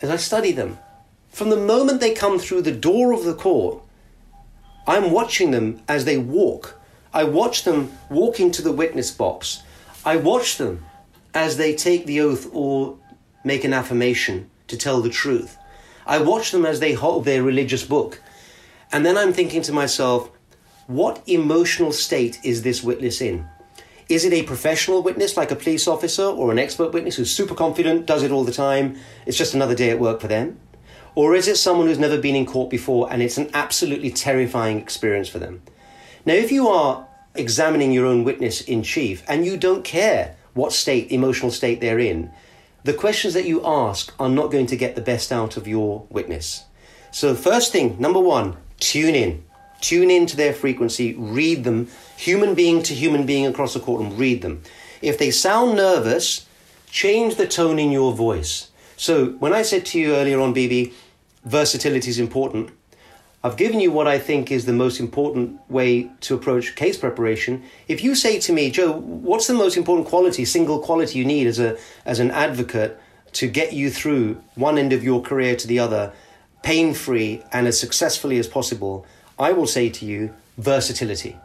as 0.02 0.10
I 0.10 0.16
study 0.16 0.52
them. 0.52 0.76
From 1.30 1.48
the 1.48 1.56
moment 1.56 1.98
they 1.98 2.12
come 2.12 2.38
through 2.38 2.60
the 2.60 2.72
door 2.88 3.14
of 3.14 3.24
the 3.24 3.32
court, 3.32 3.82
I'm 4.86 5.10
watching 5.10 5.50
them 5.50 5.80
as 5.88 6.04
they 6.04 6.18
walk. 6.18 6.78
I 7.10 7.24
watch 7.24 7.64
them 7.64 7.92
walking 8.10 8.50
to 8.50 8.60
the 8.60 8.70
witness 8.70 9.10
box. 9.10 9.62
I 10.04 10.16
watch 10.16 10.58
them 10.58 10.84
as 11.32 11.56
they 11.56 11.74
take 11.74 12.04
the 12.04 12.20
oath 12.20 12.46
or 12.52 12.98
make 13.44 13.64
an 13.64 13.72
affirmation 13.72 14.50
to 14.66 14.76
tell 14.76 15.00
the 15.00 15.08
truth. 15.08 15.56
I 16.04 16.18
watch 16.18 16.50
them 16.50 16.66
as 16.66 16.80
they 16.80 16.92
hold 16.92 17.24
their 17.24 17.42
religious 17.42 17.82
book. 17.82 18.20
And 18.92 19.06
then 19.06 19.16
I'm 19.16 19.32
thinking 19.32 19.62
to 19.62 19.72
myself, 19.72 20.30
what 20.86 21.22
emotional 21.26 21.92
state 21.92 22.38
is 22.44 22.60
this 22.60 22.82
witness 22.82 23.22
in? 23.22 23.48
Is 24.08 24.24
it 24.24 24.32
a 24.32 24.42
professional 24.42 25.02
witness 25.02 25.36
like 25.36 25.50
a 25.50 25.56
police 25.56 25.86
officer 25.86 26.22
or 26.22 26.50
an 26.50 26.58
expert 26.58 26.92
witness 26.92 27.16
who's 27.16 27.30
super 27.30 27.54
confident, 27.54 28.06
does 28.06 28.22
it 28.22 28.30
all 28.30 28.42
the 28.42 28.52
time? 28.52 28.96
It's 29.26 29.36
just 29.36 29.52
another 29.52 29.74
day 29.74 29.90
at 29.90 30.00
work 30.00 30.22
for 30.22 30.28
them? 30.28 30.58
Or 31.14 31.34
is 31.34 31.46
it 31.46 31.56
someone 31.56 31.88
who's 31.88 31.98
never 31.98 32.16
been 32.16 32.34
in 32.34 32.46
court 32.46 32.70
before 32.70 33.12
and 33.12 33.20
it's 33.20 33.36
an 33.36 33.50
absolutely 33.52 34.10
terrifying 34.10 34.78
experience 34.78 35.28
for 35.28 35.38
them? 35.38 35.62
Now, 36.24 36.32
if 36.32 36.50
you 36.50 36.68
are 36.68 37.06
examining 37.34 37.92
your 37.92 38.06
own 38.06 38.24
witness 38.24 38.62
in 38.62 38.82
chief 38.82 39.22
and 39.28 39.44
you 39.44 39.58
don't 39.58 39.84
care 39.84 40.36
what 40.54 40.72
state, 40.72 41.12
emotional 41.12 41.50
state 41.50 41.82
they're 41.82 41.98
in, 41.98 42.30
the 42.84 42.94
questions 42.94 43.34
that 43.34 43.44
you 43.44 43.60
ask 43.66 44.14
are 44.18 44.30
not 44.30 44.50
going 44.50 44.66
to 44.68 44.76
get 44.76 44.94
the 44.94 45.02
best 45.02 45.30
out 45.32 45.58
of 45.58 45.68
your 45.68 46.06
witness. 46.08 46.64
So, 47.10 47.34
first 47.34 47.72
thing, 47.72 48.00
number 48.00 48.20
one, 48.20 48.56
tune 48.80 49.14
in. 49.14 49.44
Tune 49.80 50.10
in 50.10 50.26
to 50.26 50.36
their 50.36 50.52
frequency, 50.52 51.14
read 51.14 51.64
them, 51.64 51.88
human 52.16 52.54
being 52.54 52.82
to 52.82 52.94
human 52.94 53.26
being 53.26 53.46
across 53.46 53.74
the 53.74 53.80
courtroom, 53.80 54.16
read 54.16 54.42
them. 54.42 54.62
If 55.02 55.18
they 55.18 55.30
sound 55.30 55.76
nervous, 55.76 56.46
change 56.90 57.36
the 57.36 57.46
tone 57.46 57.78
in 57.78 57.92
your 57.92 58.12
voice. 58.12 58.70
So, 58.96 59.30
when 59.38 59.52
I 59.52 59.62
said 59.62 59.86
to 59.86 60.00
you 60.00 60.16
earlier 60.16 60.40
on, 60.40 60.52
Bibi, 60.52 60.92
versatility 61.44 62.10
is 62.10 62.18
important, 62.18 62.70
I've 63.44 63.56
given 63.56 63.78
you 63.78 63.92
what 63.92 64.08
I 64.08 64.18
think 64.18 64.50
is 64.50 64.66
the 64.66 64.72
most 64.72 64.98
important 64.98 65.60
way 65.70 66.10
to 66.22 66.34
approach 66.34 66.74
case 66.74 66.98
preparation. 66.98 67.62
If 67.86 68.02
you 68.02 68.16
say 68.16 68.40
to 68.40 68.52
me, 68.52 68.70
Jo, 68.70 68.92
what's 68.92 69.46
the 69.46 69.54
most 69.54 69.76
important 69.76 70.08
quality, 70.08 70.44
single 70.44 70.80
quality 70.80 71.20
you 71.20 71.24
need 71.24 71.46
as 71.46 71.60
a 71.60 71.78
as 72.04 72.18
an 72.18 72.32
advocate 72.32 73.00
to 73.34 73.46
get 73.46 73.72
you 73.72 73.90
through 73.90 74.42
one 74.56 74.76
end 74.76 74.92
of 74.92 75.04
your 75.04 75.22
career 75.22 75.54
to 75.54 75.68
the 75.68 75.78
other, 75.78 76.12
pain 76.64 76.94
free 76.94 77.40
and 77.52 77.68
as 77.68 77.78
successfully 77.78 78.38
as 78.40 78.48
possible, 78.48 79.06
I 79.38 79.52
will 79.52 79.66
say 79.66 79.88
to 79.88 80.04
you, 80.04 80.34
versatility. 80.56 81.36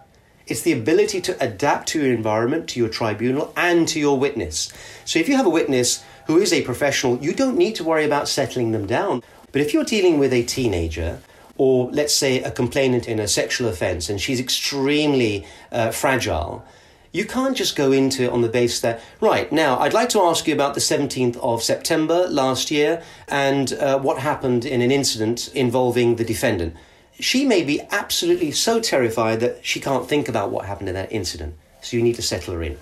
It's 0.47 0.61
the 0.61 0.73
ability 0.73 1.21
to 1.21 1.43
adapt 1.43 1.87
to 1.89 2.01
your 2.01 2.13
environment, 2.13 2.67
to 2.69 2.79
your 2.79 2.89
tribunal, 2.89 3.53
and 3.55 3.87
to 3.87 3.99
your 3.99 4.19
witness. 4.19 4.73
So 5.05 5.19
if 5.19 5.29
you 5.29 5.37
have 5.37 5.45
a 5.45 5.49
witness 5.49 6.03
who 6.27 6.37
is 6.37 6.51
a 6.51 6.63
professional, 6.63 7.17
you 7.19 7.33
don't 7.33 7.57
need 7.57 7.75
to 7.75 7.83
worry 7.83 8.03
about 8.03 8.27
settling 8.27 8.71
them 8.71 8.85
down. 8.85 9.23
But 9.51 9.61
if 9.61 9.73
you're 9.73 9.85
dealing 9.85 10.19
with 10.19 10.33
a 10.33 10.43
teenager, 10.43 11.19
or 11.55 11.89
let's 11.91 12.13
say 12.13 12.41
a 12.41 12.51
complainant 12.51 13.07
in 13.07 13.19
a 13.19 13.27
sexual 13.27 13.67
offense 13.69 14.09
and 14.09 14.19
she's 14.19 14.39
extremely 14.39 15.45
uh, 15.71 15.91
fragile, 15.91 16.65
you 17.11 17.25
can't 17.25 17.55
just 17.55 17.75
go 17.75 17.91
into 17.91 18.23
it 18.23 18.31
on 18.31 18.41
the 18.41 18.49
basis 18.49 18.81
that, 18.81 18.99
right, 19.21 19.51
now 19.51 19.77
I'd 19.79 19.93
like 19.93 20.09
to 20.09 20.21
ask 20.21 20.47
you 20.47 20.53
about 20.53 20.73
the 20.73 20.79
17th 20.79 21.37
of 21.37 21.61
September 21.61 22.27
last 22.27 22.71
year 22.71 23.03
and 23.27 23.71
uh, 23.73 23.99
what 23.99 24.17
happened 24.17 24.65
in 24.65 24.81
an 24.81 24.91
incident 24.91 25.49
involving 25.53 26.15
the 26.15 26.25
defendant. 26.25 26.75
She 27.19 27.45
may 27.45 27.63
be 27.63 27.81
absolutely 27.91 28.51
so 28.51 28.79
terrified 28.79 29.39
that 29.39 29.65
she 29.65 29.79
can't 29.79 30.07
think 30.07 30.27
about 30.27 30.51
what 30.51 30.65
happened 30.65 30.89
in 30.89 30.95
that 30.95 31.11
incident. 31.11 31.55
So 31.81 31.97
you 31.97 32.03
need 32.03 32.15
to 32.15 32.21
settle 32.21 32.53
her 32.53 32.63
in. 32.63 32.77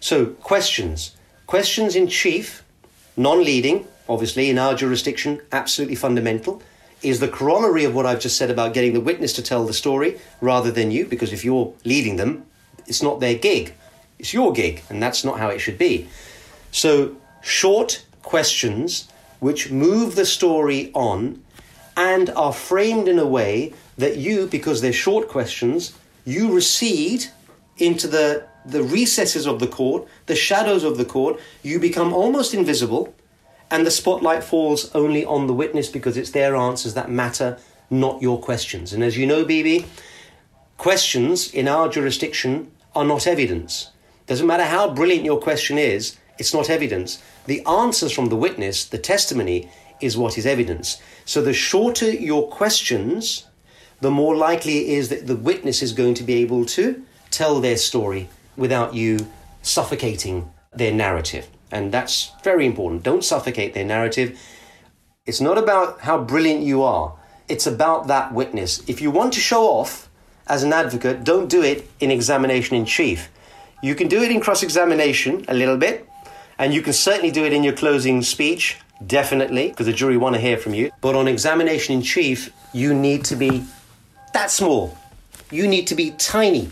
So, 0.00 0.26
questions. 0.26 1.16
Questions 1.46 1.96
in 1.96 2.08
chief, 2.08 2.64
non 3.16 3.44
leading, 3.44 3.86
obviously, 4.08 4.50
in 4.50 4.58
our 4.58 4.74
jurisdiction, 4.74 5.40
absolutely 5.52 5.96
fundamental 5.96 6.62
is 7.02 7.20
the 7.20 7.28
corollary 7.28 7.84
of 7.84 7.94
what 7.94 8.06
I've 8.06 8.20
just 8.20 8.36
said 8.36 8.50
about 8.50 8.74
getting 8.74 8.92
the 8.92 9.00
witness 9.00 9.32
to 9.34 9.42
tell 9.42 9.64
the 9.64 9.72
story 9.72 10.20
rather 10.40 10.70
than 10.70 10.90
you, 10.90 11.04
because 11.04 11.32
if 11.32 11.44
you're 11.44 11.74
leading 11.84 12.16
them, 12.16 12.46
it's 12.86 13.02
not 13.02 13.20
their 13.20 13.34
gig, 13.34 13.74
it's 14.18 14.32
your 14.32 14.52
gig, 14.52 14.82
and 14.88 15.02
that's 15.02 15.24
not 15.24 15.38
how 15.38 15.48
it 15.48 15.58
should 15.58 15.78
be. 15.78 16.08
So, 16.70 17.16
short 17.42 18.04
questions 18.22 19.08
which 19.40 19.70
move 19.70 20.14
the 20.14 20.24
story 20.24 20.92
on 20.94 21.42
and 21.96 22.30
are 22.30 22.52
framed 22.52 23.08
in 23.08 23.18
a 23.18 23.26
way 23.26 23.72
that 23.98 24.16
you, 24.16 24.46
because 24.46 24.80
they're 24.80 24.92
short 24.92 25.28
questions, 25.28 25.94
you 26.24 26.52
recede 26.54 27.26
into 27.78 28.06
the, 28.06 28.46
the 28.64 28.82
recesses 28.82 29.46
of 29.46 29.60
the 29.60 29.66
court, 29.66 30.06
the 30.26 30.36
shadows 30.36 30.84
of 30.84 30.96
the 30.96 31.04
court, 31.04 31.38
you 31.62 31.78
become 31.78 32.12
almost 32.12 32.54
invisible 32.54 33.14
and 33.70 33.86
the 33.86 33.90
spotlight 33.90 34.44
falls 34.44 34.94
only 34.94 35.24
on 35.24 35.46
the 35.46 35.54
witness 35.54 35.88
because 35.88 36.18
it's 36.18 36.30
their 36.30 36.54
answers 36.54 36.92
that 36.92 37.10
matter, 37.10 37.58
not 37.88 38.20
your 38.20 38.38
questions. 38.38 38.92
And 38.92 39.02
as 39.02 39.16
you 39.16 39.26
know, 39.26 39.46
Bibi, 39.46 39.86
questions 40.76 41.52
in 41.52 41.66
our 41.66 41.88
jurisdiction 41.88 42.70
are 42.94 43.04
not 43.04 43.26
evidence. 43.26 43.90
Doesn't 44.26 44.46
matter 44.46 44.64
how 44.64 44.92
brilliant 44.92 45.24
your 45.24 45.40
question 45.40 45.78
is, 45.78 46.18
it's 46.38 46.52
not 46.52 46.68
evidence. 46.68 47.22
The 47.46 47.64
answers 47.64 48.12
from 48.12 48.26
the 48.26 48.36
witness, 48.36 48.84
the 48.84 48.98
testimony, 48.98 49.70
is 50.02 50.18
what 50.18 50.36
is 50.36 50.44
evidence. 50.44 51.00
So 51.24 51.42
the 51.42 51.52
shorter 51.52 52.10
your 52.10 52.48
questions, 52.48 53.46
the 54.00 54.10
more 54.10 54.36
likely 54.36 54.78
it 54.78 54.98
is 54.98 55.08
that 55.08 55.26
the 55.26 55.36
witness 55.36 55.82
is 55.82 55.92
going 55.92 56.14
to 56.14 56.24
be 56.24 56.34
able 56.34 56.64
to 56.66 57.02
tell 57.30 57.60
their 57.60 57.76
story 57.76 58.28
without 58.56 58.94
you 58.94 59.26
suffocating 59.62 60.50
their 60.72 60.92
narrative. 60.92 61.48
And 61.70 61.92
that's 61.92 62.32
very 62.44 62.66
important. 62.66 63.02
Don't 63.02 63.24
suffocate 63.24 63.74
their 63.74 63.84
narrative. 63.84 64.38
It's 65.24 65.40
not 65.40 65.56
about 65.56 66.00
how 66.00 66.18
brilliant 66.18 66.62
you 66.62 66.82
are, 66.82 67.14
it's 67.48 67.66
about 67.66 68.08
that 68.08 68.32
witness. 68.32 68.82
If 68.88 69.00
you 69.00 69.10
want 69.10 69.32
to 69.34 69.40
show 69.40 69.64
off 69.64 70.08
as 70.46 70.62
an 70.62 70.72
advocate, 70.72 71.24
don't 71.24 71.48
do 71.48 71.62
it 71.62 71.88
in 72.00 72.10
examination 72.10 72.76
in 72.76 72.84
chief. 72.84 73.30
You 73.82 73.94
can 73.94 74.08
do 74.08 74.22
it 74.22 74.30
in 74.30 74.40
cross 74.40 74.62
examination 74.62 75.44
a 75.48 75.54
little 75.54 75.76
bit, 75.76 76.08
and 76.58 76.74
you 76.74 76.82
can 76.82 76.92
certainly 76.92 77.30
do 77.30 77.44
it 77.44 77.52
in 77.52 77.64
your 77.64 77.72
closing 77.72 78.22
speech, 78.22 78.78
definitely, 79.06 79.68
because 79.68 79.86
the 79.86 79.92
jury 79.92 80.16
want 80.16 80.34
to 80.34 80.40
hear 80.40 80.56
from 80.56 80.74
you. 80.74 80.90
But 81.00 81.14
on 81.14 81.28
examination 81.28 81.94
in 81.94 82.02
chief, 82.02 82.52
you 82.72 82.94
need 82.94 83.24
to 83.26 83.36
be 83.36 83.64
that 84.34 84.50
small. 84.50 84.96
You 85.50 85.68
need 85.68 85.86
to 85.88 85.94
be 85.94 86.12
tiny. 86.12 86.70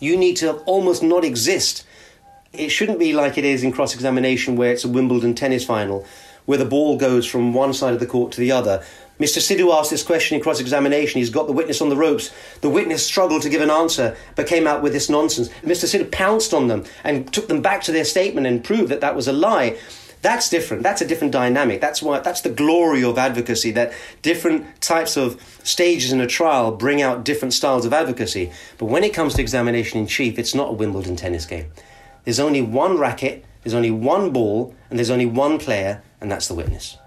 You 0.00 0.16
need 0.16 0.36
to 0.38 0.54
almost 0.60 1.02
not 1.02 1.24
exist 1.24 1.84
it 2.52 2.70
shouldn't 2.70 2.98
be 2.98 3.12
like 3.12 3.38
it 3.38 3.44
is 3.44 3.62
in 3.62 3.72
cross 3.72 3.94
examination 3.94 4.56
where 4.56 4.72
it's 4.72 4.84
a 4.84 4.88
Wimbledon 4.88 5.34
tennis 5.34 5.64
final, 5.64 6.04
where 6.46 6.58
the 6.58 6.64
ball 6.64 6.96
goes 6.96 7.26
from 7.26 7.54
one 7.54 7.72
side 7.72 7.94
of 7.94 8.00
the 8.00 8.06
court 8.06 8.32
to 8.32 8.40
the 8.40 8.52
other. 8.52 8.82
Mr. 9.20 9.38
Sidhu 9.38 9.72
asked 9.72 9.90
this 9.90 10.02
question 10.02 10.36
in 10.36 10.42
cross 10.42 10.60
examination. 10.60 11.18
He's 11.18 11.30
got 11.30 11.46
the 11.46 11.52
witness 11.52 11.82
on 11.82 11.90
the 11.90 11.96
ropes. 11.96 12.32
The 12.62 12.70
witness 12.70 13.06
struggled 13.06 13.42
to 13.42 13.50
give 13.50 13.60
an 13.60 13.70
answer, 13.70 14.16
but 14.34 14.46
came 14.46 14.66
out 14.66 14.82
with 14.82 14.92
this 14.92 15.10
nonsense. 15.10 15.50
Mr. 15.62 15.84
Sidhu 15.84 16.10
pounced 16.10 16.54
on 16.54 16.68
them 16.68 16.84
and 17.04 17.30
took 17.32 17.46
them 17.46 17.60
back 17.60 17.82
to 17.82 17.92
their 17.92 18.06
statement 18.06 18.46
and 18.46 18.64
proved 18.64 18.88
that 18.88 19.02
that 19.02 19.14
was 19.14 19.28
a 19.28 19.32
lie. 19.32 19.78
That's 20.22 20.50
different. 20.50 20.82
That's 20.82 21.00
a 21.00 21.06
different 21.06 21.32
dynamic. 21.32 21.80
That's 21.80 22.02
why 22.02 22.20
that's 22.20 22.42
the 22.42 22.50
glory 22.50 23.02
of 23.02 23.16
advocacy. 23.16 23.70
That 23.70 23.92
different 24.22 24.80
types 24.80 25.16
of 25.16 25.40
stages 25.64 26.12
in 26.12 26.20
a 26.20 26.26
trial 26.26 26.72
bring 26.72 27.00
out 27.00 27.24
different 27.24 27.54
styles 27.54 27.86
of 27.86 27.92
advocacy. 27.92 28.52
But 28.78 28.86
when 28.86 29.02
it 29.02 29.14
comes 29.14 29.34
to 29.34 29.40
examination 29.40 29.98
in 29.98 30.06
chief, 30.06 30.38
it's 30.38 30.54
not 30.54 30.70
a 30.70 30.72
Wimbledon 30.72 31.16
tennis 31.16 31.46
game. 31.46 31.70
There's 32.24 32.40
only 32.40 32.60
one 32.60 32.98
racket, 32.98 33.44
there's 33.62 33.74
only 33.74 33.90
one 33.90 34.30
ball, 34.30 34.74
and 34.90 34.98
there's 34.98 35.10
only 35.10 35.26
one 35.26 35.58
player, 35.58 36.02
and 36.20 36.30
that's 36.30 36.48
the 36.48 36.54
witness. 36.54 36.98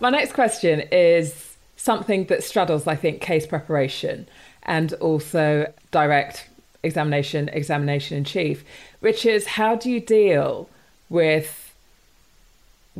My 0.00 0.10
next 0.10 0.32
question 0.32 0.80
is 0.92 1.56
something 1.76 2.24
that 2.24 2.42
straddles, 2.42 2.86
I 2.86 2.96
think, 2.96 3.20
case 3.20 3.46
preparation 3.46 4.28
and 4.64 4.92
also 4.94 5.72
direct 5.92 6.48
examination, 6.82 7.48
examination 7.50 8.16
in 8.16 8.24
chief, 8.24 8.64
which 9.00 9.24
is 9.24 9.46
how 9.46 9.76
do 9.76 9.88
you 9.90 10.00
deal 10.00 10.68
with 11.08 11.65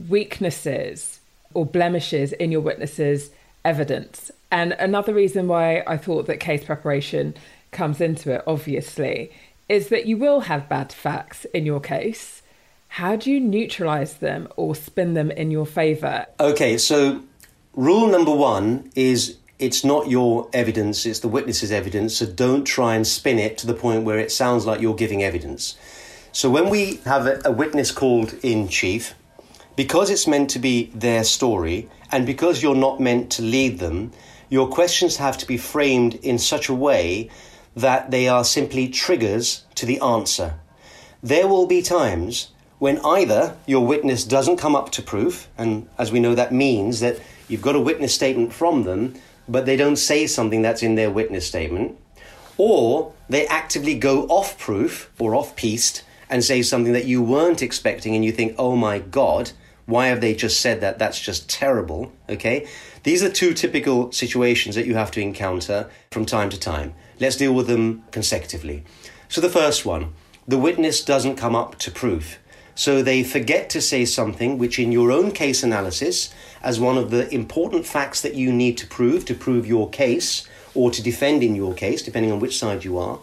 weaknesses 0.09 1.21
or 1.55 1.67
blemishes 1.67 2.33
in 2.33 2.53
your 2.53 2.61
witnesses' 2.61 3.31
evidence? 3.65 4.31
And 4.51 4.73
another 4.73 5.13
reason 5.13 5.49
why 5.49 5.83
I 5.87 5.97
thought 5.97 6.27
that 6.27 6.39
case 6.39 6.65
preparation 6.65 7.35
comes 7.73 8.01
into 8.01 8.33
it, 8.33 8.43
obviously, 8.47 9.33
is 9.69 9.89
that 9.89 10.07
you 10.07 10.17
will 10.17 10.41
have 10.41 10.69
bad 10.69 10.93
facts 10.93 11.45
in 11.47 11.67
your 11.67 11.81
case. 11.81 12.43
How 12.89 13.17
do 13.17 13.31
you 13.31 13.41
neutralize 13.41 14.15
them 14.15 14.49
or 14.57 14.75
spin 14.75 15.15
them 15.15 15.31
in 15.31 15.51
your 15.51 15.67
favor? 15.67 16.27
Okay, 16.39 16.79
so 16.79 17.23
rule 17.75 18.07
number 18.07 18.35
one 18.35 18.91
is 18.95 19.37
it's 19.59 19.85
not 19.85 20.09
your 20.09 20.49
evidence, 20.53 21.07
it's 21.07 21.21
the 21.21 21.29
witness's 21.29 21.73
evidence, 21.73 22.17
so 22.17 22.27
don't 22.27 22.65
try 22.65 22.95
and 22.95 23.07
spin 23.07 23.39
it 23.39 23.59
to 23.59 23.67
the 23.67 23.75
point 23.75 24.05
where 24.05 24.19
it 24.19 24.31
sounds 24.31 24.67
like 24.67 24.81
you're 24.81 24.95
giving 24.95 25.23
evidence. 25.23 25.77
So 26.33 26.51
when 26.51 26.69
we 26.69 26.97
have 27.05 27.27
a, 27.27 27.41
a 27.47 27.51
witness 27.51 27.91
called 27.91 28.35
in 28.43 28.69
chief, 28.69 29.15
because 29.77 30.11
it's 30.11 30.27
meant 30.27 30.51
to 30.51 30.59
be 30.59 30.91
their 30.95 31.23
story, 31.23 31.89
and 32.11 32.27
because 32.27 32.63
you're 32.63 32.75
not 32.75 32.99
meant 32.99 33.31
to 33.33 33.43
lead 33.43 33.79
them, 33.79 34.11
your 34.49 34.69
questions 34.69 35.17
have 35.17 35.37
to 35.39 35.47
be 35.47 35.57
framed 35.57 36.15
in 36.17 36.39
such 36.39 36.69
a 36.69 36.75
way 36.75 37.31
that 37.77 38.11
they 38.11 38.27
are 38.27 38.45
simply 38.45 38.89
triggers 38.89 39.65
to 39.75 39.85
the 39.85 40.01
answer. 40.01 40.55
There 41.23 41.47
will 41.47 41.67
be 41.67 41.83
times 41.83 42.49
when 42.79 43.05
either 43.05 43.57
your 43.67 43.87
witness 43.87 44.25
doesn't 44.25 44.57
come 44.59 44.75
up 44.77 44.91
to 44.93 45.03
proof, 45.03 45.49
and 45.59 45.89
as 45.99 46.11
we 46.11 46.21
know, 46.21 46.35
that 46.35 46.53
means 46.53 47.01
that 47.01 47.21
you've 47.49 47.63
got 47.63 47.77
a 47.77 47.81
witness 47.81 48.15
statement 48.15 48.53
from 48.53 48.85
them, 48.85 49.15
but 49.49 49.67
they 49.67 49.77
don't 49.77 49.97
say 49.97 50.27
something 50.27 50.63
that's 50.63 50.83
in 50.83 50.95
their 50.95 51.11
witness 51.11 51.47
statement, 51.47 51.97
or 52.57 53.13
they 53.29 53.47
actively 53.47 53.99
go 53.99 54.23
off 54.29 54.59
proof 54.59 55.11
or 55.19 55.35
off 55.35 55.55
piste 55.57 56.03
and 56.31 56.45
say 56.45 56.63
something 56.63 56.93
that 56.93 57.05
you 57.05 57.23
weren't 57.23 57.63
expecting, 57.63 58.15
and 58.15 58.25
you 58.25 58.33
think, 58.33 58.55
oh 58.59 58.75
my 58.75 58.99
God, 58.99 59.53
why 59.87 60.09
have 60.09 60.21
they 60.21 60.35
just 60.35 60.61
said 60.61 60.81
that? 60.81 60.99
That's 60.99 61.21
just 61.21 61.49
terrible, 61.49 62.13
okay? 62.29 62.69
These 63.05 63.23
are 63.23 63.31
two 63.31 63.55
typical 63.55 64.11
situations 64.11 64.75
that 64.75 64.87
you 64.87 64.95
have 64.97 65.13
to 65.13 65.21
encounter 65.21 65.89
from 66.11 66.27
time 66.27 66.51
to 66.51 66.59
time. 66.59 66.95
Let's 67.21 67.37
deal 67.37 67.55
with 67.55 67.69
them 67.69 68.03
consecutively. 68.11 68.85
So, 69.29 69.41
the 69.41 69.49
first 69.49 69.87
one 69.87 70.13
the 70.49 70.59
witness 70.59 71.05
doesn't 71.05 71.37
come 71.37 71.57
up 71.57 71.77
to 71.79 71.91
proof. 71.91 72.39
So, 72.75 73.01
they 73.01 73.23
forget 73.23 73.71
to 73.71 73.81
say 73.81 74.05
something 74.05 74.59
which, 74.59 74.79
in 74.79 74.91
your 74.91 75.13
own 75.13 75.31
case 75.31 75.63
analysis, 75.63 76.35
as 76.63 76.81
one 76.81 76.99
of 76.99 77.11
the 77.11 77.33
important 77.33 77.87
facts 77.87 78.21
that 78.23 78.35
you 78.35 78.53
need 78.53 78.77
to 78.79 78.87
prove 78.87 79.25
to 79.27 79.35
prove 79.35 79.67
your 79.67 79.89
case 79.89 80.47
or 80.75 80.91
to 80.91 81.01
defend 81.01 81.43
in 81.43 81.55
your 81.55 81.75
case, 81.75 82.03
depending 82.03 82.33
on 82.33 82.41
which 82.41 82.59
side 82.59 82.85
you 82.85 82.99
are, 82.99 83.21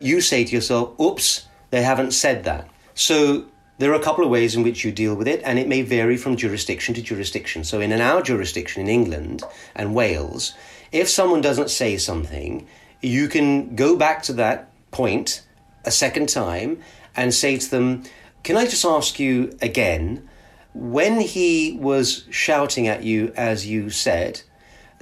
you 0.00 0.20
say 0.20 0.44
to 0.44 0.54
yourself, 0.54 0.98
oops, 0.98 1.46
they 1.70 1.82
haven't 1.82 2.12
said 2.12 2.44
that. 2.44 2.68
So, 2.94 3.44
there 3.78 3.92
are 3.92 4.00
a 4.00 4.02
couple 4.02 4.24
of 4.24 4.30
ways 4.30 4.56
in 4.56 4.62
which 4.62 4.84
you 4.84 4.92
deal 4.92 5.14
with 5.14 5.28
it, 5.28 5.40
and 5.44 5.58
it 5.58 5.68
may 5.68 5.82
vary 5.82 6.16
from 6.16 6.36
jurisdiction 6.36 6.94
to 6.94 7.02
jurisdiction. 7.02 7.64
So, 7.64 7.80
in 7.80 7.92
our 7.92 8.22
jurisdiction 8.22 8.82
in 8.82 8.88
England 8.88 9.42
and 9.74 9.94
Wales, 9.94 10.54
if 10.90 11.08
someone 11.08 11.40
doesn't 11.40 11.70
say 11.70 11.96
something, 11.96 12.66
you 13.00 13.28
can 13.28 13.76
go 13.76 13.96
back 13.96 14.22
to 14.24 14.32
that 14.34 14.70
point 14.90 15.42
a 15.84 15.90
second 15.90 16.28
time 16.28 16.80
and 17.14 17.32
say 17.32 17.56
to 17.56 17.70
them, 17.70 18.02
Can 18.42 18.56
I 18.56 18.64
just 18.64 18.84
ask 18.84 19.20
you 19.20 19.56
again, 19.62 20.28
when 20.74 21.20
he 21.20 21.78
was 21.80 22.26
shouting 22.30 22.88
at 22.88 23.04
you, 23.04 23.32
as 23.36 23.66
you 23.66 23.90
said, 23.90 24.42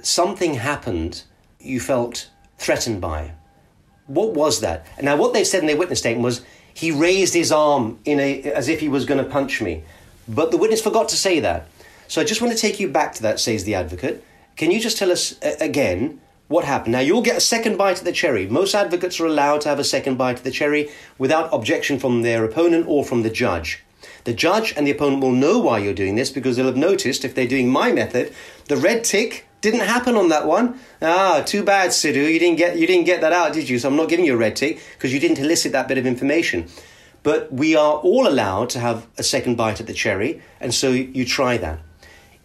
something 0.01 0.55
happened 0.55 1.23
you 1.59 1.79
felt 1.79 2.29
threatened 2.57 3.01
by? 3.01 3.33
What 4.05 4.33
was 4.33 4.61
that? 4.61 4.85
And 4.97 5.05
Now, 5.05 5.17
what 5.17 5.33
they 5.33 5.43
said 5.43 5.61
in 5.61 5.67
their 5.67 5.77
witness 5.77 5.99
statement 5.99 6.23
was, 6.23 6.41
he 6.77 6.91
raised 6.91 7.33
his 7.33 7.51
arm 7.51 7.97
in 8.05 8.19
a, 8.19 8.43
as 8.43 8.69
if 8.69 8.79
he 8.81 8.87
was 8.87 9.03
going 9.03 9.17
to 9.17 9.27
punch 9.27 9.63
me. 9.63 9.81
But 10.27 10.51
the 10.51 10.57
witness 10.57 10.79
forgot 10.79 11.09
to 11.09 11.15
say 11.15 11.39
that. 11.39 11.67
So 12.07 12.21
I 12.21 12.23
just 12.23 12.39
want 12.39 12.53
to 12.53 12.59
take 12.59 12.79
you 12.79 12.87
back 12.87 13.15
to 13.15 13.23
that, 13.23 13.39
says 13.39 13.63
the 13.63 13.73
advocate. 13.73 14.23
Can 14.55 14.69
you 14.69 14.79
just 14.79 14.95
tell 14.95 15.11
us 15.11 15.41
uh, 15.41 15.55
again 15.59 16.21
what 16.49 16.65
happened? 16.65 16.91
Now, 16.91 16.99
you'll 16.99 17.23
get 17.23 17.35
a 17.35 17.41
second 17.41 17.77
bite 17.77 17.97
at 17.97 18.05
the 18.05 18.11
cherry. 18.11 18.45
Most 18.45 18.75
advocates 18.75 19.19
are 19.19 19.25
allowed 19.25 19.61
to 19.61 19.69
have 19.69 19.79
a 19.79 19.83
second 19.83 20.19
bite 20.19 20.37
at 20.37 20.43
the 20.43 20.51
cherry 20.51 20.91
without 21.17 21.51
objection 21.51 21.97
from 21.97 22.21
their 22.21 22.45
opponent 22.45 22.85
or 22.87 23.03
from 23.03 23.23
the 23.23 23.31
judge. 23.31 23.83
The 24.25 24.33
judge 24.35 24.71
and 24.77 24.85
the 24.85 24.91
opponent 24.91 25.23
will 25.23 25.31
know 25.31 25.57
why 25.57 25.79
you're 25.79 25.95
doing 25.95 26.13
this 26.13 26.29
because 26.29 26.57
they'll 26.57 26.67
have 26.67 26.77
noticed 26.77 27.25
if 27.25 27.33
they're 27.33 27.47
doing 27.47 27.69
my 27.69 27.91
method, 27.91 28.35
the 28.65 28.77
red 28.77 29.03
tick 29.03 29.46
didn't 29.61 29.81
happen 29.81 30.15
on 30.15 30.29
that 30.29 30.45
one. 30.45 30.79
Ah, 31.01 31.43
too 31.45 31.63
bad, 31.63 31.89
Sidhu. 31.89 32.31
You 32.31 32.39
didn't 32.39 32.57
get 32.57 32.77
you 32.77 32.87
didn't 32.87 33.05
get 33.05 33.21
that 33.21 33.33
out, 33.33 33.53
did 33.53 33.69
you? 33.69 33.79
So 33.79 33.89
I'm 33.89 33.95
not 33.95 34.09
giving 34.09 34.25
you 34.25 34.33
a 34.33 34.37
red 34.37 34.55
tick 34.55 34.79
because 34.93 35.13
you 35.13 35.19
didn't 35.19 35.39
elicit 35.39 35.71
that 35.71 35.87
bit 35.87 35.97
of 35.97 36.05
information. 36.05 36.67
But 37.23 37.51
we 37.51 37.75
are 37.75 37.95
all 37.97 38.27
allowed 38.27 38.69
to 38.69 38.79
have 38.79 39.07
a 39.17 39.23
second 39.23 39.57
bite 39.57 39.81
at 39.81 39.87
the 39.87 39.93
cherry, 39.93 40.41
and 40.61 40.73
so 40.73 40.91
you 40.91 41.25
try 41.25 41.57
that. 41.57 41.79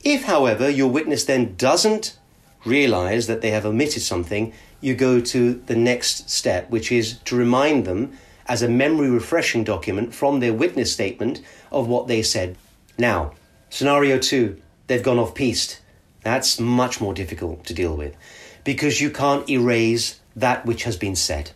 If, 0.03 0.25
however, 0.25 0.69
your 0.69 0.91
witness 0.91 1.25
then 1.25 1.55
doesn't 1.57 2.19
realize 2.65 3.27
that 3.27 3.43
they 3.43 3.51
have 3.51 3.67
omitted 3.67 4.03
something, 4.03 4.53
you 4.81 4.95
go 4.95 5.21
to 5.21 5.55
the 5.67 5.77
next 5.77 6.31
step, 6.31 6.71
which 6.71 6.91
is 6.91 7.19
to 7.19 7.37
remind 7.37 7.85
them 7.85 8.13
as 8.47 8.63
a 8.63 8.69
memory 8.69 9.09
refreshing 9.09 9.63
document 9.63 10.13
from 10.15 10.41
their 10.41 10.53
witness 10.53 10.93
statement 10.93 11.41
of 11.71 11.87
what 11.87 12.09
they 12.09 12.23
said. 12.23 12.57
Now, 12.99 13.35
scenario 13.71 14.19
two, 14.19 14.61
they've 14.89 15.03
gone 15.03 15.19
off 15.19 15.35
piste. 15.35 15.81
That's 16.23 16.61
much 16.61 17.01
more 17.01 17.15
difficult 17.15 17.65
to 17.67 17.75
deal 17.75 17.97
with 17.97 18.17
because 18.65 19.01
you 19.01 19.11
can't 19.11 19.49
erase 19.51 20.21
that 20.37 20.65
which 20.65 20.85
has 20.85 20.97
been 20.97 21.17
said. 21.17 21.51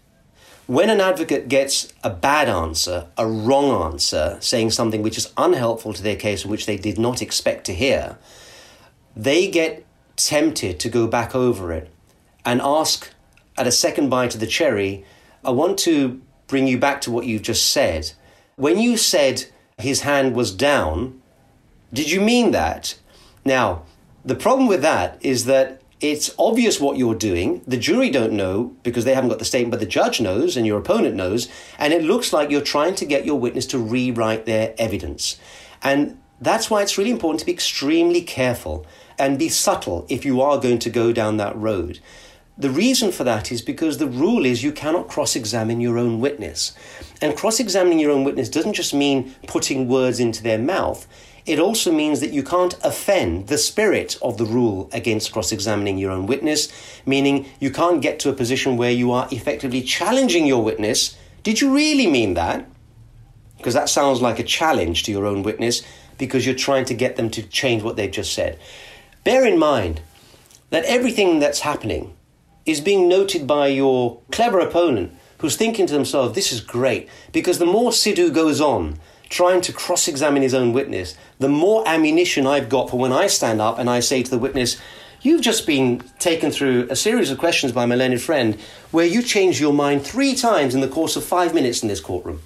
When 0.67 0.91
an 0.91 1.01
advocate 1.01 1.49
gets 1.49 1.93
a 2.03 2.11
bad 2.11 2.49
answer, 2.49 3.07
a 3.17 3.27
wrong 3.27 3.93
answer, 3.93 4.37
saying 4.41 4.73
something 4.73 5.01
which 5.01 5.17
is 5.17 5.33
unhelpful 5.37 5.93
to 5.93 6.03
their 6.03 6.17
case, 6.17 6.45
which 6.45 6.67
they 6.67 6.77
did 6.77 6.99
not 6.99 7.23
expect 7.23 7.64
to 7.67 7.75
hear, 7.75 8.19
they 9.14 9.49
get 9.49 9.87
tempted 10.17 10.81
to 10.81 10.89
go 10.89 11.07
back 11.07 11.37
over 11.37 11.73
it 11.73 11.91
and 12.45 12.61
ask 12.61 13.11
at 13.57 13.67
a 13.67 13.73
second 13.73 14.09
bite 14.09 14.35
of 14.35 14.41
the 14.41 14.47
cherry, 14.47 15.05
I 15.45 15.51
want 15.51 15.79
to 15.81 16.21
bring 16.49 16.67
you 16.67 16.79
back 16.79 17.01
to 17.03 17.11
what 17.12 17.27
you've 17.27 17.43
just 17.43 17.71
said. 17.71 18.12
When 18.57 18.79
you 18.79 18.97
said 18.97 19.47
his 19.79 20.01
hand 20.01 20.35
was 20.35 20.53
down, 20.53 21.23
did 21.93 22.11
you 22.11 22.21
mean 22.21 22.51
that? 22.51 22.99
Now, 23.45 23.85
the 24.27 24.35
problem 24.35 24.66
with 24.66 24.83
that 24.83 25.18
is 25.24 25.45
that 25.45 25.81
it's 26.01 26.35
obvious 26.39 26.81
what 26.81 26.99
you're 26.99 27.14
doing. 27.14 27.62
The 27.66 27.79
jury 27.79 28.11
don't 28.11 28.33
know 28.33 28.77
because 28.83 29.05
they 29.05 29.14
haven't 29.14 29.31
got 29.31 29.39
the 29.39 29.45
statement, 29.45 29.70
but 29.70 29.81
the 29.81 29.87
judge 29.87 30.20
knows 30.20 30.57
and 30.57 30.66
your 30.66 30.79
opponent 30.79 31.14
knows. 31.14 31.49
And 31.79 31.95
it 31.95 32.03
looks 32.03 32.33
like 32.33 32.51
you're 32.51 32.61
trying 32.61 32.97
to 32.97 33.07
get 33.07 33.24
your 33.24 33.39
witness 33.39 33.66
to 33.66 33.79
rewrite 33.79 34.45
their 34.45 34.74
evidence. 34.79 35.39
And 35.83 36.20
that's 36.41 36.68
why 36.68 36.83
it's 36.83 36.99
really 36.99 37.11
important 37.11 37.41
to 37.41 37.47
be 37.47 37.53
extremely 37.53 38.20
careful 38.20 38.85
and 39.18 39.39
be 39.39 39.49
subtle 39.49 40.05
if 40.11 40.24
you 40.24 40.43
are 40.43 40.59
going 40.59 40.81
to 40.81 40.91
go 40.91 41.12
down 41.12 41.39
that 41.39 41.57
road. 41.57 42.01
The 42.59 42.70
reason 42.70 43.12
for 43.12 43.24
that 43.24 43.53
is 43.53 43.62
because 43.62 43.99
the 43.99 44.09
rule 44.09 44.45
is 44.45 44.64
you 44.64 44.72
cannot 44.72 45.09
cross 45.09 45.37
examine 45.37 45.81
your 45.81 45.99
own 45.99 46.20
witness. 46.20 46.72
And 47.22 47.37
cross 47.37 47.61
examining 47.61 48.01
your 48.01 48.11
own 48.11 48.24
witness 48.24 48.49
doesn't 48.49 48.74
just 48.74 48.93
mean 48.93 49.35
putting 49.47 49.89
words 49.89 50.20
into 50.20 50.43
their 50.43 50.59
mouth, 50.59 51.07
it 51.47 51.61
also 51.61 51.92
means 51.92 52.20
that 52.20 52.32
you 52.32 52.42
can't 52.42 52.76
offend 52.82 53.47
the 53.47 53.57
spirit 53.57 54.18
of 54.20 54.36
the 54.36 54.44
rule 54.44 54.90
against 54.92 55.30
cross 55.30 55.53
examining 55.53 55.97
your 55.97 56.11
own 56.11 56.26
witness, 56.26 56.68
meaning 57.07 57.47
you 57.61 57.70
can't 57.70 58.03
get 58.03 58.18
to 58.20 58.28
a 58.28 58.32
position 58.32 58.76
where 58.76 58.90
you 58.90 59.12
are 59.12 59.28
effectively 59.30 59.80
challenging 59.80 60.44
your 60.44 60.62
witness. 60.62 61.16
Did 61.44 61.61
you 61.61 61.72
really 61.72 62.09
mean 62.09 62.34
that? 62.34 62.68
Because 63.57 63.74
that 63.74 63.88
sounds 63.88 64.20
like 64.20 64.40
a 64.40 64.44
challenge 64.44 65.05
to 65.05 65.12
your 65.12 65.24
own 65.24 65.44
witness 65.44 65.82
because 66.18 66.44
you're 66.44 66.55
trying 66.55 66.84
to 66.86 66.94
get 66.94 67.16
them 67.16 67.30
to 67.30 67.42
change 67.42 67.82
what 67.82 67.97
they've 67.97 68.11
just 68.11 68.34
said. 68.34 68.59
Bear 69.22 69.47
in 69.47 69.59
mind 69.59 70.01
that 70.70 70.84
everything 70.84 71.38
that's 71.38 71.61
happening 71.61 72.16
is 72.64 72.80
being 72.80 73.09
noted 73.09 73.47
by 73.47 73.68
your 73.68 74.20
clever 74.32 74.59
opponent 74.59 75.12
who's 75.38 75.57
thinking 75.57 75.86
to 75.86 75.92
themselves, 75.92 76.34
this 76.34 76.51
is 76.51 76.61
great, 76.61 77.09
because 77.32 77.59
the 77.59 77.66
more 77.66 77.90
Sidhu 77.90 78.32
goes 78.32 78.61
on, 78.61 78.99
trying 79.29 79.61
to 79.62 79.72
cross 79.72 80.09
examine 80.09 80.43
his 80.43 80.55
own 80.55 80.72
witness, 80.72 81.16
the 81.39 81.49
more 81.49 81.87
ammunition 81.87 82.47
I've 82.47 82.68
got 82.68 82.91
for 82.91 82.99
when 82.99 83.12
I 83.12 83.27
stand 83.27 83.61
up 83.61 83.79
and 83.79 83.91
I 83.91 84.01
say 84.01 84.22
to 84.22 84.31
the 84.31 84.39
witness, 84.39 84.81
You've 85.22 85.43
just 85.43 85.66
been 85.66 86.05
taken 86.20 86.53
through 86.53 86.87
a 86.89 86.95
series 86.95 87.33
of 87.33 87.39
questions 87.39 87.72
by 87.72 87.85
my 87.85 87.97
learned 87.97 88.22
friend 88.22 88.57
where 88.93 89.07
you 89.07 89.22
changed 89.22 89.59
your 89.59 89.72
mind 89.72 90.07
three 90.07 90.37
times 90.37 90.72
in 90.72 90.83
the 90.83 90.89
course 90.89 91.16
of 91.16 91.24
five 91.24 91.53
minutes 91.53 91.83
in 91.83 91.89
this 91.89 92.01
courtroom. 92.01 92.43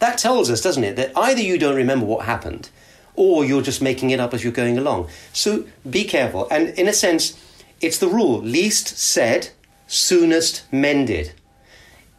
That 0.00 0.18
tells 0.18 0.50
us, 0.50 0.60
doesn't 0.60 0.84
it, 0.84 0.96
that 0.96 1.12
either 1.16 1.40
you 1.40 1.56
don't 1.56 1.76
remember 1.76 2.04
what 2.04 2.26
happened 2.26 2.68
or 3.16 3.44
you're 3.44 3.62
just 3.62 3.80
making 3.80 4.10
it 4.10 4.20
up 4.20 4.34
as 4.34 4.44
you're 4.44 4.52
going 4.52 4.76
along. 4.76 5.08
So 5.32 5.64
be 5.88 6.04
careful. 6.04 6.46
And 6.50 6.70
in 6.70 6.88
a 6.88 6.92
sense, 6.92 7.40
it's 7.80 7.98
the 7.98 8.08
rule 8.08 8.38
least 8.42 8.98
said, 8.98 9.50
soonest 9.86 10.70
mended. 10.70 11.32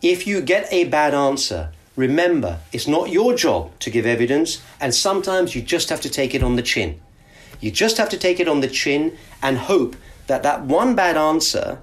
If 0.02 0.26
you 0.26 0.42
get 0.42 0.68
a 0.72 0.86
bad 0.86 1.14
answer, 1.14 1.72
Remember, 1.96 2.60
it's 2.74 2.88
not 2.88 3.10
your 3.10 3.36
job 3.36 3.78
to 3.80 3.89
give 3.89 4.06
evidence, 4.06 4.62
and 4.82 4.93
sometimes 4.93 5.56
you 5.56 5.62
just 5.62 5.89
have 5.89 6.02
to 6.02 6.10
take 6.10 6.36
it 6.36 6.43
on 6.43 6.56
the 6.56 6.62
chin. 6.62 7.00
You 7.62 7.72
just 7.72 7.98
have 7.98 8.10
to 8.10 8.18
take 8.18 8.39
it 8.39 8.48
on 8.48 8.60
the 8.60 8.68
chin 8.68 9.18
and 9.41 9.58
hope 9.58 9.96
that 10.28 10.43
that 10.43 10.64
one 10.64 10.96
bad 10.96 11.16
answer 11.16 11.80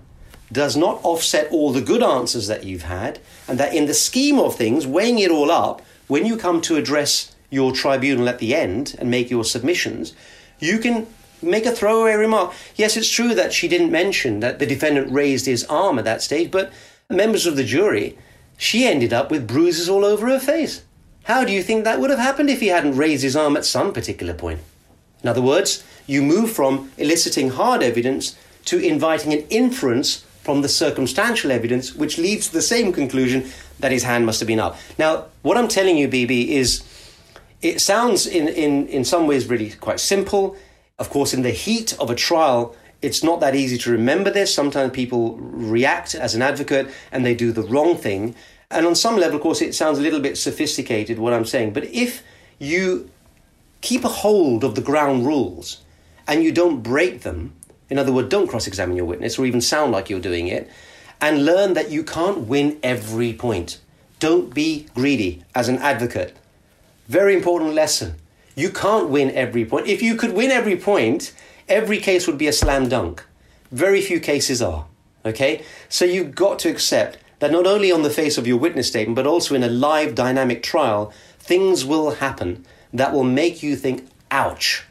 does 0.50 0.76
not 0.76 1.00
offset 1.02 1.50
all 1.50 1.72
the 1.72 1.80
good 1.80 2.02
answers 2.02 2.46
that 2.46 2.64
you've 2.64 2.82
had, 2.82 3.18
and 3.48 3.58
that 3.58 3.74
in 3.74 3.86
the 3.86 3.94
scheme 3.94 4.38
of 4.38 4.54
things, 4.54 4.86
weighing 4.86 5.18
it 5.18 5.30
all 5.30 5.50
up, 5.50 5.80
when 6.08 6.26
you 6.26 6.36
come 6.36 6.60
to 6.60 6.76
address 6.76 7.34
your 7.48 7.72
tribunal 7.72 8.28
at 8.28 8.38
the 8.38 8.54
end 8.54 8.94
and 8.98 9.10
make 9.10 9.30
your 9.30 9.44
submissions, 9.44 10.12
you 10.58 10.78
can 10.78 11.06
make 11.40 11.64
a 11.64 11.72
throwaway 11.72 12.14
remark. 12.14 12.52
Yes, 12.76 12.96
it's 12.96 13.08
true 13.08 13.34
that 13.34 13.52
she 13.52 13.66
didn't 13.66 13.90
mention 13.90 14.40
that 14.40 14.58
the 14.58 14.66
defendant 14.66 15.10
raised 15.10 15.46
his 15.46 15.64
arm 15.64 15.98
at 15.98 16.04
that 16.04 16.20
stage, 16.20 16.50
but 16.50 16.70
members 17.08 17.46
of 17.46 17.56
the 17.56 17.64
jury 17.64 18.18
she 18.57 18.86
ended 18.86 19.12
up 19.12 19.30
with 19.30 19.48
bruises 19.48 19.88
all 19.88 20.05
over 20.05 20.28
her 20.28 20.40
face. 20.40 20.82
How 21.24 21.44
do 21.44 21.53
you 21.53 21.62
think 21.62 21.84
that 21.84 22.00
would 22.00 22.11
have 22.11 22.18
happened 22.18 22.50
if 22.50 22.61
he 22.61 22.68
hadn't 22.68 22.96
raised 22.96 23.22
his 23.22 23.36
arm 23.36 23.57
at 23.57 23.64
some 23.64 23.92
particular 23.92 24.34
point? 24.34 24.61
In 25.22 25.28
other 25.28 25.42
words, 25.42 25.84
you 26.07 26.22
move 26.22 26.50
from 26.50 26.90
eliciting 26.98 27.50
hard 27.50 27.82
evidence 27.82 28.36
to 28.66 28.78
inviting 28.78 29.32
an 29.32 29.46
inference 29.50 30.24
from 30.42 30.62
the 30.62 30.68
circumstantial 30.68 31.53
evidence, 31.53 31.94
which 31.94 32.18
leads 32.18 32.48
to 32.48 32.53
the 32.53 32.62
same 32.62 32.92
conclusion 32.92 33.48
that 33.78 33.92
his 33.92 34.03
hand 34.03 34.26
must 34.26 34.40
have 34.40 34.48
been 34.48 34.59
up. 34.59 34.76
Now, 34.98 35.26
what 35.42 35.57
I'm 35.57 35.68
telling 35.68 35.96
you, 35.96 36.09
Bibi, 36.09 36.57
is 36.57 36.82
it 37.61 37.80
sounds 37.80 38.26
in, 38.26 38.48
in, 38.48 38.88
in 38.88 39.05
some 39.05 39.28
ways 39.28 39.46
really 39.46 39.70
quite 39.70 40.00
simple. 40.00 40.57
Of 40.98 41.11
course, 41.11 41.32
in 41.32 41.42
the 41.42 41.50
heat 41.50 41.96
of 42.00 42.11
a 42.11 42.14
trial, 42.16 42.74
it's 43.03 43.22
not 43.22 43.40
that 43.40 43.55
easy 43.55 43.76
to 43.78 43.90
remember 43.90 44.30
this. 44.30 44.55
Sometimes 44.55 44.92
people 44.92 45.36
react 45.36 46.14
as 46.14 46.34
an 46.34 46.42
advocate 46.42 46.88
and 47.11 47.26
they 47.26 47.34
do 47.34 47.53
the 47.53 47.62
wrong 47.62 47.96
thing. 47.96 48.34
And 48.70 48.86
on 48.86 48.94
some 48.94 49.16
level, 49.16 49.36
of 49.36 49.42
course, 49.42 49.61
it 49.61 49.74
sounds 49.74 49.98
a 49.98 50.03
little 50.03 50.20
bit 50.20 50.38
sophisticated 50.38 51.18
what 51.18 51.32
I'm 51.32 51.44
saying. 51.44 51.72
But 51.72 51.84
if 51.86 52.22
you 52.59 53.11
keep 53.80 54.05
a 54.05 54.09
hold 54.09 54.64
of 54.64 54.76
the 54.76 54.80
ground 54.80 55.26
rules 55.26 55.82
and 56.26 56.42
you 56.42 56.53
don't 56.53 56.82
break 56.82 57.22
them, 57.22 57.53
in 57.90 57.98
other 57.98 58.12
words, 58.12 58.28
don't 58.28 58.46
cross 58.46 58.66
examine 58.66 58.96
your 58.96 59.05
witness 59.05 59.38
or 59.38 59.44
even 59.44 59.61
sound 59.61 59.92
like 59.92 60.09
you're 60.09 60.20
doing 60.20 60.46
it, 60.46 60.70
and 61.20 61.44
learn 61.44 61.74
that 61.74 61.90
you 61.90 62.03
can't 62.03 62.46
win 62.46 62.78
every 62.82 63.32
point. 63.32 63.80
Don't 64.18 64.55
be 64.55 64.86
greedy 64.94 65.44
as 65.55 65.68
an 65.68 65.78
advocate. 65.78 66.36
Very 67.09 67.34
important 67.34 67.74
lesson. 67.74 68.14
You 68.55 68.70
can't 68.70 69.09
win 69.09 69.30
every 69.32 69.64
point. 69.64 69.86
If 69.86 70.03
you 70.03 70.14
could 70.14 70.32
win 70.32 70.50
every 70.50 70.76
point, 70.76 71.32
every 71.68 71.98
case 71.98 72.26
would 72.26 72.38
be 72.38 72.48
a 72.48 72.52
slam 72.52 72.88
dunk. 72.88 73.24
Very 73.70 74.00
few 74.00 74.20
cases 74.20 74.60
are. 74.62 74.86
Okay? 75.24 75.64
So 75.88 76.04
you've 76.04 76.34
got 76.34 76.58
to 76.60 76.70
accept 76.70 77.18
that 77.38 77.50
not 77.50 77.66
only 77.66 77.90
on 77.90 78.02
the 78.02 78.10
face 78.10 78.38
of 78.38 78.46
your 78.46 78.56
witness 78.56 78.88
statement, 78.88 79.16
but 79.16 79.26
also 79.26 79.54
in 79.54 79.62
a 79.62 79.68
live 79.68 80.14
dynamic 80.14 80.62
trial, 80.62 81.12
things 81.38 81.84
will 81.84 82.12
happen 82.12 82.64
that 82.92 83.12
will 83.12 83.24
make 83.24 83.62
you 83.62 83.74
think, 83.74 84.08
ouch, 84.30 84.84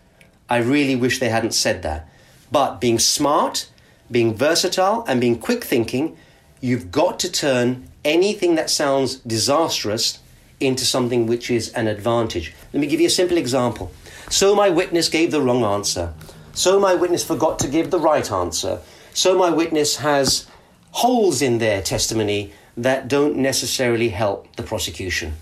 I 0.49 0.57
really 0.57 0.95
wish 0.95 1.19
they 1.19 1.29
hadn't 1.29 1.53
said 1.53 1.81
that. 1.83 2.09
But 2.51 2.81
being 2.81 2.99
smart, 2.99 3.69
being 4.09 4.35
versatile, 4.35 5.05
and 5.07 5.21
being 5.21 5.39
quick 5.39 5.63
thinking, 5.63 6.17
you've 6.59 6.91
got 6.91 7.19
to 7.19 7.31
turn 7.31 7.87
anything 8.03 8.55
that 8.55 8.69
sounds 8.69 9.15
disastrous 9.15 10.19
into 10.59 10.85
something 10.85 11.27
which 11.27 11.49
is 11.49 11.69
an 11.69 11.87
advantage. 11.87 12.53
Let 12.73 12.81
me 12.81 12.87
give 12.87 12.99
you 12.99 13.07
a 13.07 13.11
simple 13.11 13.37
example. 13.37 13.91
So 14.29 14.55
my 14.55 14.69
witness 14.69 15.09
gave 15.09 15.31
the 15.31 15.41
wrong 15.41 15.63
answer. 15.63 16.13
So 16.53 16.79
my 16.79 16.95
witness 16.95 17.23
forgot 17.23 17.59
to 17.59 17.67
give 17.67 17.91
the 17.91 17.99
right 17.99 18.29
answer. 18.31 18.79
So 19.13 19.37
my 19.37 19.49
witness 19.49 19.97
has 19.97 20.47
holes 20.91 21.41
in 21.41 21.57
their 21.57 21.81
testimony 21.81 22.53
that 22.77 23.07
don't 23.07 23.37
necessarily 23.37 24.09
help 24.09 24.55
the 24.55 24.63
prosecution. 24.63 25.33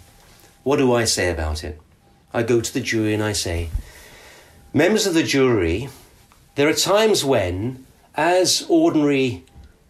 What 0.64 0.78
do 0.78 0.94
I 0.94 1.06
say 1.06 1.32
about 1.32 1.64
it? 1.64 1.80
I 2.34 2.44
go 2.44 2.62
to 2.62 2.74
the 2.74 2.82
jury 2.82 3.14
and 3.14 3.24
I 3.24 3.34
say, 3.34 3.70
Members 4.74 5.08
of 5.08 5.16
the 5.16 5.24
jury, 5.24 5.90
there 6.56 6.68
are 6.68 6.74
times 6.74 7.26
when, 7.26 7.86
as 8.16 8.66
ordinary 8.70 9.44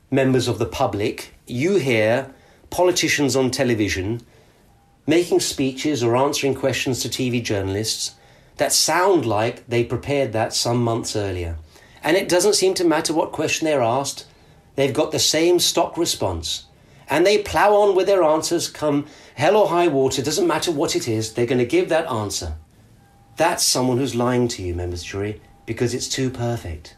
members 0.10 0.48
of 0.48 0.58
the 0.58 0.66
public, 0.66 1.34
you 1.48 1.76
hear 1.76 2.34
politicians 2.70 3.36
on 3.36 3.52
television 3.52 4.22
making 5.06 5.40
speeches 5.40 6.04
or 6.04 6.16
answering 6.16 6.54
questions 6.54 7.02
to 7.02 7.10
TV 7.10 7.44
journalists 7.44 8.14
that 8.60 8.74
sound 8.74 9.26
like 9.26 9.66
they 9.68 9.84
prepared 9.84 10.34
that 10.34 10.54
some 10.54 10.84
months 10.84 11.16
earlier. 11.16 11.58
And 12.04 12.16
it 12.16 12.30
doesn't 12.30 12.56
seem 12.56 12.74
to 12.76 12.84
matter 12.84 13.14
what 13.14 13.32
question 13.32 13.66
they're 13.66 13.82
asked, 13.82 14.26
they've 14.76 14.94
got 14.94 15.12
the 15.12 15.20
same 15.20 15.60
stock 15.60 15.98
response. 15.98 16.66
And 17.10 17.26
they 17.26 17.40
plough 17.40 17.74
on 17.74 17.96
with 17.96 18.06
their 18.06 18.22
answers, 18.22 18.68
come 18.68 19.08
hell 19.36 19.56
or 19.56 19.70
high 19.70 19.88
water, 19.88 20.22
doesn't 20.22 20.46
matter 20.46 20.72
what 20.72 20.96
it 20.96 21.08
is, 21.08 21.34
they're 21.34 21.46
going 21.46 21.58
to 21.60 21.66
give 21.66 21.90
that 21.90 22.12
answer. 22.12 22.56
That's 23.38 23.64
someone 23.64 23.98
who's 23.98 24.14
lying 24.14 24.50
to 24.50 24.62
you, 24.62 24.76
members 24.76 25.04
of 25.04 25.08
jury, 25.08 25.42
because 25.66 25.94
it's 25.94 26.10
too 26.10 26.30
perfect. 26.30 26.98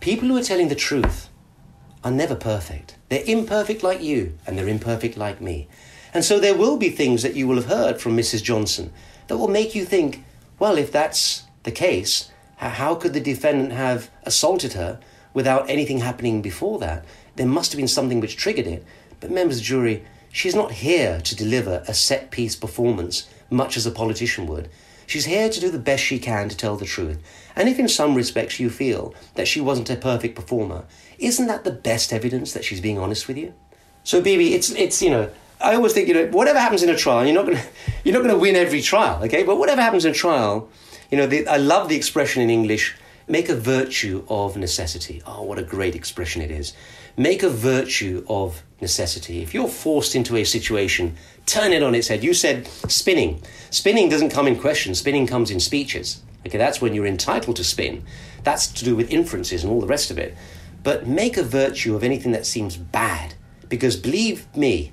People 0.00 0.28
who 0.28 0.36
are 0.36 0.42
telling 0.42 0.68
the 0.68 0.74
truth 0.74 1.28
are 2.02 2.10
never 2.10 2.34
perfect. 2.34 2.96
They're 3.08 3.22
imperfect 3.24 3.84
like 3.84 4.02
you, 4.02 4.36
and 4.44 4.58
they're 4.58 4.66
imperfect 4.66 5.16
like 5.16 5.40
me. 5.40 5.68
And 6.12 6.24
so 6.24 6.40
there 6.40 6.56
will 6.56 6.76
be 6.76 6.90
things 6.90 7.22
that 7.22 7.36
you 7.36 7.46
will 7.46 7.56
have 7.56 7.66
heard 7.66 8.00
from 8.00 8.16
Mrs. 8.16 8.42
Johnson 8.42 8.92
that 9.28 9.38
will 9.38 9.48
make 9.48 9.76
you 9.76 9.84
think, 9.84 10.24
well, 10.58 10.78
if 10.78 10.92
that's 10.92 11.44
the 11.62 11.72
case, 11.72 12.30
how 12.56 12.94
could 12.94 13.12
the 13.12 13.20
defendant 13.20 13.72
have 13.72 14.10
assaulted 14.24 14.74
her 14.74 15.00
without 15.34 15.68
anything 15.68 15.98
happening 15.98 16.42
before 16.42 16.78
that? 16.78 17.04
There 17.36 17.46
must 17.46 17.72
have 17.72 17.78
been 17.78 17.88
something 17.88 18.20
which 18.20 18.36
triggered 18.36 18.66
it. 18.66 18.84
But 19.20 19.30
members 19.30 19.56
of 19.56 19.62
the 19.62 19.66
jury, 19.66 20.04
she's 20.30 20.54
not 20.54 20.72
here 20.72 21.20
to 21.20 21.36
deliver 21.36 21.82
a 21.88 21.94
set 21.94 22.30
piece 22.30 22.56
performance, 22.56 23.28
much 23.50 23.76
as 23.76 23.86
a 23.86 23.90
politician 23.90 24.46
would. 24.46 24.68
She's 25.06 25.24
here 25.26 25.48
to 25.48 25.60
do 25.60 25.70
the 25.70 25.78
best 25.78 26.02
she 26.02 26.18
can 26.18 26.48
to 26.48 26.56
tell 26.56 26.76
the 26.76 26.86
truth. 26.86 27.18
And 27.54 27.68
if 27.68 27.78
in 27.78 27.88
some 27.88 28.14
respects 28.14 28.60
you 28.60 28.70
feel 28.70 29.14
that 29.34 29.48
she 29.48 29.60
wasn't 29.60 29.90
a 29.90 29.96
perfect 29.96 30.36
performer, 30.36 30.84
isn't 31.18 31.46
that 31.46 31.64
the 31.64 31.70
best 31.70 32.12
evidence 32.12 32.52
that 32.52 32.64
she's 32.64 32.80
being 32.80 32.98
honest 32.98 33.28
with 33.28 33.36
you? 33.36 33.54
So, 34.04 34.20
Bibi, 34.20 34.54
it's, 34.54 34.70
it's 34.70 35.02
you 35.02 35.10
know, 35.10 35.30
I 35.62 35.74
always 35.74 35.92
think, 35.92 36.08
you 36.08 36.14
know, 36.14 36.26
whatever 36.26 36.58
happens 36.58 36.82
in 36.82 36.88
a 36.90 36.96
trial, 36.96 37.24
you're 37.24 37.34
not 37.34 37.46
going 37.46 37.58
to 37.58 37.64
you're 38.04 38.14
not 38.14 38.22
going 38.22 38.34
to 38.34 38.40
win 38.40 38.56
every 38.56 38.82
trial, 38.82 39.22
okay? 39.24 39.42
But 39.42 39.58
whatever 39.58 39.80
happens 39.80 40.04
in 40.04 40.10
a 40.10 40.14
trial, 40.14 40.68
you 41.10 41.18
know, 41.18 41.26
the, 41.26 41.46
I 41.46 41.56
love 41.56 41.88
the 41.88 41.96
expression 41.96 42.42
in 42.42 42.50
English, 42.50 42.96
make 43.28 43.48
a 43.48 43.54
virtue 43.54 44.24
of 44.28 44.56
necessity. 44.56 45.22
Oh, 45.26 45.42
what 45.42 45.58
a 45.58 45.62
great 45.62 45.94
expression 45.94 46.42
it 46.42 46.50
is. 46.50 46.72
Make 47.16 47.42
a 47.42 47.50
virtue 47.50 48.24
of 48.28 48.62
necessity. 48.80 49.42
If 49.42 49.54
you're 49.54 49.68
forced 49.68 50.16
into 50.16 50.36
a 50.36 50.44
situation, 50.44 51.16
turn 51.46 51.72
it 51.72 51.82
on 51.82 51.94
its 51.94 52.08
head. 52.08 52.24
You 52.24 52.34
said 52.34 52.66
spinning. 52.88 53.42
Spinning 53.70 54.08
doesn't 54.08 54.30
come 54.30 54.46
in 54.46 54.58
questions, 54.58 54.98
spinning 54.98 55.26
comes 55.26 55.50
in 55.50 55.60
speeches. 55.60 56.22
Okay, 56.46 56.58
that's 56.58 56.80
when 56.80 56.92
you're 56.94 57.06
entitled 57.06 57.56
to 57.56 57.64
spin. 57.64 58.04
That's 58.42 58.66
to 58.66 58.84
do 58.84 58.96
with 58.96 59.12
inferences 59.12 59.62
and 59.62 59.72
all 59.72 59.80
the 59.80 59.86
rest 59.86 60.10
of 60.10 60.18
it. 60.18 60.34
But 60.82 61.06
make 61.06 61.36
a 61.36 61.44
virtue 61.44 61.94
of 61.94 62.02
anything 62.02 62.32
that 62.32 62.46
seems 62.46 62.76
bad. 62.76 63.34
Because 63.68 63.96
believe 63.96 64.54
me, 64.56 64.92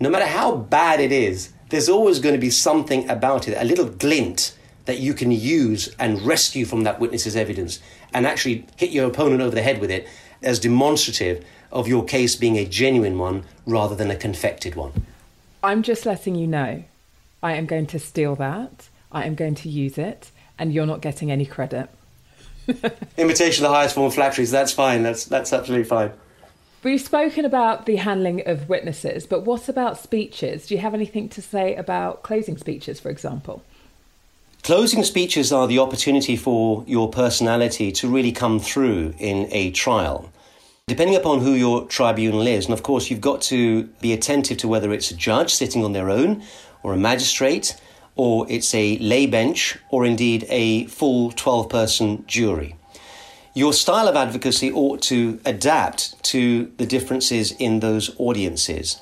no 0.00 0.10
matter 0.10 0.26
how 0.26 0.56
bad 0.56 1.00
it 1.00 1.12
is, 1.12 1.52
there's 1.70 1.88
always 1.88 2.18
going 2.18 2.34
to 2.34 2.40
be 2.40 2.50
something 2.50 3.08
about 3.08 3.48
it, 3.48 3.56
a 3.60 3.64
little 3.64 3.86
glint 3.86 4.56
that 4.84 4.98
you 4.98 5.14
can 5.14 5.30
use 5.32 5.94
and 5.98 6.22
rescue 6.22 6.64
from 6.64 6.82
that 6.84 7.00
witness's 7.00 7.36
evidence 7.36 7.80
and 8.12 8.26
actually 8.26 8.66
hit 8.76 8.90
your 8.90 9.08
opponent 9.08 9.40
over 9.40 9.54
the 9.54 9.62
head 9.62 9.80
with 9.80 9.90
it 9.90 10.06
as 10.42 10.60
demonstrative 10.60 11.44
of 11.72 11.88
your 11.88 12.04
case 12.04 12.36
being 12.36 12.56
a 12.56 12.64
genuine 12.64 13.18
one 13.18 13.44
rather 13.66 13.94
than 13.94 14.10
a 14.10 14.16
confected 14.16 14.74
one. 14.74 14.92
I'm 15.62 15.82
just 15.82 16.04
letting 16.04 16.34
you 16.34 16.46
know 16.46 16.84
I 17.42 17.54
am 17.54 17.66
going 17.66 17.86
to 17.88 17.98
steal 17.98 18.36
that, 18.36 18.88
I 19.10 19.24
am 19.24 19.34
going 19.34 19.54
to 19.56 19.68
use 19.68 19.98
it, 19.98 20.30
and 20.58 20.72
you're 20.72 20.86
not 20.86 21.00
getting 21.00 21.30
any 21.30 21.46
credit. 21.46 21.88
Imitation 23.16 23.64
of 23.64 23.70
the 23.70 23.74
highest 23.74 23.94
form 23.94 24.06
of 24.06 24.14
flattery, 24.14 24.46
so 24.46 24.52
that's 24.52 24.72
fine. 24.72 25.02
That's, 25.02 25.24
that's 25.24 25.52
absolutely 25.52 25.84
fine. 25.84 26.12
We've 26.84 27.00
spoken 27.00 27.46
about 27.46 27.86
the 27.86 27.96
handling 27.96 28.46
of 28.46 28.68
witnesses, 28.68 29.26
but 29.26 29.46
what 29.46 29.70
about 29.70 29.98
speeches? 29.98 30.66
Do 30.66 30.74
you 30.74 30.82
have 30.82 30.92
anything 30.92 31.30
to 31.30 31.40
say 31.40 31.74
about 31.74 32.22
closing 32.22 32.58
speeches, 32.58 33.00
for 33.00 33.08
example? 33.08 33.62
Closing 34.62 35.02
speeches 35.02 35.50
are 35.50 35.66
the 35.66 35.78
opportunity 35.78 36.36
for 36.36 36.84
your 36.86 37.08
personality 37.08 37.90
to 37.92 38.06
really 38.06 38.32
come 38.32 38.60
through 38.60 39.14
in 39.18 39.48
a 39.50 39.70
trial. 39.70 40.30
Depending 40.86 41.16
upon 41.16 41.40
who 41.40 41.52
your 41.52 41.86
tribunal 41.86 42.46
is, 42.46 42.66
and 42.66 42.74
of 42.74 42.82
course, 42.82 43.10
you've 43.10 43.22
got 43.22 43.40
to 43.42 43.84
be 44.02 44.12
attentive 44.12 44.58
to 44.58 44.68
whether 44.68 44.92
it's 44.92 45.10
a 45.10 45.16
judge 45.16 45.54
sitting 45.54 45.86
on 45.86 45.94
their 45.94 46.10
own, 46.10 46.42
or 46.82 46.92
a 46.92 46.98
magistrate, 46.98 47.80
or 48.14 48.44
it's 48.50 48.74
a 48.74 48.98
lay 48.98 49.24
bench, 49.24 49.78
or 49.88 50.04
indeed 50.04 50.44
a 50.50 50.84
full 50.88 51.30
12 51.30 51.70
person 51.70 52.26
jury 52.26 52.76
your 53.54 53.72
style 53.72 54.08
of 54.08 54.16
advocacy 54.16 54.72
ought 54.72 55.00
to 55.00 55.38
adapt 55.44 56.20
to 56.24 56.72
the 56.76 56.86
differences 56.86 57.52
in 57.52 57.78
those 57.78 58.14
audiences. 58.18 59.00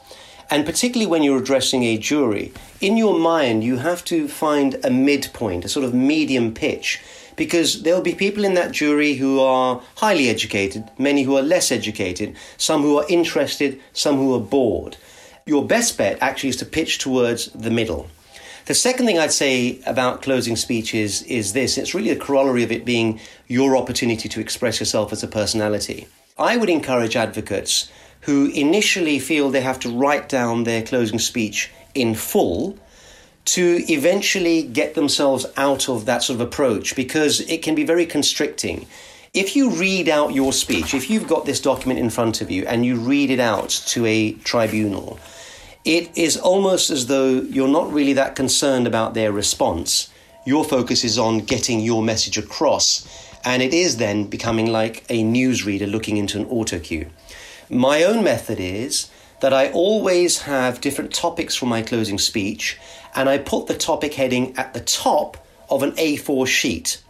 And 0.50 0.66
particularly 0.66 1.10
when 1.10 1.22
you're 1.22 1.38
addressing 1.38 1.82
a 1.84 1.96
jury, 1.96 2.52
in 2.78 2.98
your 2.98 3.18
mind, 3.18 3.64
you 3.64 3.78
have 3.78 4.04
to 4.06 4.28
find 4.28 4.78
a 4.84 4.90
midpoint, 4.90 5.64
a 5.64 5.70
sort 5.70 5.86
of 5.86 5.94
medium 5.94 6.52
pitch, 6.52 7.00
because 7.34 7.82
there'll 7.82 8.02
be 8.02 8.14
people 8.14 8.44
in 8.44 8.52
that 8.52 8.72
jury 8.72 9.14
who 9.14 9.40
are 9.40 9.80
highly 9.96 10.28
educated, 10.28 10.90
many 10.98 11.22
who 11.22 11.34
are 11.34 11.42
less 11.42 11.72
educated, 11.72 12.36
some 12.58 12.82
who 12.82 12.98
are 12.98 13.06
interested, 13.08 13.80
some 13.94 14.16
who 14.16 14.34
are 14.34 14.40
bored. 14.40 14.98
Your 15.46 15.64
best 15.64 15.96
bet 15.96 16.18
actually 16.20 16.50
is 16.50 16.56
to 16.56 16.66
pitch 16.66 16.98
towards 16.98 17.46
the 17.46 17.70
middle. 17.70 18.08
The 18.66 18.74
second 18.74 19.06
thing 19.06 19.18
I'd 19.18 19.32
say 19.32 19.80
about 19.86 20.22
closing 20.22 20.54
speeches 20.54 21.22
is 21.22 21.52
this 21.52 21.76
it's 21.76 21.94
really 21.94 22.10
a 22.10 22.16
corollary 22.16 22.62
of 22.62 22.70
it 22.70 22.84
being 22.84 23.18
your 23.48 23.76
opportunity 23.76 24.28
to 24.28 24.40
express 24.40 24.78
yourself 24.78 25.12
as 25.12 25.24
a 25.24 25.28
personality. 25.28 26.06
I 26.38 26.56
would 26.56 26.70
encourage 26.70 27.16
advocates 27.16 27.90
who 28.22 28.46
initially 28.46 29.18
feel 29.18 29.50
they 29.50 29.62
have 29.62 29.80
to 29.80 29.90
write 29.90 30.28
down 30.28 30.62
their 30.62 30.82
closing 30.82 31.18
speech 31.18 31.72
in 31.94 32.14
full 32.14 32.78
to 33.44 33.84
eventually 33.88 34.62
get 34.62 34.94
themselves 34.94 35.44
out 35.56 35.88
of 35.88 36.04
that 36.06 36.22
sort 36.22 36.40
of 36.40 36.46
approach 36.46 36.94
because 36.94 37.40
it 37.40 37.62
can 37.62 37.74
be 37.74 37.82
very 37.82 38.06
constricting. 38.06 38.86
If 39.34 39.56
you 39.56 39.70
read 39.70 40.08
out 40.08 40.34
your 40.34 40.52
speech, 40.52 40.94
if 40.94 41.10
you've 41.10 41.26
got 41.26 41.46
this 41.46 41.60
document 41.60 41.98
in 41.98 42.10
front 42.10 42.40
of 42.40 42.50
you 42.50 42.64
and 42.66 42.86
you 42.86 42.96
read 42.96 43.30
it 43.30 43.40
out 43.40 43.70
to 43.86 44.06
a 44.06 44.32
tribunal, 44.34 45.18
it 45.84 46.16
is 46.16 46.36
almost 46.36 46.90
as 46.90 47.06
though 47.06 47.40
you're 47.40 47.68
not 47.68 47.92
really 47.92 48.12
that 48.12 48.36
concerned 48.36 48.86
about 48.86 49.14
their 49.14 49.32
response. 49.32 50.08
Your 50.46 50.64
focus 50.64 51.04
is 51.04 51.18
on 51.18 51.38
getting 51.38 51.80
your 51.80 52.02
message 52.02 52.38
across, 52.38 53.06
and 53.44 53.62
it 53.62 53.74
is 53.74 53.96
then 53.96 54.24
becoming 54.24 54.70
like 54.70 55.04
a 55.08 55.22
newsreader 55.24 55.90
looking 55.90 56.16
into 56.16 56.38
an 56.38 56.46
auto 56.46 56.78
cue. 56.78 57.10
My 57.68 58.04
own 58.04 58.22
method 58.22 58.60
is 58.60 59.10
that 59.40 59.52
I 59.52 59.70
always 59.70 60.42
have 60.42 60.80
different 60.80 61.12
topics 61.12 61.56
for 61.56 61.66
my 61.66 61.82
closing 61.82 62.18
speech, 62.18 62.78
and 63.14 63.28
I 63.28 63.38
put 63.38 63.66
the 63.66 63.76
topic 63.76 64.14
heading 64.14 64.56
at 64.56 64.74
the 64.74 64.80
top 64.80 65.44
of 65.68 65.82
an 65.82 65.92
A4 65.92 66.46
sheet. 66.46 67.02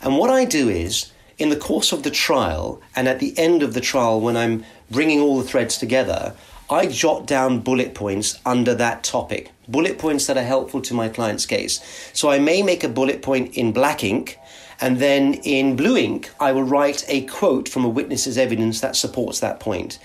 And 0.00 0.16
what 0.16 0.30
I 0.30 0.44
do 0.44 0.68
is, 0.68 1.10
in 1.38 1.48
the 1.48 1.56
course 1.56 1.90
of 1.90 2.04
the 2.04 2.10
trial, 2.10 2.80
and 2.94 3.08
at 3.08 3.18
the 3.18 3.36
end 3.36 3.64
of 3.64 3.74
the 3.74 3.80
trial, 3.80 4.20
when 4.20 4.36
I'm 4.36 4.64
bringing 4.92 5.20
all 5.20 5.38
the 5.38 5.48
threads 5.48 5.76
together, 5.76 6.36
I 6.72 6.86
jot 6.86 7.26
down 7.26 7.60
bullet 7.60 7.94
points 7.94 8.40
under 8.46 8.74
that 8.76 9.04
topic, 9.04 9.52
bullet 9.68 9.98
points 9.98 10.26
that 10.26 10.38
are 10.38 10.42
helpful 10.42 10.80
to 10.80 10.94
my 10.94 11.10
client's 11.10 11.44
case. 11.44 11.80
So 12.14 12.30
I 12.30 12.38
may 12.38 12.62
make 12.62 12.82
a 12.82 12.88
bullet 12.88 13.20
point 13.20 13.54
in 13.58 13.72
black 13.72 14.02
ink, 14.02 14.38
and 14.80 14.96
then 14.96 15.34
in 15.34 15.76
blue 15.76 15.98
ink, 15.98 16.30
I 16.40 16.52
will 16.52 16.62
write 16.62 17.04
a 17.08 17.26
quote 17.26 17.68
from 17.68 17.84
a 17.84 17.90
witness's 17.90 18.38
evidence 18.38 18.80
that 18.80 18.96
supports 18.96 19.38
that 19.40 19.60
point. 19.60 19.98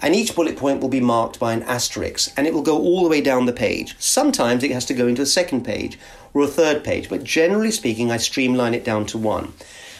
And 0.00 0.14
each 0.14 0.34
bullet 0.34 0.56
point 0.56 0.80
will 0.80 0.88
be 0.88 0.98
marked 0.98 1.38
by 1.38 1.52
an 1.52 1.62
asterisk, 1.64 2.32
and 2.38 2.46
it 2.46 2.54
will 2.54 2.62
go 2.62 2.78
all 2.78 3.02
the 3.02 3.10
way 3.10 3.20
down 3.20 3.44
the 3.44 3.52
page. 3.52 3.94
Sometimes 3.98 4.64
it 4.64 4.70
has 4.70 4.86
to 4.86 4.94
go 4.94 5.06
into 5.06 5.20
a 5.20 5.26
second 5.26 5.62
page 5.62 5.98
or 6.32 6.42
a 6.42 6.46
third 6.46 6.82
page, 6.82 7.10
but 7.10 7.22
generally 7.22 7.70
speaking, 7.70 8.10
I 8.10 8.16
streamline 8.16 8.72
it 8.72 8.82
down 8.82 9.04
to 9.06 9.18
one. 9.18 9.52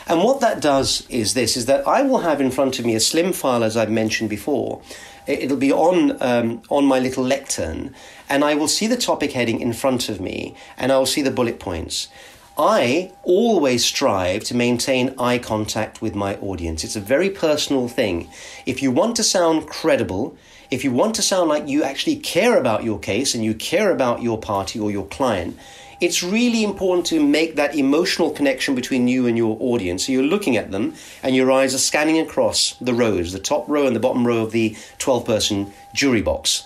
And 0.06 0.22
what 0.22 0.40
that 0.40 0.60
does 0.60 1.06
is 1.08 1.34
this: 1.34 1.54
is 1.54 1.66
that 1.66 1.86
I 1.86 2.00
will 2.02 2.20
have 2.20 2.40
in 2.40 2.50
front 2.50 2.78
of 2.78 2.86
me 2.86 2.94
a 2.94 3.00
slim 3.00 3.32
file, 3.34 3.62
as 3.62 3.76
I've 3.76 3.90
mentioned 3.90 4.30
before. 4.30 4.82
It'll 5.26 5.56
be 5.56 5.72
on 5.72 6.20
um, 6.20 6.62
on 6.68 6.84
my 6.84 6.98
little 6.98 7.24
lectern, 7.24 7.94
and 8.28 8.44
I 8.44 8.54
will 8.54 8.68
see 8.68 8.86
the 8.86 8.96
topic 8.96 9.32
heading 9.32 9.60
in 9.60 9.72
front 9.72 10.08
of 10.08 10.20
me, 10.20 10.54
and 10.76 10.92
I 10.92 10.98
will 10.98 11.06
see 11.06 11.22
the 11.22 11.30
bullet 11.30 11.58
points. 11.58 12.08
I 12.56 13.10
always 13.24 13.84
strive 13.84 14.44
to 14.44 14.54
maintain 14.54 15.14
eye 15.18 15.38
contact 15.38 16.00
with 16.00 16.14
my 16.14 16.36
audience. 16.36 16.84
It's 16.84 16.94
a 16.94 17.00
very 17.00 17.28
personal 17.28 17.88
thing. 17.88 18.28
If 18.64 18.80
you 18.80 18.92
want 18.92 19.16
to 19.16 19.24
sound 19.24 19.66
credible, 19.66 20.36
if 20.70 20.84
you 20.84 20.92
want 20.92 21.16
to 21.16 21.22
sound 21.22 21.48
like 21.48 21.66
you 21.66 21.82
actually 21.82 22.16
care 22.16 22.56
about 22.56 22.84
your 22.84 23.00
case 23.00 23.34
and 23.34 23.44
you 23.44 23.54
care 23.54 23.90
about 23.90 24.22
your 24.22 24.38
party 24.38 24.78
or 24.78 24.90
your 24.90 25.06
client, 25.06 25.58
it's 26.00 26.22
really 26.22 26.64
important 26.64 27.06
to 27.06 27.24
make 27.24 27.56
that 27.56 27.74
emotional 27.74 28.30
connection 28.30 28.74
between 28.74 29.08
you 29.08 29.26
and 29.26 29.36
your 29.36 29.56
audience. 29.60 30.06
So 30.06 30.12
you're 30.12 30.22
looking 30.22 30.56
at 30.56 30.70
them 30.70 30.94
and 31.22 31.34
your 31.34 31.50
eyes 31.50 31.74
are 31.74 31.78
scanning 31.78 32.18
across 32.18 32.74
the 32.80 32.94
rows, 32.94 33.32
the 33.32 33.38
top 33.38 33.68
row 33.68 33.86
and 33.86 33.94
the 33.94 34.00
bottom 34.00 34.26
row 34.26 34.42
of 34.42 34.52
the 34.52 34.76
12 34.98 35.24
person 35.24 35.72
jury 35.94 36.22
box. 36.22 36.64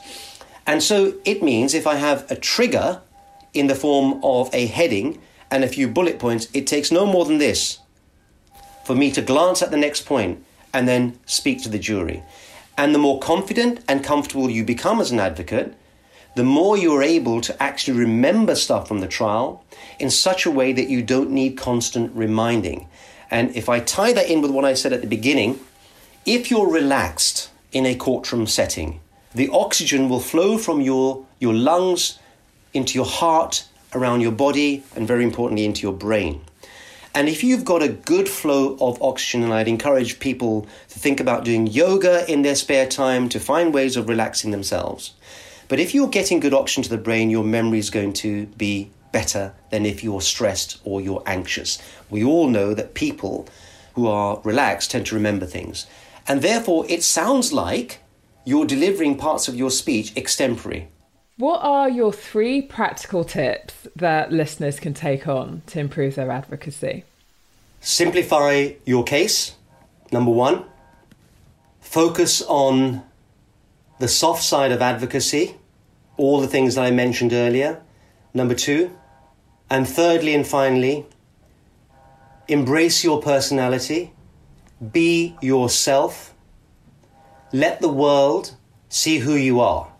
And 0.67 0.83
so 0.83 1.15
it 1.25 1.43
means 1.43 1.75
if 1.75 1.87
I 1.87 1.97
have 1.97 2.31
a 2.31 2.37
trigger 2.37 3.01
in 3.55 3.67
the 3.67 3.75
form 3.75 4.21
of 4.23 4.51
a 4.53 4.67
heading 4.67 5.21
and 5.51 5.65
a 5.65 5.69
few 5.69 5.89
bullet 5.89 6.19
points, 6.19 6.49
it 6.53 6.67
takes 6.67 6.93
no 6.93 7.07
more 7.07 7.25
than 7.25 7.39
this 7.39 7.79
for 8.85 8.95
me 8.95 9.11
to 9.13 9.23
glance 9.23 9.63
at 9.63 9.71
the 9.71 9.77
next 9.77 10.07
point 10.07 10.45
and 10.73 10.87
then 10.87 11.19
speak 11.27 11.63
to 11.63 11.69
the 11.69 11.79
jury. 11.79 12.23
And 12.77 12.95
the 12.95 12.99
more 12.99 13.19
confident 13.19 13.81
and 13.89 14.05
comfortable 14.05 14.51
you 14.51 14.65
become 14.65 15.01
as 15.01 15.11
an 15.11 15.19
advocate, 15.19 15.75
the 16.35 16.45
more 16.45 16.77
you're 16.77 17.03
able 17.03 17.41
to 17.41 17.63
actually 17.63 17.99
remember 17.99 18.55
stuff 18.55 18.87
from 18.87 19.01
the 19.01 19.09
trial 19.09 19.65
in 19.99 20.11
such 20.11 20.47
a 20.47 20.51
way 20.51 20.73
that 20.73 20.89
you 20.89 21.03
don't 21.03 21.31
need 21.31 21.57
constant 21.57 22.15
reminding. 22.15 22.89
And 23.31 23.55
if 23.57 23.69
I 23.69 23.81
tie 23.81 24.13
that 24.13 24.31
in 24.31 24.41
with 24.41 24.51
what 24.51 24.65
I 24.65 24.75
said 24.75 24.93
at 24.93 25.01
the 25.01 25.07
beginning, 25.07 25.61
if 26.25 26.51
you're 26.51 26.71
relaxed 26.71 27.51
in 27.73 27.87
a 27.87 27.95
courtroom 27.95 28.47
setting, 28.47 29.01
the 29.35 29.49
oxygen 29.51 30.09
will 30.09 30.21
flow 30.21 30.59
from 30.59 30.81
your, 30.81 31.27
your 31.39 31.55
lungs 31.55 32.19
into 32.73 32.95
your 32.95 33.07
heart, 33.07 33.67
around 33.95 34.21
your 34.21 34.33
body, 34.33 34.85
and 34.95 35.07
very 35.07 35.25
importantly, 35.25 35.65
into 35.65 35.83
your 35.83 35.93
brain. 35.93 36.41
And 37.15 37.29
if 37.29 37.43
you've 37.43 37.65
got 37.65 37.83
a 37.83 37.89
good 37.89 38.29
flow 38.29 38.77
of 38.81 39.03
oxygen, 39.03 39.43
and 39.43 39.53
I'd 39.53 39.69
encourage 39.69 40.21
people 40.21 40.67
to 40.89 40.99
think 40.99 41.21
about 41.21 41.45
doing 41.45 41.67
yoga 41.67 42.31
in 42.31 42.43
their 42.43 42.55
spare 42.55 42.87
time 42.87 43.29
to 43.31 43.41
find 43.41 43.75
ways 43.75 43.97
of 43.97 44.09
relaxing 44.09 44.51
themselves, 44.51 45.15
but 45.69 45.79
if 45.79 45.95
you're 45.95 46.09
getting 46.09 46.41
good 46.41 46.55
oxygen 46.55 46.83
to 46.85 46.89
the 46.91 46.99
brain, 46.99 47.31
your 47.31 47.45
memory 47.45 47.79
is 47.79 47.91
going 47.91 48.15
to 48.15 48.47
be 48.47 48.91
better 49.13 49.55
than 49.71 49.87
if 49.87 50.03
you're 50.03 50.21
stressed 50.21 50.81
or 50.85 51.01
you're 51.01 51.23
anxious. 51.27 51.79
We 52.11 52.25
all 52.25 52.49
know 52.49 52.75
that 52.75 52.95
people 52.95 53.47
who 53.95 54.07
are 54.07 54.41
relaxed 54.45 54.91
tend 54.91 55.07
to 55.07 55.15
remember 55.15 55.47
things. 55.47 55.87
And 56.27 56.43
therefore, 56.43 56.85
it 56.89 57.03
sounds 57.03 57.53
like 57.53 58.01
you're 58.45 58.67
delivering 58.67 59.17
parts 59.17 59.49
of 59.49 59.55
your 59.55 59.71
speech 59.71 60.15
extempore. 60.15 60.87
What 61.37 61.61
are 61.63 61.89
your 61.89 62.13
three 62.13 62.63
practical 62.63 63.25
tips 63.25 63.75
that 63.95 64.33
listeners 64.33 64.81
can 64.81 64.95
take 64.95 65.29
on 65.29 65.63
to 65.67 65.79
improve 65.79 66.17
their 66.17 66.31
advocacy? 66.31 67.05
Simplify 67.81 68.73
your 68.85 69.05
case, 69.05 69.55
number 70.11 70.33
one. 70.33 70.65
Focus 71.81 72.43
on 72.43 73.03
the 73.99 74.09
soft 74.09 74.43
side 74.43 74.73
of 74.73 74.83
advocacy, 74.83 75.55
all 76.19 76.41
the 76.41 76.47
things 76.47 76.75
that 76.75 76.85
I 76.85 76.91
mentioned 76.91 77.33
earlier. 77.33 77.81
Number 78.35 78.55
two. 78.55 78.91
And 79.71 79.89
thirdly 79.89 80.35
and 80.35 80.47
finally, 80.47 81.07
embrace 82.47 83.05
your 83.05 83.21
personality, 83.21 84.13
be 84.93 85.37
yourself, 85.43 86.35
let 87.53 87.81
the 87.81 87.89
world 87.89 88.57
see 88.89 89.19
who 89.19 89.35
you 89.35 89.61
are 89.61 89.93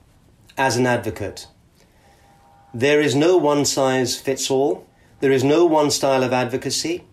as 0.57 0.77
an 0.77 0.87
advocate. 0.87 1.47
There 2.75 3.01
is 3.01 3.15
no 3.15 3.37
one 3.37 3.65
size 3.65 4.19
fits 4.19 4.51
all. 4.51 4.87
There 5.21 5.33
is 5.33 5.45
no 5.45 5.67
one 5.67 5.91
style 5.91 6.23
of 6.23 6.33
advocacy. 6.33 7.05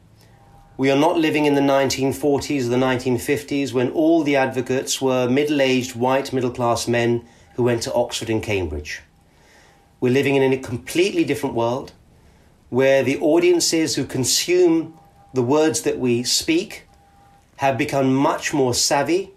We 0.77 0.91
are 0.91 0.97
not 0.97 1.17
living 1.17 1.45
in 1.45 1.55
the 1.55 1.61
1940s 1.61 2.65
or 2.65 2.69
the 2.69 2.75
1950s 2.75 3.71
when 3.71 3.91
all 3.91 4.23
the 4.23 4.35
advocates 4.35 5.01
were 5.01 5.29
middle 5.29 5.61
aged 5.61 5.95
white 5.95 6.33
middle 6.33 6.51
class 6.51 6.87
men 6.87 7.25
who 7.55 7.63
went 7.63 7.83
to 7.83 7.93
Oxford 7.93 8.29
and 8.29 8.43
Cambridge. 8.43 9.01
We're 9.99 10.13
living 10.13 10.35
in 10.35 10.53
a 10.53 10.57
completely 10.57 11.23
different 11.23 11.55
world 11.55 11.93
where 12.69 13.03
the 13.03 13.17
audiences 13.19 13.95
who 13.95 14.05
consume 14.05 14.97
the 15.33 15.43
words 15.43 15.81
that 15.81 15.97
we 15.97 16.23
speak 16.23 16.87
have 17.57 17.77
become 17.77 18.13
much 18.13 18.53
more 18.53 18.73
savvy, 18.73 19.31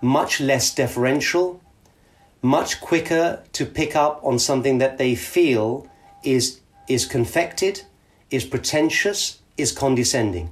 much 0.00 0.40
less 0.40 0.74
deferential, 0.74 1.60
much 2.42 2.80
quicker 2.80 3.42
to 3.52 3.64
pick 3.64 3.96
up 3.96 4.20
on 4.22 4.38
something 4.38 4.78
that 4.78 4.98
they 4.98 5.14
feel 5.14 5.88
is, 6.22 6.60
is 6.88 7.06
confected, 7.06 7.82
is 8.30 8.44
pretentious, 8.44 9.40
is 9.56 9.72
condescending. 9.72 10.50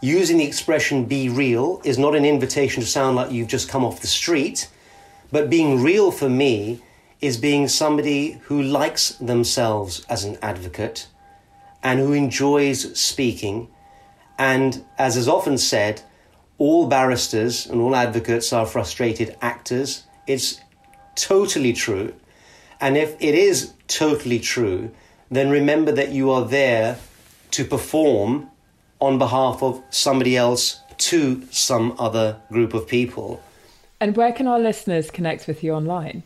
Using 0.00 0.38
the 0.38 0.44
expression 0.44 1.04
be 1.04 1.28
real 1.28 1.82
is 1.84 1.98
not 1.98 2.16
an 2.16 2.24
invitation 2.24 2.82
to 2.82 2.88
sound 2.88 3.16
like 3.16 3.30
you've 3.30 3.48
just 3.48 3.68
come 3.68 3.84
off 3.84 4.00
the 4.00 4.06
street, 4.06 4.68
but 5.32 5.50
being 5.50 5.82
real 5.82 6.10
for 6.10 6.28
me 6.28 6.82
is 7.20 7.36
being 7.36 7.68
somebody 7.68 8.32
who 8.44 8.62
likes 8.62 9.10
themselves 9.16 10.04
as 10.08 10.24
an 10.24 10.38
advocate 10.42 11.06
and 11.82 11.98
who 12.00 12.12
enjoys 12.12 12.98
speaking. 12.98 13.68
And 14.38 14.84
as 14.98 15.16
is 15.16 15.28
often 15.28 15.58
said, 15.58 16.02
all 16.58 16.86
barristers 16.86 17.66
and 17.66 17.80
all 17.80 17.94
advocates 17.94 18.52
are 18.52 18.66
frustrated 18.66 19.36
actors. 19.40 20.04
It's 20.26 20.60
totally 21.14 21.72
true. 21.72 22.14
And 22.80 22.96
if 22.96 23.16
it 23.20 23.34
is 23.34 23.72
totally 23.88 24.40
true, 24.40 24.90
then 25.30 25.50
remember 25.50 25.92
that 25.92 26.12
you 26.12 26.30
are 26.30 26.44
there 26.44 26.98
to 27.52 27.64
perform 27.64 28.50
on 29.00 29.18
behalf 29.18 29.62
of 29.62 29.82
somebody 29.90 30.36
else 30.36 30.80
to 30.98 31.46
some 31.50 31.94
other 31.98 32.40
group 32.50 32.74
of 32.74 32.86
people. 32.86 33.42
And 34.00 34.16
where 34.16 34.32
can 34.32 34.46
our 34.46 34.58
listeners 34.58 35.10
connect 35.10 35.46
with 35.46 35.62
you 35.62 35.72
online? 35.74 36.22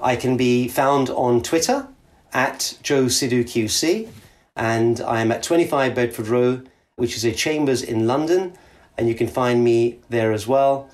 I 0.00 0.14
can 0.14 0.36
be 0.36 0.68
found 0.68 1.10
on 1.10 1.42
Twitter 1.42 1.88
at 2.32 2.78
Jo 2.84 3.06
Sidhu 3.06 3.42
QC, 3.42 4.08
and 4.54 5.00
I 5.00 5.20
am 5.20 5.32
at 5.32 5.42
25 5.42 5.94
Bedford 5.94 6.28
Row, 6.28 6.62
which 6.94 7.16
is 7.16 7.24
a 7.24 7.32
chambers 7.32 7.82
in 7.82 8.06
London, 8.06 8.56
and 8.96 9.08
you 9.08 9.14
can 9.14 9.26
find 9.26 9.64
me 9.64 9.98
there 10.08 10.32
as 10.32 10.46
well. 10.46 10.88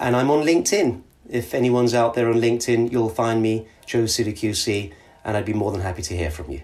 And 0.00 0.16
I'm 0.16 0.30
on 0.30 0.44
LinkedIn. 0.44 1.02
If 1.30 1.54
anyone's 1.54 1.94
out 1.94 2.14
there 2.14 2.28
on 2.28 2.36
LinkedIn, 2.36 2.90
you'll 2.90 3.08
find 3.08 3.40
me, 3.40 3.68
Jo 3.86 4.04
Sidhu 4.04 4.32
QC, 4.32 4.92
and 5.24 5.36
I'd 5.36 5.44
be 5.44 5.52
more 5.52 5.70
than 5.70 5.82
happy 5.82 6.02
to 6.02 6.16
hear 6.16 6.30
from 6.30 6.50
you. 6.50 6.62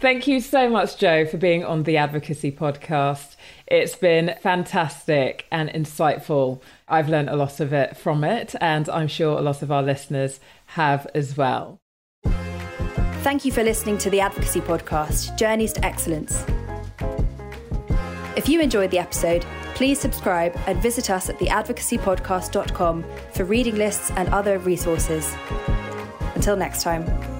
Thank 0.00 0.26
you 0.26 0.40
so 0.40 0.68
much, 0.68 0.98
Jo, 0.98 1.26
for 1.26 1.36
being 1.36 1.64
on 1.64 1.84
the 1.84 1.96
Advocacy 1.96 2.50
Podcast. 2.50 3.35
It's 3.66 3.96
been 3.96 4.34
fantastic 4.40 5.46
and 5.50 5.68
insightful. 5.70 6.60
I've 6.88 7.08
learned 7.08 7.30
a 7.30 7.36
lot 7.36 7.58
of 7.60 7.72
it 7.72 7.96
from 7.96 8.22
it, 8.22 8.54
and 8.60 8.88
I'm 8.88 9.08
sure 9.08 9.38
a 9.38 9.42
lot 9.42 9.62
of 9.62 9.72
our 9.72 9.82
listeners 9.82 10.38
have 10.66 11.06
as 11.14 11.36
well. 11.36 11.80
Thank 13.22 13.44
you 13.44 13.50
for 13.50 13.64
listening 13.64 13.98
to 13.98 14.10
the 14.10 14.20
Advocacy 14.20 14.60
Podcast 14.60 15.36
Journeys 15.36 15.72
to 15.72 15.84
Excellence. 15.84 16.44
If 18.36 18.48
you 18.48 18.60
enjoyed 18.60 18.92
the 18.92 18.98
episode, 18.98 19.44
please 19.74 19.98
subscribe 19.98 20.56
and 20.66 20.80
visit 20.80 21.10
us 21.10 21.28
at 21.28 21.38
theadvocacypodcast.com 21.38 23.04
for 23.32 23.44
reading 23.44 23.76
lists 23.76 24.12
and 24.12 24.28
other 24.28 24.58
resources. 24.58 25.34
Until 26.34 26.56
next 26.56 26.82
time. 26.82 27.35